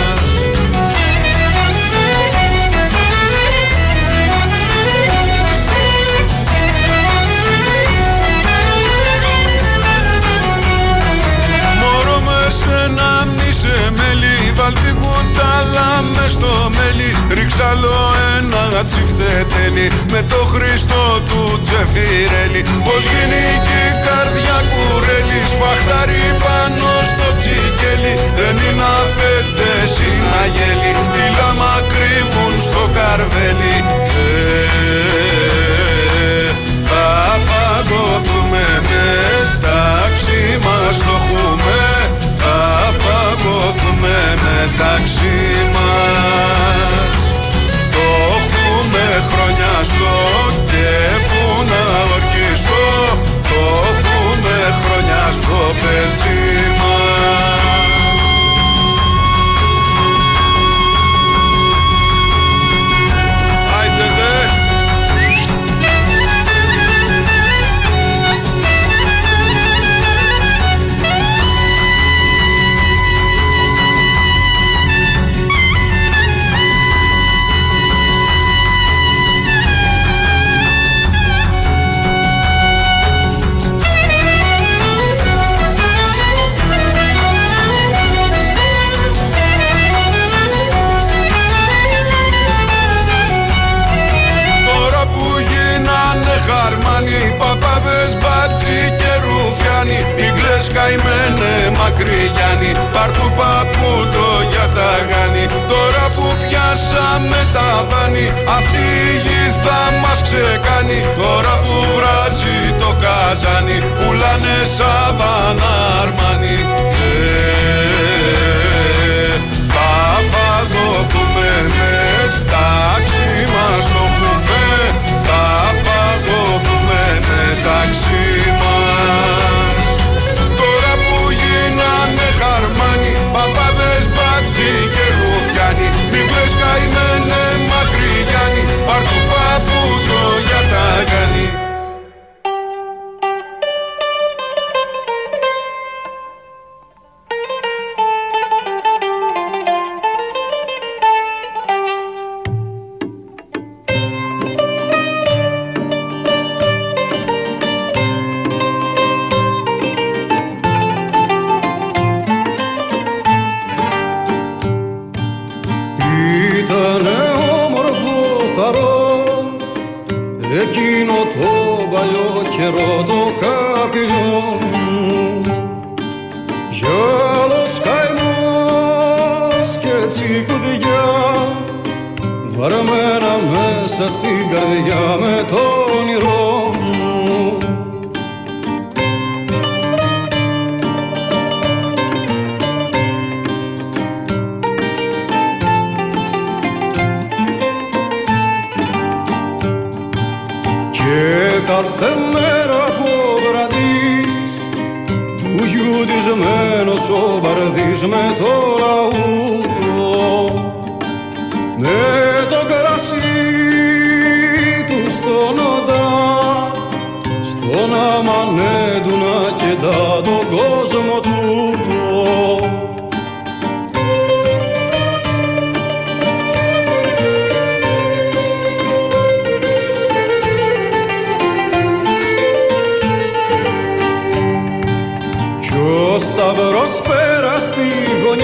μέλι 14.66 14.74
Βάλ 14.74 14.74
την 14.84 14.94
κουτάλα 15.00 15.88
μες 16.14 16.32
στο 16.32 16.70
μέλι. 16.76 17.10
Ρίξαλο 17.36 17.98
ένα 18.36 18.84
τσιφτετέλι 18.84 19.86
Με 20.12 20.20
το 20.32 20.40
Χριστό 20.52 21.04
του 21.28 21.60
Τζεφιρέλι 21.64 22.62
Πως 22.86 23.02
γίνει 23.12 23.44
και 23.66 23.78
η 23.90 23.92
καρδιά 24.06 24.58
κουρέλι 24.70 25.40
Σφαχτάρι 25.52 26.24
πάνω 26.44 26.90
στο 27.10 27.28
τσικέλι. 27.38 28.14
Δεν 28.38 28.56
είναι 28.66 28.86
αφέντες 29.00 29.92
είναι 30.06 30.30
αγέλι 30.42 30.92
Τι 31.14 31.24
λάμα 31.36 31.74
κρύβουν 31.92 32.54
στο 32.66 32.82
καρβέλι. 32.96 33.76
Ε, 34.18 34.36
θα 36.88 37.06
φαγωθούμε 37.46 38.66
φαγωθούμε 43.02 44.18
μεταξύ 44.46 45.38
μας. 45.74 47.16
Το 47.94 48.06
έχουμε 48.36 49.04
χρόνια 49.30 49.74
στο 49.90 50.14
και 50.70 50.90
που 51.28 51.42
να 51.70 51.82
ορκιστώ. 52.14 52.88
Το 53.50 53.60
έχουμε 53.88 54.56
χρόνια 54.82 55.22
στο 55.38 55.58
πετσί. 55.80 56.65